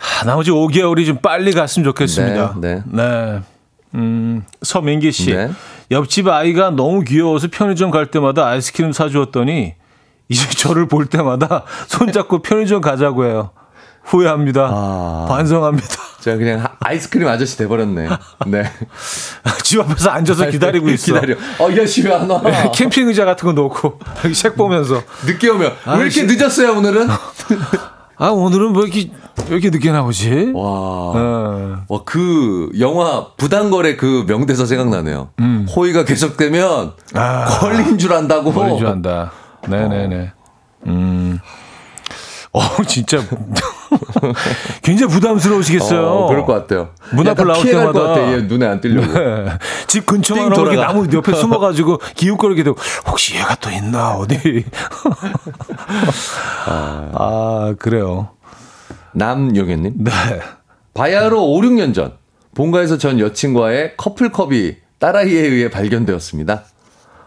아, 0.00 0.24
나머지 0.24 0.50
5개월이 0.50 1.06
좀 1.06 1.18
빨리 1.18 1.52
갔으면 1.52 1.84
좋겠습니다. 1.84 2.56
네, 2.60 2.82
네. 2.86 3.40
음, 3.94 4.44
서민기 4.62 5.12
씨. 5.12 5.32
네. 5.34 5.50
옆집 5.90 6.28
아이가 6.28 6.70
너무 6.70 7.02
귀여워서 7.02 7.48
편의점 7.50 7.90
갈 7.90 8.06
때마다 8.10 8.46
아이스크림 8.48 8.92
사주었더니 8.92 9.74
이제 10.28 10.48
저를 10.56 10.88
볼 10.88 11.06
때마다 11.06 11.64
손잡고 11.88 12.40
편의점 12.42 12.80
가자고 12.80 13.24
해요. 13.26 13.50
후회합니다. 14.04 14.68
아. 14.72 15.26
반성합니다. 15.28 15.88
제가 16.22 16.36
그냥 16.36 16.60
하- 16.60 16.70
아이스크림 16.80 17.28
아저씨 17.28 17.56
돼버렸네. 17.58 18.08
네. 18.46 18.64
집 19.62 19.80
앞에서 19.80 20.10
앉아서 20.10 20.50
기다리고 20.50 20.88
있어. 20.90 21.14
기다려. 21.14 21.34
어, 21.58 21.70
이 21.70 21.74
아저씨 21.74 22.02
왜안 22.02 22.28
와? 22.28 22.40
캠핑 22.72 23.08
의자 23.08 23.24
같은 23.24 23.46
거 23.46 23.52
놓고 23.52 23.98
책 24.34 24.56
보면서 24.56 25.02
늦게 25.26 25.48
오면 25.50 25.72
왜 25.98 26.06
이렇게. 26.06 26.22
늦었어요 26.24 26.72
오늘은? 26.78 27.08
아 28.22 28.28
오늘은 28.28 28.72
뭐 28.72 28.84
이렇게 28.84 29.10
왜 29.48 29.56
이렇게 29.56 29.70
늦게 29.70 29.90
나오지? 29.90 30.52
와. 30.54 30.62
어. 30.62 31.84
와, 31.88 32.00
그 32.04 32.70
영화 32.78 33.26
부당거래 33.36 33.96
그 33.96 34.24
명대사 34.28 34.64
생각나네요. 34.64 35.30
호의가 35.74 36.04
계속되면 36.04 36.84
음. 36.84 37.18
아. 37.18 37.46
권리인 37.46 37.98
줄 37.98 38.12
안다고. 38.12 38.52
머리 38.52 38.78
좋아한다. 38.78 39.32
네네네. 39.66 40.30
음. 40.86 41.40
어 42.52 42.60
진짜 42.86 43.18
굉장히 44.82 45.12
부담스러우시겠어요. 45.12 46.06
어, 46.06 46.26
그럴 46.28 46.44
것 46.46 46.52
같아요. 46.54 46.90
문 47.12 47.26
앞을 47.28 47.46
나올 47.46 47.62
피해갈 47.62 47.86
것 47.86 47.92
때마다. 47.92 48.08
같아. 48.20 48.32
얘 48.32 48.42
눈에 48.42 48.66
안 48.66 48.80
띄려고. 48.80 49.12
네. 49.12 49.46
집 49.86 50.06
근처만 50.06 50.52
띵 50.52 50.62
이렇게. 50.62 50.76
나무 50.76 51.06
옆에 51.12 51.34
숨어가지고 51.34 51.98
기웃거리게 52.16 52.62
되고 52.64 52.76
혹시 53.06 53.36
얘가 53.36 53.54
또 53.56 53.70
있나 53.70 54.12
어디? 54.16 54.64
아 56.66 57.74
그래요. 57.78 58.30
남용현님. 59.12 59.94
네. 60.04 60.10
바야흐로 60.94 61.42
5, 61.42 61.60
6년 61.60 61.94
전 61.94 62.12
본가에서 62.54 62.98
전 62.98 63.18
여친과의 63.18 63.94
커플컵이 63.96 64.76
딸아이에 64.98 65.40
의해 65.40 65.70
발견되었습니다. 65.70 66.64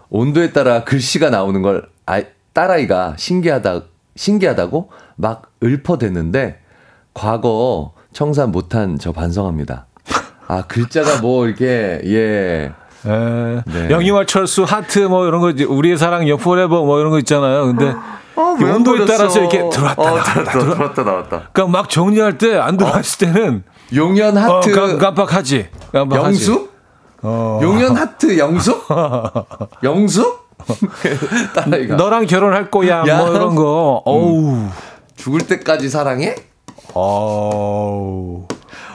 온도에 0.10 0.52
따라 0.54 0.84
글씨가 0.84 1.30
나오는 1.30 1.62
걸 1.62 1.88
아, 2.06 2.22
딸아이가 2.54 3.16
신기하다 3.18 3.82
신기하다고 4.16 4.90
막 5.16 5.44
읊어대는데 5.64 6.60
과거 7.14 7.94
청산 8.14 8.52
못한 8.52 8.98
저 9.00 9.12
반성합니다. 9.12 9.86
아 10.48 10.64
글자가 10.68 11.22
뭐 11.22 11.48
이렇게 11.48 12.02
예 12.06 12.72
에, 13.08 13.62
네. 13.66 13.90
영희와 13.90 14.26
철수 14.26 14.64
하트 14.64 15.00
뭐 15.00 15.26
이런 15.28 15.42
거 15.42 15.50
이제 15.50 15.64
우리의 15.64 15.98
사랑 15.98 16.28
여 16.28 16.38
forever 16.38 16.84
뭐 16.86 17.00
이런 17.00 17.12
거 17.12 17.20
있잖아요. 17.20 17.66
근데 17.66 17.94
이 18.60 18.64
온도에 18.64 19.06
따라서 19.06 19.40
이렇게 19.40 19.68
들어왔다 19.70 20.02
어, 20.02 20.06
나왔다 20.06 20.34
들어왔다, 20.34 20.52
들어. 20.60 20.74
들어왔다 20.74 21.04
나왔다. 21.04 21.50
그러니까 21.54 21.68
막 21.78 21.90
정리할 21.90 22.38
때 22.38 22.58
안 22.58 22.78
들어갔을 22.78 23.28
때는 23.34 23.64
용연 23.94 24.38
어, 24.38 24.58
하트 24.58 24.72
깜- 24.72 24.98
깜빡하지. 24.98 25.70
깜빡하지. 25.94 26.26
영수? 26.52 26.70
어. 27.22 27.60
용연 27.64 27.96
하트 27.96 28.38
영수? 28.38 28.82
영수? 29.84 30.40
너랑 31.98 32.26
결혼할 32.26 32.70
거야. 32.72 33.04
야. 33.08 33.18
뭐 33.18 33.36
이런 33.36 33.56
거. 33.56 34.02
어우. 34.06 34.68
죽을 35.16 35.42
때까지 35.42 35.90
사랑해? 35.90 36.36
어우. 36.94 38.48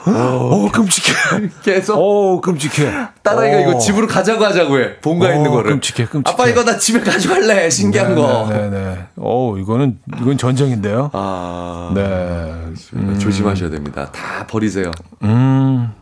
어, 0.07 0.69
끔찍해. 0.73 1.51
계속 1.63 1.99
어, 1.99 2.41
끔찍해. 2.41 2.91
딸아이가 3.23 3.59
어. 3.59 3.61
이거 3.61 3.79
집으로 3.79 4.07
가져가자고 4.07 4.45
하자고 4.45 4.81
해. 4.81 4.97
본가에 5.01 5.33
어, 5.33 5.37
있는 5.37 5.51
거를. 5.51 5.73
끔찍해, 5.73 6.09
끔찍해. 6.09 6.33
아빠 6.33 6.49
이거 6.49 6.65
나 6.65 6.79
집에 6.79 7.01
가져갈래. 7.01 7.69
신기한 7.69 8.15
거. 8.15 8.47
네, 8.49 8.71
네, 8.71 8.71
네. 8.71 9.07
어, 9.17 9.57
이거는 9.59 9.99
이건 10.21 10.39
전쟁인데요. 10.39 11.11
아, 11.13 11.93
네. 11.95 13.19
조심하셔야 13.19 13.71
됩니다. 13.71 14.11
다 14.13 14.47
버리세요. 14.47 14.91
음. 15.23 15.93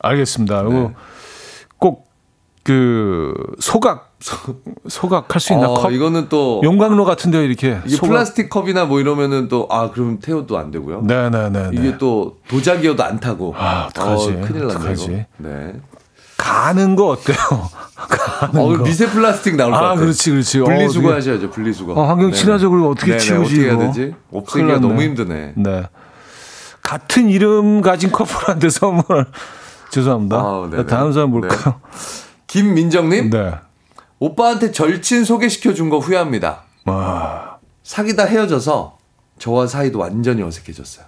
알겠습니다. 0.00 0.62
네. 0.62 0.68
그리고 0.68 0.92
꼭 1.78 2.06
그 2.66 3.32
소각 3.60 4.05
소각할 4.88 5.40
수 5.40 5.52
있나 5.52 5.68
어, 5.68 5.74
컵? 5.74 5.90
이거는 5.90 6.28
또 6.28 6.60
용광로 6.64 7.04
같은데 7.04 7.44
이렇게 7.44 7.78
이게 7.84 7.96
소각- 7.96 8.08
플라스틱 8.08 8.48
컵이나 8.50 8.84
뭐 8.86 9.00
이러면은 9.00 9.48
또 9.48 9.66
아 9.70 9.90
그럼 9.90 10.18
태워도 10.20 10.56
안 10.58 10.70
되고요. 10.70 11.02
네네네. 11.02 11.70
이게 11.74 11.98
또 11.98 12.36
도자기여도 12.48 13.02
안 13.04 13.20
타고. 13.20 13.54
아, 13.56 13.86
어떡하지? 13.90 14.24
어, 14.30 14.40
큰일 14.46 14.66
났네? 14.68 14.92
이거. 14.92 15.24
네. 15.38 15.74
가는 16.38 16.96
거 16.96 17.08
어때요? 17.08 17.36
가는 17.96 18.60
어, 18.60 18.76
거. 18.78 18.84
미세 18.84 19.06
플라스틱 19.08 19.56
나올 19.56 19.70
것 19.72 19.76
아, 19.78 19.80
같아요. 19.82 20.00
그렇지, 20.00 20.30
그렇지. 20.30 20.60
어, 20.60 20.64
분리수거 20.64 21.08
어떻게- 21.08 21.14
하셔야죠. 21.14 21.50
분리수거. 21.50 21.92
어, 21.94 22.02
환경 22.04 22.30
네네. 22.30 22.32
친화적으로 22.40 22.90
어떻게 22.90 23.12
네네, 23.12 23.18
치우지, 23.18 23.42
어떻게 23.44 23.64
해야? 23.70 23.78
되지? 23.78 24.14
없애기가 24.32 24.72
났네. 24.74 24.80
너무 24.80 25.02
힘드네. 25.02 25.52
네. 25.56 25.82
같은 26.82 27.28
이름 27.30 27.80
가진 27.80 28.12
커플한테 28.12 28.68
선물. 28.70 29.04
죄송합니다. 29.90 30.42
네네. 30.70 30.86
다음 30.86 31.12
사람 31.12 31.30
볼까요? 31.32 31.80
김민정님, 32.46 33.30
네. 33.30 33.54
오빠한테 34.18 34.72
절친 34.72 35.24
소개시켜 35.24 35.74
준 35.74 35.90
거 35.90 35.98
후회합니다. 35.98 36.62
와. 36.86 37.58
사귀다 37.82 38.24
헤어져서 38.24 38.96
저와 39.38 39.66
사이도 39.66 39.98
완전히 39.98 40.42
어색해졌어요. 40.42 41.06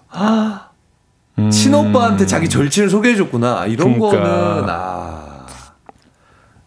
음. 1.38 1.50
친오빠한테 1.50 2.26
자기 2.26 2.48
절친을 2.48 2.90
소개해 2.90 3.16
줬구나. 3.16 3.66
이런 3.66 3.98
그러니까. 3.98 4.20
거는 4.20 4.64
아 4.68 5.46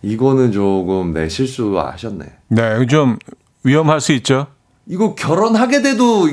이거는 0.02 0.52
조금 0.52 1.14
네 1.14 1.30
실수하셨네. 1.30 2.26
네, 2.50 2.88
좀 2.88 3.18
위험할 3.64 4.02
수 4.02 4.12
있죠. 4.14 4.48
이거 4.88 5.14
결혼하게 5.14 5.82
돼도 5.82 6.30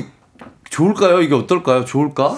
좋을까요? 0.69 1.21
이게 1.21 1.35
어떨까요? 1.35 1.85
좋을까? 1.85 2.35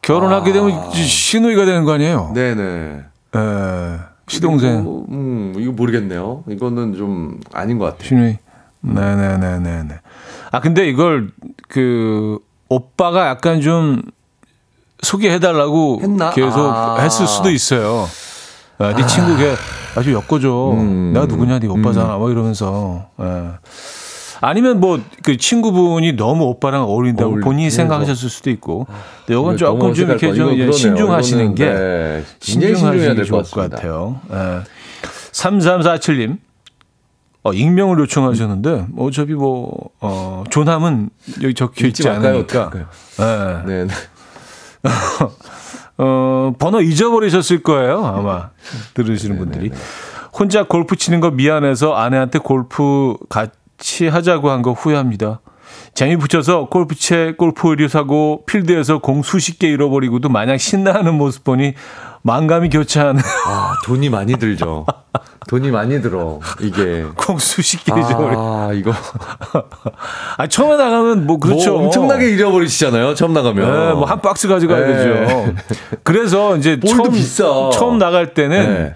결혼하게 0.00 0.52
되면 0.52 0.90
이제 0.90 1.02
시누이가 1.02 1.66
되는 1.66 1.84
거 1.84 1.92
아니에요? 1.92 2.28
아. 2.30 2.32
네네. 2.32 3.02
예. 3.36 3.98
시동생, 4.28 5.04
음 5.10 5.54
이거 5.58 5.72
모르겠네요. 5.72 6.44
이거는 6.48 6.94
좀 6.96 7.40
아닌 7.52 7.78
것 7.78 7.86
같아요. 7.86 8.04
시누이. 8.08 8.36
네네네네네. 8.80 9.94
아, 10.52 10.60
근데 10.60 10.88
이걸 10.88 11.30
그 11.68 12.38
오빠가 12.68 13.28
약간 13.28 13.60
좀 13.60 14.02
소개해달라고 15.02 16.00
했나? 16.02 16.30
계속 16.30 16.58
아. 16.60 16.96
했을 17.00 17.26
수도 17.26 17.50
있어요. 17.50 18.06
야, 18.80 18.94
네 18.94 19.06
친구 19.06 19.36
걔 19.36 19.54
아주 19.96 20.12
엮어줘. 20.12 20.72
음. 20.74 21.12
내가 21.12 21.26
누구냐, 21.26 21.58
네 21.58 21.66
오빠잖아. 21.66 22.16
뭐 22.16 22.30
이러면서. 22.30 23.08
예. 23.20 23.50
아니면 24.40 24.80
뭐 24.80 24.98
그 25.22 25.36
친구분이 25.36 26.12
너무 26.16 26.44
오빠랑 26.44 26.82
어울린다고 26.84 27.30
어울리- 27.30 27.42
본인이. 27.42 27.70
생각하셨을 27.70 28.28
수도 28.30 28.50
있고. 28.50 28.86
근데 29.26 29.38
이건 29.40 29.56
조금 29.56 29.92
좀 29.94 30.08
이렇게 30.10 30.28
거. 30.28 30.34
좀 30.34 30.44
그러네요. 30.46 30.72
신중하시는 30.72 31.54
게 31.54 31.64
네. 31.66 32.24
게될 32.40 33.24
좋을 33.24 33.42
것. 33.42 33.70
같아요. 33.70 34.20
예. 34.32 34.60
3347님. 35.32 36.38
어, 37.44 37.52
익명을 37.52 37.98
요청하셨는데 38.00 38.86
어차피 38.96 39.32
뭐 39.34 39.90
어, 40.00 40.44
조남은 40.50 41.10
여기 41.42 41.54
적혀 41.54 41.86
있지? 41.88 42.08
않으니까. 42.08 42.70
예. 42.74 43.66
네. 43.66 43.84
네. 43.84 43.94
어, 45.98 46.52
번호 46.58 46.80
잊어버리셨을 46.80 47.62
거예요. 47.62 48.04
아마 48.06 48.50
들으시는 48.94 49.36
네, 49.36 49.38
분들이. 49.40 49.70
혼자 50.38 50.62
골프 50.64 50.94
치는 50.96 51.20
거 51.20 51.30
미안해서 51.30 51.94
아내한테 51.94 52.38
골프 52.38 53.16
같이 53.78 54.08
하자고 54.08 54.50
한 54.50 54.62
거 54.62 54.72
후회합니다. 54.72 55.40
재미 55.94 56.16
붙여서 56.16 56.66
골프채, 56.68 57.34
골프 57.38 57.68
의류 57.68 57.88
사고 57.88 58.44
필드에서 58.46 58.98
공 58.98 59.22
수십 59.22 59.58
개 59.58 59.68
잃어버리고도 59.68 60.28
마냥 60.28 60.58
신나하는 60.58 61.14
모습 61.14 61.44
보니 61.44 61.74
만감이 62.22 62.68
교차하는 62.70 63.22
아 63.46 63.74
돈이 63.86 64.10
많이 64.10 64.36
들죠. 64.36 64.84
돈이 65.48 65.70
많이 65.70 66.02
들어 66.02 66.40
이게. 66.60 67.04
공 67.16 67.38
수십 67.38 67.84
개 67.84 67.92
잃어버리. 67.92 68.34
아 68.36 68.70
이거 68.74 68.92
아 70.36 70.46
처음에 70.48 70.76
나가면 70.76 71.26
뭐 71.26 71.38
그렇죠. 71.38 71.74
뭐 71.74 71.84
엄청나게 71.86 72.30
잃어버리시잖아요. 72.30 73.14
처음 73.14 73.32
나가면. 73.32 73.64
네, 73.88 73.92
뭐 73.94 74.04
한 74.06 74.20
박스 74.20 74.48
가져가야 74.48 74.86
네. 74.86 74.94
되죠. 74.94 75.54
그래서 76.02 76.56
이제 76.56 76.80
처음 76.80 77.12
비싸. 77.12 77.44
처음 77.72 77.98
나갈 77.98 78.34
때는 78.34 78.74
네. 78.74 78.94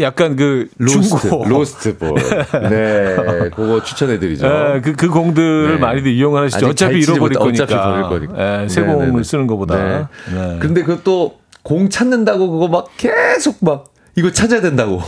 약간 0.00 0.36
그 0.36 0.68
lost, 0.78 1.28
중고 1.28 1.44
lost 1.48 1.98
ball. 1.98 2.14
네, 2.70 3.16
그거 3.54 3.82
추천해드리죠. 3.82 4.46
예, 4.46 4.80
그, 4.80 4.92
그 4.94 5.08
공들을 5.08 5.72
네. 5.74 5.78
많이들 5.78 6.12
이용을 6.12 6.44
하시죠. 6.44 6.58
아직 6.58 6.66
어차피 6.68 6.98
잃어버릴 7.00 7.36
못- 7.38 7.44
거니까. 7.44 7.64
어차피 7.64 7.74
버릴 7.74 8.02
거니까. 8.28 8.62
예, 8.64 8.68
새 8.68 8.82
네, 8.82 8.86
공을 8.86 9.10
네, 9.10 9.16
네. 9.16 9.22
쓰는 9.24 9.46
것보다. 9.48 9.76
네. 9.76 10.06
네. 10.32 10.58
근데 10.60 10.82
그것도 10.82 11.38
공 11.64 11.88
찾는다고 11.90 12.50
그거 12.50 12.68
막 12.68 12.88
계속 12.96 13.56
막 13.60 13.86
이거 14.14 14.30
찾아야 14.30 14.60
된다고. 14.60 15.02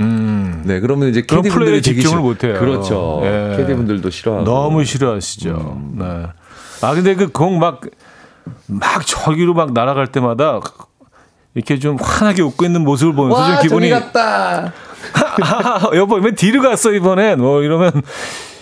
음, 0.00 0.62
네, 0.64 0.80
그러면 0.80 1.08
이제 1.10 1.22
캐디 1.22 1.48
분들이 1.50 1.80
집중을 1.80 2.08
싫- 2.08 2.18
못 2.18 2.42
해요. 2.44 2.56
그렇죠. 2.58 3.20
예. 3.24 3.54
캐디 3.58 3.74
분들도 3.74 4.10
싫어하고. 4.10 4.44
너무 4.44 4.84
싫어하시죠. 4.84 5.50
음. 5.50 5.98
네. 5.98 6.26
아, 6.84 6.94
근데 6.94 7.14
그 7.14 7.28
공 7.30 7.60
막, 7.60 7.80
막 8.66 9.06
저기로 9.06 9.54
막 9.54 9.72
날아갈 9.72 10.08
때마다 10.08 10.58
이렇게 11.54 11.78
좀 11.78 11.96
환하게 12.00 12.42
웃고 12.42 12.64
있는 12.64 12.82
모습을 12.82 13.14
보면서 13.14 13.40
와, 13.40 13.54
좀 13.56 13.62
기분이. 13.62 13.90
갔다. 13.90 14.72
아, 15.42 15.90
여보, 15.94 16.16
왜 16.16 16.30
뒤로 16.34 16.62
갔어, 16.62 16.92
이번엔? 16.92 17.40
뭐 17.40 17.62
이러면 17.62 17.90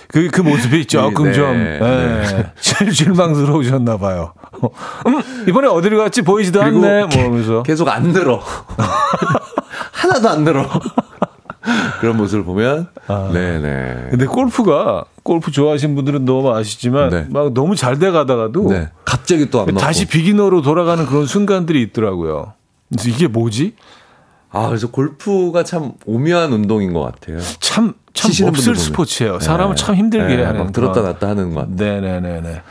그, 0.08 0.28
그 0.28 0.40
모습이 0.40 0.86
조금 0.86 1.26
네, 1.26 1.32
좀, 1.32 1.52
네. 1.52 1.78
예, 1.80 2.52
실- 2.58 2.92
실망스러우셨나 2.92 3.96
봐요. 3.98 4.32
어, 4.60 4.68
음, 5.06 5.44
이번에 5.48 5.68
어디로 5.68 5.98
갔지? 5.98 6.22
보이지도 6.22 6.60
않네. 6.62 7.04
뭐 7.04 7.24
하면서. 7.24 7.62
계속 7.62 7.88
안 7.88 8.04
늘어. 8.12 8.40
하나도 9.92 10.28
안 10.28 10.44
늘어. 10.44 10.66
그런 12.00 12.16
모습을 12.16 12.42
보면 12.44 12.88
아. 13.06 13.30
네네. 13.32 14.06
근데 14.10 14.24
골프가 14.26 15.04
골프 15.22 15.50
좋아하시는 15.52 15.94
분들은 15.94 16.24
너무 16.24 16.52
아시지만 16.54 17.10
네. 17.10 17.26
막 17.28 17.52
너무 17.52 17.76
잘 17.76 17.98
돼 17.98 18.10
가다가도 18.10 18.68
네. 18.70 18.88
갑자기 19.04 19.50
또안 19.50 19.66
맞고. 19.66 19.78
다시 19.78 20.06
비기너로 20.06 20.62
돌아가는 20.62 21.04
그런 21.06 21.26
순간들이 21.26 21.82
있더라고요. 21.82 22.54
그래서 22.90 23.08
이게 23.08 23.26
뭐지? 23.28 23.74
아 24.50 24.66
그래서 24.68 24.90
골프가 24.90 25.62
참 25.62 25.92
오묘한 26.06 26.52
운동인 26.52 26.92
것 26.92 27.00
같아요. 27.02 27.38
참, 27.60 27.94
참 28.12 28.30
몹쓸. 28.46 28.74
스포츠예요. 28.74 29.38
사람을 29.38 29.76
네. 29.76 29.82
참 29.82 29.94
힘들게 29.94 30.36
네, 30.36 30.42
하는. 30.42 30.60
막 30.64 30.72
들었다 30.72 31.02
놨다 31.02 31.28
하는 31.28 31.54
것 31.54 31.68
같아요. 31.70 32.00
네네네네. 32.00 32.62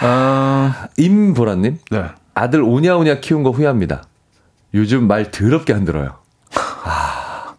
아, 0.00 0.88
임보라님 0.96 1.78
네. 1.90 2.04
아들 2.34 2.62
오냐오냐 2.62 3.20
키운 3.20 3.42
거 3.42 3.50
후회합니다. 3.50 4.04
요즘 4.74 5.06
말 5.06 5.30
더럽게 5.30 5.72
안 5.72 5.84
들어요. 5.84 6.18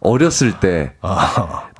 아, 0.06 0.10
어렸을 0.10 0.58
때 0.60 0.92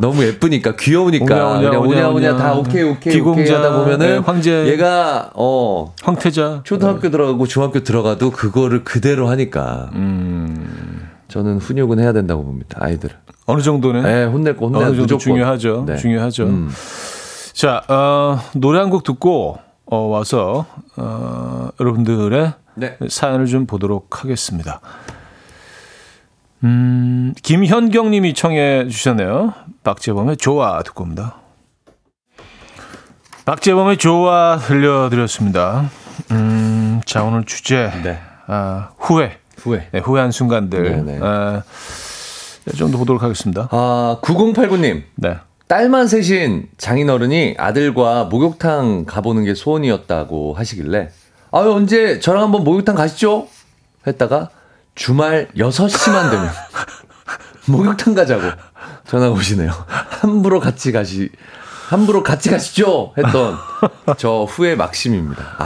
너무 0.01 0.24
예쁘니까 0.24 0.77
귀여우니까 0.77 1.35
아. 1.37 1.59
오냐, 1.59 1.68
오냐, 1.68 1.79
오냐, 1.81 2.09
오냐. 2.09 2.37
다 2.37 2.55
오케이 2.55 2.83
오케이 2.83 2.93
오케이 2.93 3.12
기공자, 3.14 3.59
하다 3.59 3.77
보면은 3.79 4.07
네, 4.07 4.16
황제. 4.18 4.66
얘가 4.68 5.31
어 5.35 5.95
황태자. 6.03 6.62
초등학교 6.64 7.11
들어가고 7.11 7.47
중학교 7.47 7.81
들어가도 7.83 8.31
그거를 8.31 8.85
그대로 8.85 9.29
하니까 9.29 9.91
음, 9.95 11.09
저는 11.29 11.59
훈육은 11.59 11.99
해야 12.01 12.12
된다고 12.12 12.45
봅니다 12.45 12.79
아이들은. 12.81 13.14
어느 13.47 13.62
정도는 13.62 14.03
네, 14.03 14.24
혼낼 14.24 14.57
거 14.57 14.66
혼내 14.66 14.85
어느 14.85 14.97
정도 14.97 15.18
중요하죠. 15.18 15.85
네. 15.87 15.97
중요하죠. 15.97 16.45
음. 16.45 16.68
자, 17.53 17.83
어, 17.89 18.39
노래 18.55 18.81
한 18.81 18.91
곡 18.91 19.03
듣고 19.05 19.59
어, 19.87 19.97
와서 19.99 20.66
어, 20.97 21.68
여러분들의 21.81 22.53
네. 22.74 22.97
사연을 23.09 23.47
좀 23.47 23.66
보도록 23.66 24.22
하겠습니다. 24.24 24.81
음, 26.64 27.34
김현경 27.42 28.11
님이 28.11 28.34
청해 28.34 28.88
주셨네요. 28.88 29.54
박재범의 29.84 30.36
좋아 30.38 30.82
듣고 30.82 31.04
옵니다. 31.04 31.36
박재범의 33.44 33.98
좋아 33.98 34.59
들려드렸습니다. 34.59 35.90
음, 36.32 37.00
자, 37.04 37.22
오늘 37.22 37.44
주제. 37.44 37.90
네. 38.02 38.18
아, 38.46 38.90
후회. 38.98 39.38
후회. 39.59 39.88
네, 39.92 40.00
후회한 40.00 40.32
순간들. 40.32 41.04
네네. 41.04 41.20
아, 41.22 41.62
좀더 42.74 42.98
보도록 42.98 43.22
하겠습니다. 43.22 43.68
아 43.70 44.18
9089님 44.22 45.02
네. 45.16 45.36
딸만 45.68 46.09
셋인 46.09 46.68
장인어른이 46.78 47.57
아들과 47.59 48.24
목욕탕 48.24 49.04
가보는 49.04 49.44
게 49.44 49.54
소원이었다고 49.54 50.54
하시길래 50.54 51.11
아유 51.52 51.72
언제 51.72 52.18
저랑 52.20 52.42
한번 52.42 52.64
목욕탕 52.64 52.96
가시죠 52.96 53.48
했다가 54.07 54.50
주말 54.97 55.49
6시만 55.57 56.30
되면 56.30 56.51
목욕탕 57.68 58.14
가자고 58.14 58.42
전화가 59.07 59.32
오시네요. 59.34 59.70
함부로 59.86 60.59
같이 60.59 60.90
가시 60.90 61.30
함부로 61.88 62.24
같이 62.24 62.51
가시죠 62.51 63.12
했던 63.16 63.57
저 64.16 64.42
후회 64.49 64.74
막심입니다. 64.74 65.57
아. 65.59 65.64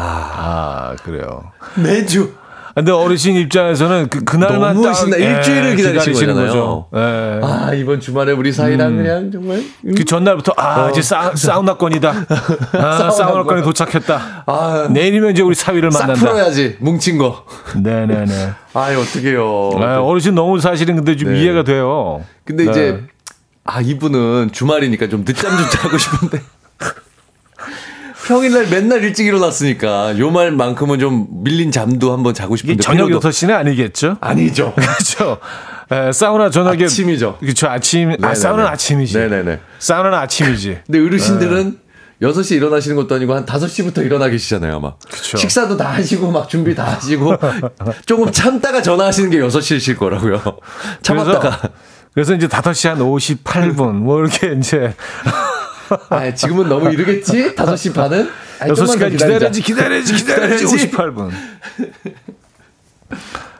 아, 0.93 0.97
그래요. 1.03 1.51
매주 1.76 2.35
근데 2.81 2.93
어르신 2.93 3.37
입장에서는 3.37 4.09
그, 4.09 4.24
그날만 4.24 4.74
너무 4.74 4.87
딱, 4.87 4.95
신나 4.95 5.18
예, 5.20 5.37
일주일을 5.37 5.76
기다리시는. 5.76 6.35
거죠. 6.35 6.87
예. 6.97 7.41
아 7.43 7.74
이번 7.74 8.01
주말에 8.01 8.33
우리 8.33 8.51
사이랑 8.53 8.97
그냥 8.97 9.31
정말 9.31 9.59
음. 9.85 9.95
그 9.95 10.03
전날부터 10.03 10.55
아 10.57 10.89
이제 10.89 11.03
사, 11.03 11.31
사우나권이다. 11.35 12.14
아, 12.72 13.11
사우나권에 13.11 13.61
도착했다. 13.61 14.45
아, 14.47 14.89
내일이면 14.91 15.33
이제 15.33 15.43
우리 15.43 15.55
사위를 15.55 15.93
싹 15.93 16.07
만난다. 16.07 16.20
풀어야지 16.20 16.76
뭉친 16.81 17.18
거. 17.18 17.45
네네네. 17.76 18.51
아이 18.72 18.97
어떡해요. 18.97 19.72
아, 19.76 20.01
어르신 20.01 20.35
너무 20.35 20.59
사실은 20.59 20.97
근데 20.97 21.16
좀 21.16 21.35
네. 21.35 21.43
이해가 21.43 21.64
돼요. 21.64 22.24
근데 22.47 22.64
네. 22.64 22.70
이제 22.70 23.03
아, 23.64 23.83
이분은 23.83 24.53
주말이니까 24.53 25.11
좀 25.11 25.26
늦잠 25.26 25.55
좀 25.55 25.66
자고 25.68 25.99
싶은데. 25.99 26.41
평일날 28.31 28.68
맨날 28.68 29.03
일찍 29.03 29.26
일어났으니까 29.26 30.16
요 30.20 30.31
말만큼은 30.31 31.01
좀 31.01 31.26
밀린 31.43 31.72
잠도 31.72 32.12
한번 32.12 32.33
자고 32.33 32.55
싶은데. 32.55 32.81
저녁 32.81 33.09
피로도- 33.09 33.20
6시는 33.22 33.51
아니겠죠? 33.51 34.18
아니죠. 34.20 34.72
그렇죠. 34.78 35.39
에, 35.91 36.12
사우나 36.12 36.49
저녁에 36.49 36.85
아침이죠. 36.85 37.39
그렇죠. 37.41 37.66
아침. 37.68 38.11
아, 38.11 38.16
네네네. 38.16 38.35
사우나는 38.37 38.70
아침이지. 38.70 39.18
네네네. 39.18 39.61
사우나는 39.81 40.16
아침이지. 40.18 40.78
근데 40.87 41.01
어르신들은 41.05 41.78
6시 42.22 42.53
일어나시는 42.57 42.95
것도 42.97 43.16
아니고 43.16 43.35
한 43.35 43.45
5시부터 43.47 44.05
일어나 44.05 44.28
계시잖아요, 44.28 44.76
아마. 44.76 44.93
그쵸. 45.11 45.37
식사도 45.37 45.76
다 45.76 45.91
하시고 45.91 46.31
막 46.31 46.49
준비 46.49 46.72
다 46.76 46.85
하시고 46.85 47.35
조금 48.07 48.31
참다가 48.31 48.81
전화하시는 48.81 49.31
게 49.31 49.39
6시이실 49.39 49.97
거라고요. 49.99 50.41
참았다가. 51.03 51.41
그래서, 51.41 51.68
그래서 52.14 52.35
이제 52.35 52.47
5시 52.47 52.89
한 52.91 52.99
58분 53.01 53.93
뭐 53.95 54.20
이렇게 54.20 54.53
이제 54.59 54.95
아, 56.11 56.34
지금은 56.34 56.68
너무 56.68 56.93
이르겠지? 56.93 57.55
5시 57.55 57.95
반은? 57.95 58.30
아이, 58.61 58.74
좀만 58.74 58.99
더 58.99 59.07
6시까지 59.07 59.11
기다리자. 59.12 59.26
기다려야지, 59.51 59.62
기다려야지, 59.62 60.14
기다려야지. 60.14 60.66
기다려야지. 60.66 60.91
58분. 60.91 61.30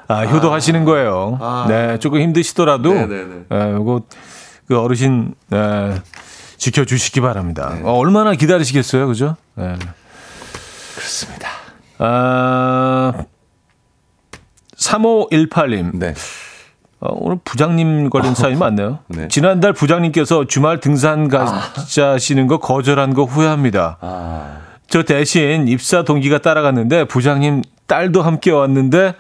아, 0.09 0.25
효도하시는 0.25 0.85
거예요. 0.85 1.39
아. 1.41 1.67
네, 1.69 1.99
조금 1.99 2.21
힘드시더라도, 2.21 2.93
네네네. 2.93 3.45
예, 3.53 3.73
요거, 3.73 4.03
그 4.67 4.79
어르신, 4.79 5.35
예, 5.53 6.03
지켜주시기 6.57 7.21
바랍니다. 7.21 7.73
네. 7.75 7.83
어, 7.85 7.93
얼마나 7.93 8.35
기다리시겠어요, 8.35 9.07
그죠? 9.07 9.37
예. 9.59 9.77
그렇습니다. 10.97 11.49
아, 11.99 13.25
3518님. 14.77 15.97
네. 15.97 16.15
어, 17.01 17.09
오늘 17.19 17.39
부장님 17.45 18.11
관련 18.11 18.35
사연이 18.35 18.57
많네요. 18.61 18.99
네. 19.09 19.29
지난달 19.29 19.73
부장님께서 19.73 20.47
주말 20.47 20.81
등산 20.81 21.29
가자시는 21.29 22.47
거 22.47 22.59
거절한 22.59 23.15
거 23.15 23.25
후회합니다. 23.25 23.97
아. 24.01 24.59
저 24.89 25.03
대신 25.03 25.69
입사 25.69 26.03
동기가 26.03 26.39
따라갔는데 26.39 27.05
부장님 27.05 27.63
딸도 27.87 28.23
함께 28.23 28.51
왔는데 28.51 29.15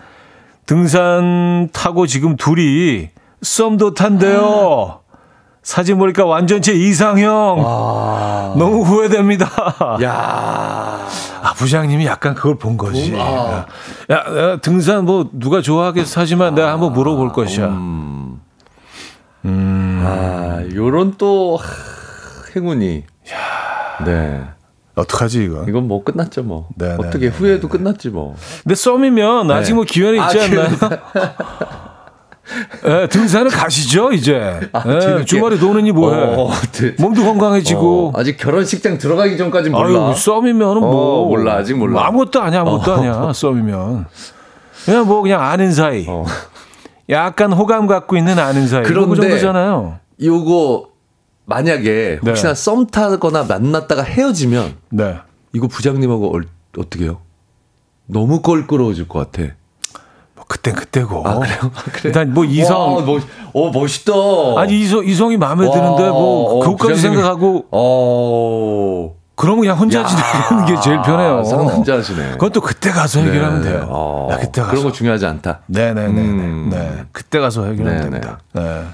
등산 0.66 1.68
타고 1.72 2.07
지금 2.07 2.37
둘이 2.37 3.09
썸도 3.43 3.95
탄대요. 3.95 5.01
사진 5.62 5.98
보니까 5.98 6.24
완전 6.24 6.62
제 6.62 6.72
이상형. 6.72 7.62
아. 7.64 8.54
너무 8.56 8.82
후회됩니다. 8.82 9.46
야. 10.02 11.06
아, 11.42 11.52
부장님이 11.54 12.06
약간 12.06 12.34
그걸 12.34 12.56
본 12.56 12.76
거지. 12.76 13.14
아. 13.16 13.66
야, 14.11 14.16
야, 14.16 14.56
등산 14.61 15.04
뭐 15.04 15.28
누가 15.32 15.61
좋아하겠어 15.61 16.20
하지만 16.20 16.54
내가 16.54 16.72
한번 16.72 16.92
물어볼 16.92 17.32
것이야. 17.32 17.66
음. 17.66 18.40
아, 20.04 20.62
요런 20.74 21.14
또 21.18 21.56
하, 21.56 21.64
행운이. 22.56 23.04
네. 24.04 24.44
어떡하지 24.94 25.44
이거? 25.44 25.64
이건 25.68 25.88
뭐 25.88 26.02
끝났죠, 26.04 26.42
뭐. 26.42 26.68
네, 26.76 26.88
네, 26.88 26.94
어떻게 26.98 27.30
네, 27.30 27.36
후회도 27.36 27.68
끝났지, 27.68 28.11
뭐. 28.11 28.34
근데 28.62 28.74
썸이면 28.74 29.50
아직 29.50 29.72
네. 29.72 29.76
뭐 29.76 29.84
기회는 29.84 30.22
있지 30.24 30.40
아, 30.40 30.44
않나요? 30.44 30.68
예, 32.86 33.07
등산을 33.09 33.51
가시죠 33.51 34.12
이제. 34.12 34.61
아, 34.72 34.82
예, 34.86 34.98
뒤늦게. 34.98 35.24
주말에 35.24 35.57
노느니 35.57 35.92
뭐해? 35.92 36.34
어, 36.36 36.51
네. 36.72 36.94
몸도 36.98 37.22
건강해지고. 37.22 38.12
어, 38.14 38.20
아직 38.20 38.36
결혼식장 38.36 38.98
들어가기 38.98 39.36
전까지 39.36 39.70
몰라. 39.70 40.09
아유, 40.09 40.14
썸이면은 40.16 40.80
뭐 40.80 41.22
어, 41.22 41.28
몰라, 41.28 41.55
아직 41.55 41.74
몰라. 41.76 41.92
뭐 41.92 42.03
아무것도 42.03 42.40
아니야, 42.40 42.61
아무것도 42.61 42.92
어. 42.92 42.96
아니야. 42.96 43.32
썸이면 43.32 44.07
그냥 44.84 45.07
뭐 45.07 45.22
그냥 45.22 45.42
아는 45.42 45.72
사이. 45.72 46.07
어. 46.09 46.24
약간 47.09 47.53
호감 47.53 47.86
갖고 47.86 48.16
있는 48.16 48.38
아는 48.38 48.68
사이. 48.68 48.82
그 48.82 48.92
그런데 48.92 49.20
정도잖아요. 49.22 49.98
요거 50.22 50.88
만약에 51.46 52.20
혹시나 52.24 52.51
네. 52.51 52.55
썸 52.55 52.86
타거나 52.86 53.44
만났다가 53.44 54.03
헤어지면 54.03 54.76
네. 54.90 55.16
이거 55.53 55.66
부장님하고 55.66 56.32
얼, 56.32 56.44
어떻게 56.78 57.05
해요? 57.05 57.18
너무 58.07 58.40
껄끄러워질 58.42 59.09
것 59.09 59.30
같아. 59.32 59.53
뭐 60.51 60.57
그땐 60.57 60.74
그때고. 60.74 61.22
아, 61.26 61.38
그래요? 61.38 61.59
아, 61.62 61.82
그래? 61.92 62.01
일단 62.07 62.34
뭐 62.34 62.44
이성 62.44 62.96
와, 62.96 63.03
멋, 63.03 63.22
어, 63.55 63.70
멋있다. 63.70 64.12
아니 64.57 64.80
이성 64.80 65.05
이성이 65.07 65.36
마음에 65.36 65.66
와, 65.66 65.72
드는데 65.72 66.09
뭐 66.11 66.57
어, 66.57 66.61
그것까지 66.61 66.94
부장님이- 66.94 67.01
생각하고 67.03 67.66
어. 67.70 69.14
그러면 69.36 69.61
그냥 69.61 69.78
혼자 69.78 70.01
야, 70.03 70.07
지내는 70.07 70.66
게 70.66 70.78
제일 70.82 71.01
편해요. 71.01 71.42
상남자시네. 71.44 72.36
또 72.53 72.61
그때 72.61 72.90
가서 72.90 73.20
해결하면 73.20 73.62
네. 73.62 73.70
돼요. 73.70 73.86
어, 73.88 74.28
야, 74.32 74.36
그때 74.36 74.61
가서. 74.61 74.70
그런 74.70 74.84
거 74.84 74.92
중요하지 74.92 75.24
않다. 75.24 75.61
네네네. 75.66 76.09
음. 76.20 76.68
네. 76.70 77.05
그때 77.12 77.38
가서 77.38 77.64
해결하면 77.64 78.01
네네. 78.01 78.11
됩니다. 78.20 78.40
네. 78.53 78.84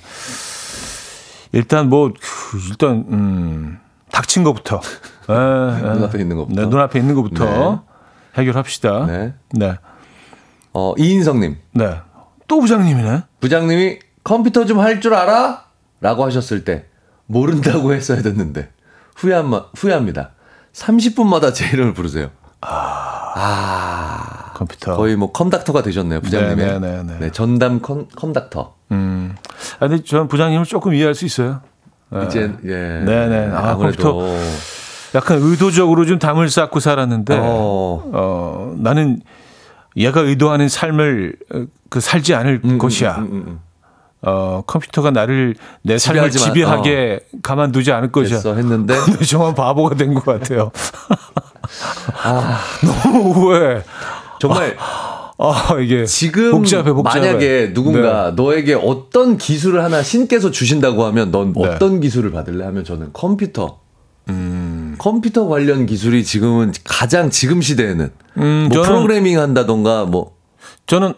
일단 1.52 1.88
뭐 1.88 2.12
그, 2.12 2.58
일단 2.70 3.04
음, 3.08 3.78
닥친 4.12 4.44
것부터 4.44 4.80
네, 5.28 5.34
네. 5.82 5.94
눈앞에 5.94 6.20
있는 6.20 6.36
것부터. 6.36 6.60
네, 6.60 6.66
눈앞에 6.68 6.98
있는 7.00 7.14
것부터 7.16 7.82
해결합시다. 8.36 9.06
네. 9.06 9.34
네. 9.52 9.74
어, 10.78 10.92
이인성님. 10.98 11.56
네. 11.72 11.96
또 12.48 12.60
부장님이네. 12.60 13.22
부장님이 13.40 13.98
컴퓨터 14.22 14.66
좀 14.66 14.80
할 14.80 15.00
줄 15.00 15.14
알아? 15.14 15.64
라고 16.02 16.24
하셨을 16.26 16.64
때 16.64 16.84
모른다고 17.26 17.94
했어야 17.94 18.20
됐는데 18.20 18.68
후회한, 19.16 19.50
후회합니다. 19.74 20.32
30분마다 20.74 21.54
제 21.54 21.66
이름을 21.72 21.94
부르세요. 21.94 22.28
아, 22.60 24.52
컴퓨터. 24.54 24.96
거의 24.96 25.16
뭐 25.16 25.32
컴닥터가 25.32 25.82
되셨네요, 25.82 26.20
부장님이. 26.20 26.56
네, 26.62 26.78
네, 26.78 27.02
네, 27.02 27.16
네. 27.20 27.32
전담 27.32 27.80
컴, 27.80 28.06
컴닥터. 28.14 28.74
음. 28.92 29.34
아, 29.80 29.88
근데 29.88 30.04
저는 30.04 30.28
부장님을 30.28 30.64
조금 30.66 30.92
이해할 30.94 31.14
수 31.14 31.24
있어요. 31.24 31.60
이제 32.26 32.52
예. 32.64 33.02
네네. 33.04 33.48
아, 33.52 33.70
아무래도 33.72 34.22
약간 35.14 35.38
의도적으로 35.40 36.04
좀 36.06 36.18
담을 36.18 36.48
쌓고 36.50 36.78
살았는데 36.80 37.36
어, 37.38 37.42
어. 38.12 38.74
나는 38.78 39.20
얘가 39.96 40.20
의도하는 40.20 40.68
삶을 40.68 41.36
어, 41.54 41.64
그 41.88 42.00
살지 42.00 42.34
않을 42.34 42.60
음, 42.64 42.78
것이야. 42.78 43.16
음, 43.18 43.24
음, 43.24 43.44
음. 43.46 43.60
어, 44.22 44.62
컴퓨터가 44.66 45.10
나를 45.10 45.54
내 45.82 45.98
삶을 45.98 46.30
지배하게 46.30 47.20
가만두지 47.42 47.92
않을 47.92 48.10
것이야. 48.12 48.36
됐어 48.38 48.54
했는데 48.56 48.94
정말 49.28 49.54
바보가 49.54 49.94
된 49.94 50.14
것 50.14 50.24
같아요. 50.24 50.70
아, 52.24 52.58
너무 53.04 53.32
후회. 53.32 53.82
정말 54.40 54.76
아, 55.38 55.76
이게 55.80 56.06
지금 56.06 56.50
복잡해, 56.52 56.92
복잡해. 56.92 57.20
만약에 57.20 57.72
누군가 57.74 58.32
너에게 58.34 58.74
어떤 58.74 59.36
기술을 59.36 59.84
하나 59.84 60.02
신께서 60.02 60.50
주신다고 60.50 61.04
하면 61.04 61.30
넌 61.30 61.52
네. 61.52 61.66
어떤 61.68 62.00
기술을 62.00 62.30
받을래 62.32 62.64
하면 62.64 62.84
저는 62.84 63.10
컴퓨터. 63.12 63.78
컴퓨터 64.98 65.46
관련 65.46 65.86
기술이 65.86 66.24
지금은 66.24 66.72
가장 66.84 67.30
지금 67.30 67.62
시대에는 67.62 68.10
음, 68.38 68.68
뭐 68.72 68.82
프로그래밍 68.82 69.38
한다던가 69.38 70.04
뭐 70.04 70.34
저는 70.86 71.14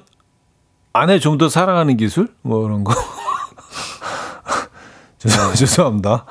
아내 0.92 1.18
좀 1.18 1.38
더 1.38 1.48
사랑하는 1.48 1.96
기술 1.96 2.28
뭐 2.42 2.60
그런 2.62 2.84
거. 2.84 2.94
죄송, 5.18 5.54
죄송합니다. 5.54 6.24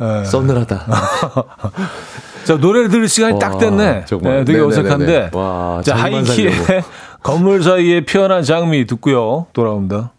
예. 0.00 0.24
서늘하다. 0.24 0.86
자 2.44 2.56
노래를 2.56 2.88
들을 2.88 3.08
시간이 3.08 3.38
딱 3.38 3.54
와, 3.54 3.58
됐네. 3.58 4.04
정말. 4.06 4.38
네, 4.38 4.44
되게 4.44 4.58
네네네네. 4.58 4.80
어색한데. 4.80 5.30
와, 5.34 5.82
자 5.84 5.96
하이키의. 5.96 6.52
건물 7.22 7.62
사이에 7.62 8.04
피어난 8.06 8.42
장미 8.42 8.86
듣고요. 8.86 9.46
돌아옵니다. 9.52 10.12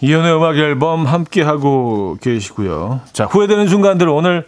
이연의 0.00 0.34
음악 0.36 0.56
앨범 0.56 1.06
함께 1.06 1.42
하고 1.42 2.16
계시고요. 2.20 3.00
자 3.12 3.24
후회되는 3.24 3.66
순간들 3.68 4.08
오늘 4.08 4.46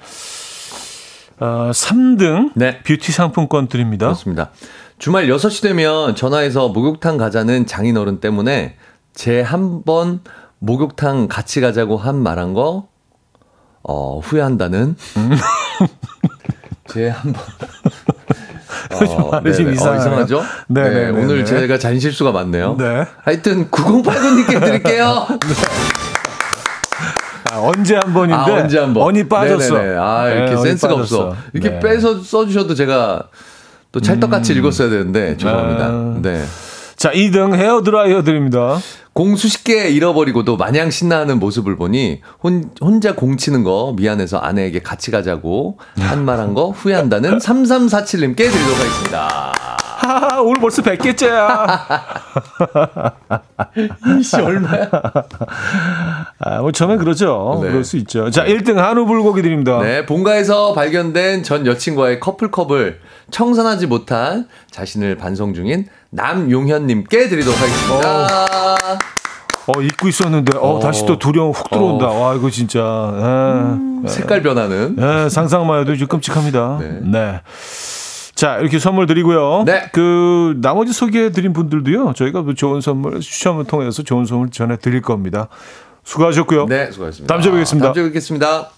어, 1.41 1.71
3등 1.73 2.53
네. 2.55 2.83
뷰티 2.83 3.13
상품권 3.13 3.67
드립니다. 3.69 4.07
그렇습니다. 4.07 4.51
주말 4.99 5.27
6시 5.27 5.63
되면 5.63 6.15
전화해서 6.15 6.69
목욕탕 6.69 7.17
가자는 7.17 7.67
장인어른 7.67 8.21
때문에 8.21 8.77
제 9.15 9.43
한 9.43 9.83
번 9.85 10.21
목욕탕 10.59 11.27
같이 11.29 11.61
가자고 11.63 11.97
한 11.97 12.17
말한 12.23 12.53
거 12.55 12.89
어, 13.83 14.19
후회한다는 14.21 14.95
제한 16.93 17.33
번. 17.33 17.43
어, 18.95 19.31
말이 19.31 19.55
좀 19.55 19.65
네네. 19.67 19.77
이상하네요. 19.77 20.01
어, 20.01 20.23
이상하죠? 20.23 20.43
네, 20.69 20.83
네, 20.83 20.91
네, 20.91 21.09
오늘 21.11 21.39
네. 21.39 21.45
제가 21.45 21.79
잔실수가 21.79 22.33
많네요. 22.33 22.77
네. 22.79 23.07
하여튼 23.23 23.71
9089님께 23.71 24.65
드릴게요. 24.65 25.27
아, 27.53 27.59
언제 27.59 27.97
한 27.97 28.13
번인데 28.13 28.35
아, 28.35 28.45
언제 28.45 28.79
한 28.79 28.95
번. 28.95 29.03
언이 29.05 29.29
빠졌어. 29.29 29.75
네네네. 29.75 29.97
아, 29.99 30.29
이렇게 30.29 30.51
네, 30.51 30.57
언이 30.57 30.69
센스가 30.71 30.95
빠졌어. 30.95 31.27
없어. 31.29 31.37
이렇게 31.53 31.71
네. 31.71 31.77
음. 31.77 31.81
빼서 31.81 32.23
써주셔도 32.23 32.75
제가 32.75 33.25
또 33.93 34.01
찰떡같이 34.01 34.53
읽었어야 34.55 34.89
되는데, 34.89 35.37
죄송합니다. 35.37 36.21
네. 36.23 36.45
자 36.97 37.11
2등 37.11 37.55
헤어 37.57 37.83
드라이어 37.83 38.23
드립니다. 38.23 38.79
공 39.13 39.37
수십 39.37 39.65
개 39.65 39.89
잃어버리고도 39.89 40.57
마냥 40.57 40.91
신나하는 40.91 41.39
모습을 41.41 41.77
보니 41.77 42.21
혼, 42.43 42.71
혼자 42.81 43.15
공 43.15 43.37
치는 43.37 43.65
거 43.65 43.93
미안해서 43.97 44.39
아내에게 44.39 44.81
같이 44.81 45.11
가자고 45.11 45.79
한 45.99 46.25
말 46.25 46.39
한 46.41 46.55
거 46.55 46.71
후회한다는 46.71 47.39
3347님께 47.43 48.37
드리도록 48.37 48.79
하겠습니다. 48.79 49.53
오늘 50.43 50.61
벌써 50.61 50.81
100개째야. 50.83 51.67
씨 54.25 54.37
얼마야? 54.37 54.89
아, 56.39 56.61
뭐 56.63 56.73
처음엔 56.73 56.97
그러죠. 56.99 57.61
네. 57.63 57.69
그럴 57.69 57.85
수 57.85 57.97
있죠. 57.99 58.31
자, 58.31 58.45
1등 58.45 58.77
한우 58.77 59.05
불고기 59.07 59.43
드립니다. 59.43 59.79
네, 59.83 60.07
본가에서 60.07 60.73
발견된 60.73 61.43
전 61.43 61.67
여친과의 61.67 62.21
커플컵을 62.21 63.01
청산하지 63.31 63.87
못한 63.89 64.49
자신을 64.71 65.17
반성 65.17 65.53
중인 65.53 65.87
남용현님께 66.11 67.29
드리도록 67.29 67.59
하겠습니다. 67.61 68.27
어, 69.67 69.83
잊고 69.83 70.09
있었는데, 70.09 70.59
어, 70.59 70.77
어. 70.77 70.81
다시 70.81 71.07
또 71.07 71.19
두려움 71.19 71.53
훅 71.53 71.71
들어온다. 71.71 72.07
어. 72.07 72.21
와, 72.21 72.35
이거 72.35 72.51
진짜. 72.51 72.81
예. 74.05 74.09
색깔 74.09 74.43
변하는. 74.43 74.97
예, 74.99 75.29
상상만 75.29 75.81
해도 75.81 75.97
좀 75.97 76.09
끔찍합니다. 76.09 76.79
네. 76.81 77.01
네. 77.03 77.41
자, 78.35 78.57
이렇게 78.57 78.79
선물 78.79 79.07
드리고요. 79.07 79.65
네. 79.67 79.91
그, 79.93 80.57
나머지 80.61 80.93
소개해 80.93 81.31
드린 81.31 81.53
분들도요, 81.53 82.15
저희가 82.15 82.43
그 82.43 82.55
좋은 82.55 82.81
선물, 82.81 83.21
추첨을 83.21 83.65
통해서 83.65 84.03
좋은 84.03 84.25
선물 84.25 84.51
전해 84.51 84.77
드릴 84.77 85.03
겁니다. 85.03 85.49
수고하셨고요. 86.03 86.67
네, 86.67 86.91
수고하셨습니다. 86.91 87.33
다음 87.33 87.43
주에 87.43 87.53
뵙겠습니다. 87.53 87.87
다음 87.87 87.95
주에 87.95 88.05
뵙겠습니다. 88.05 88.71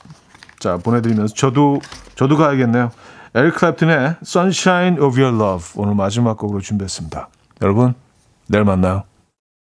자, 0.58 0.76
보내드리면서 0.76 1.34
저도, 1.34 1.80
저도 2.16 2.36
가야겠네요. 2.36 2.90
에릭 3.34 3.54
클랩튼의 3.54 4.16
Sunshine 4.22 5.00
of 5.00 5.18
Your 5.18 5.34
Love 5.34 5.72
오늘 5.76 5.94
마지막 5.94 6.36
곡으로 6.36 6.60
준비했습니다. 6.60 7.28
여러분, 7.62 7.94
내일 8.46 8.64
만나요. 8.64 9.04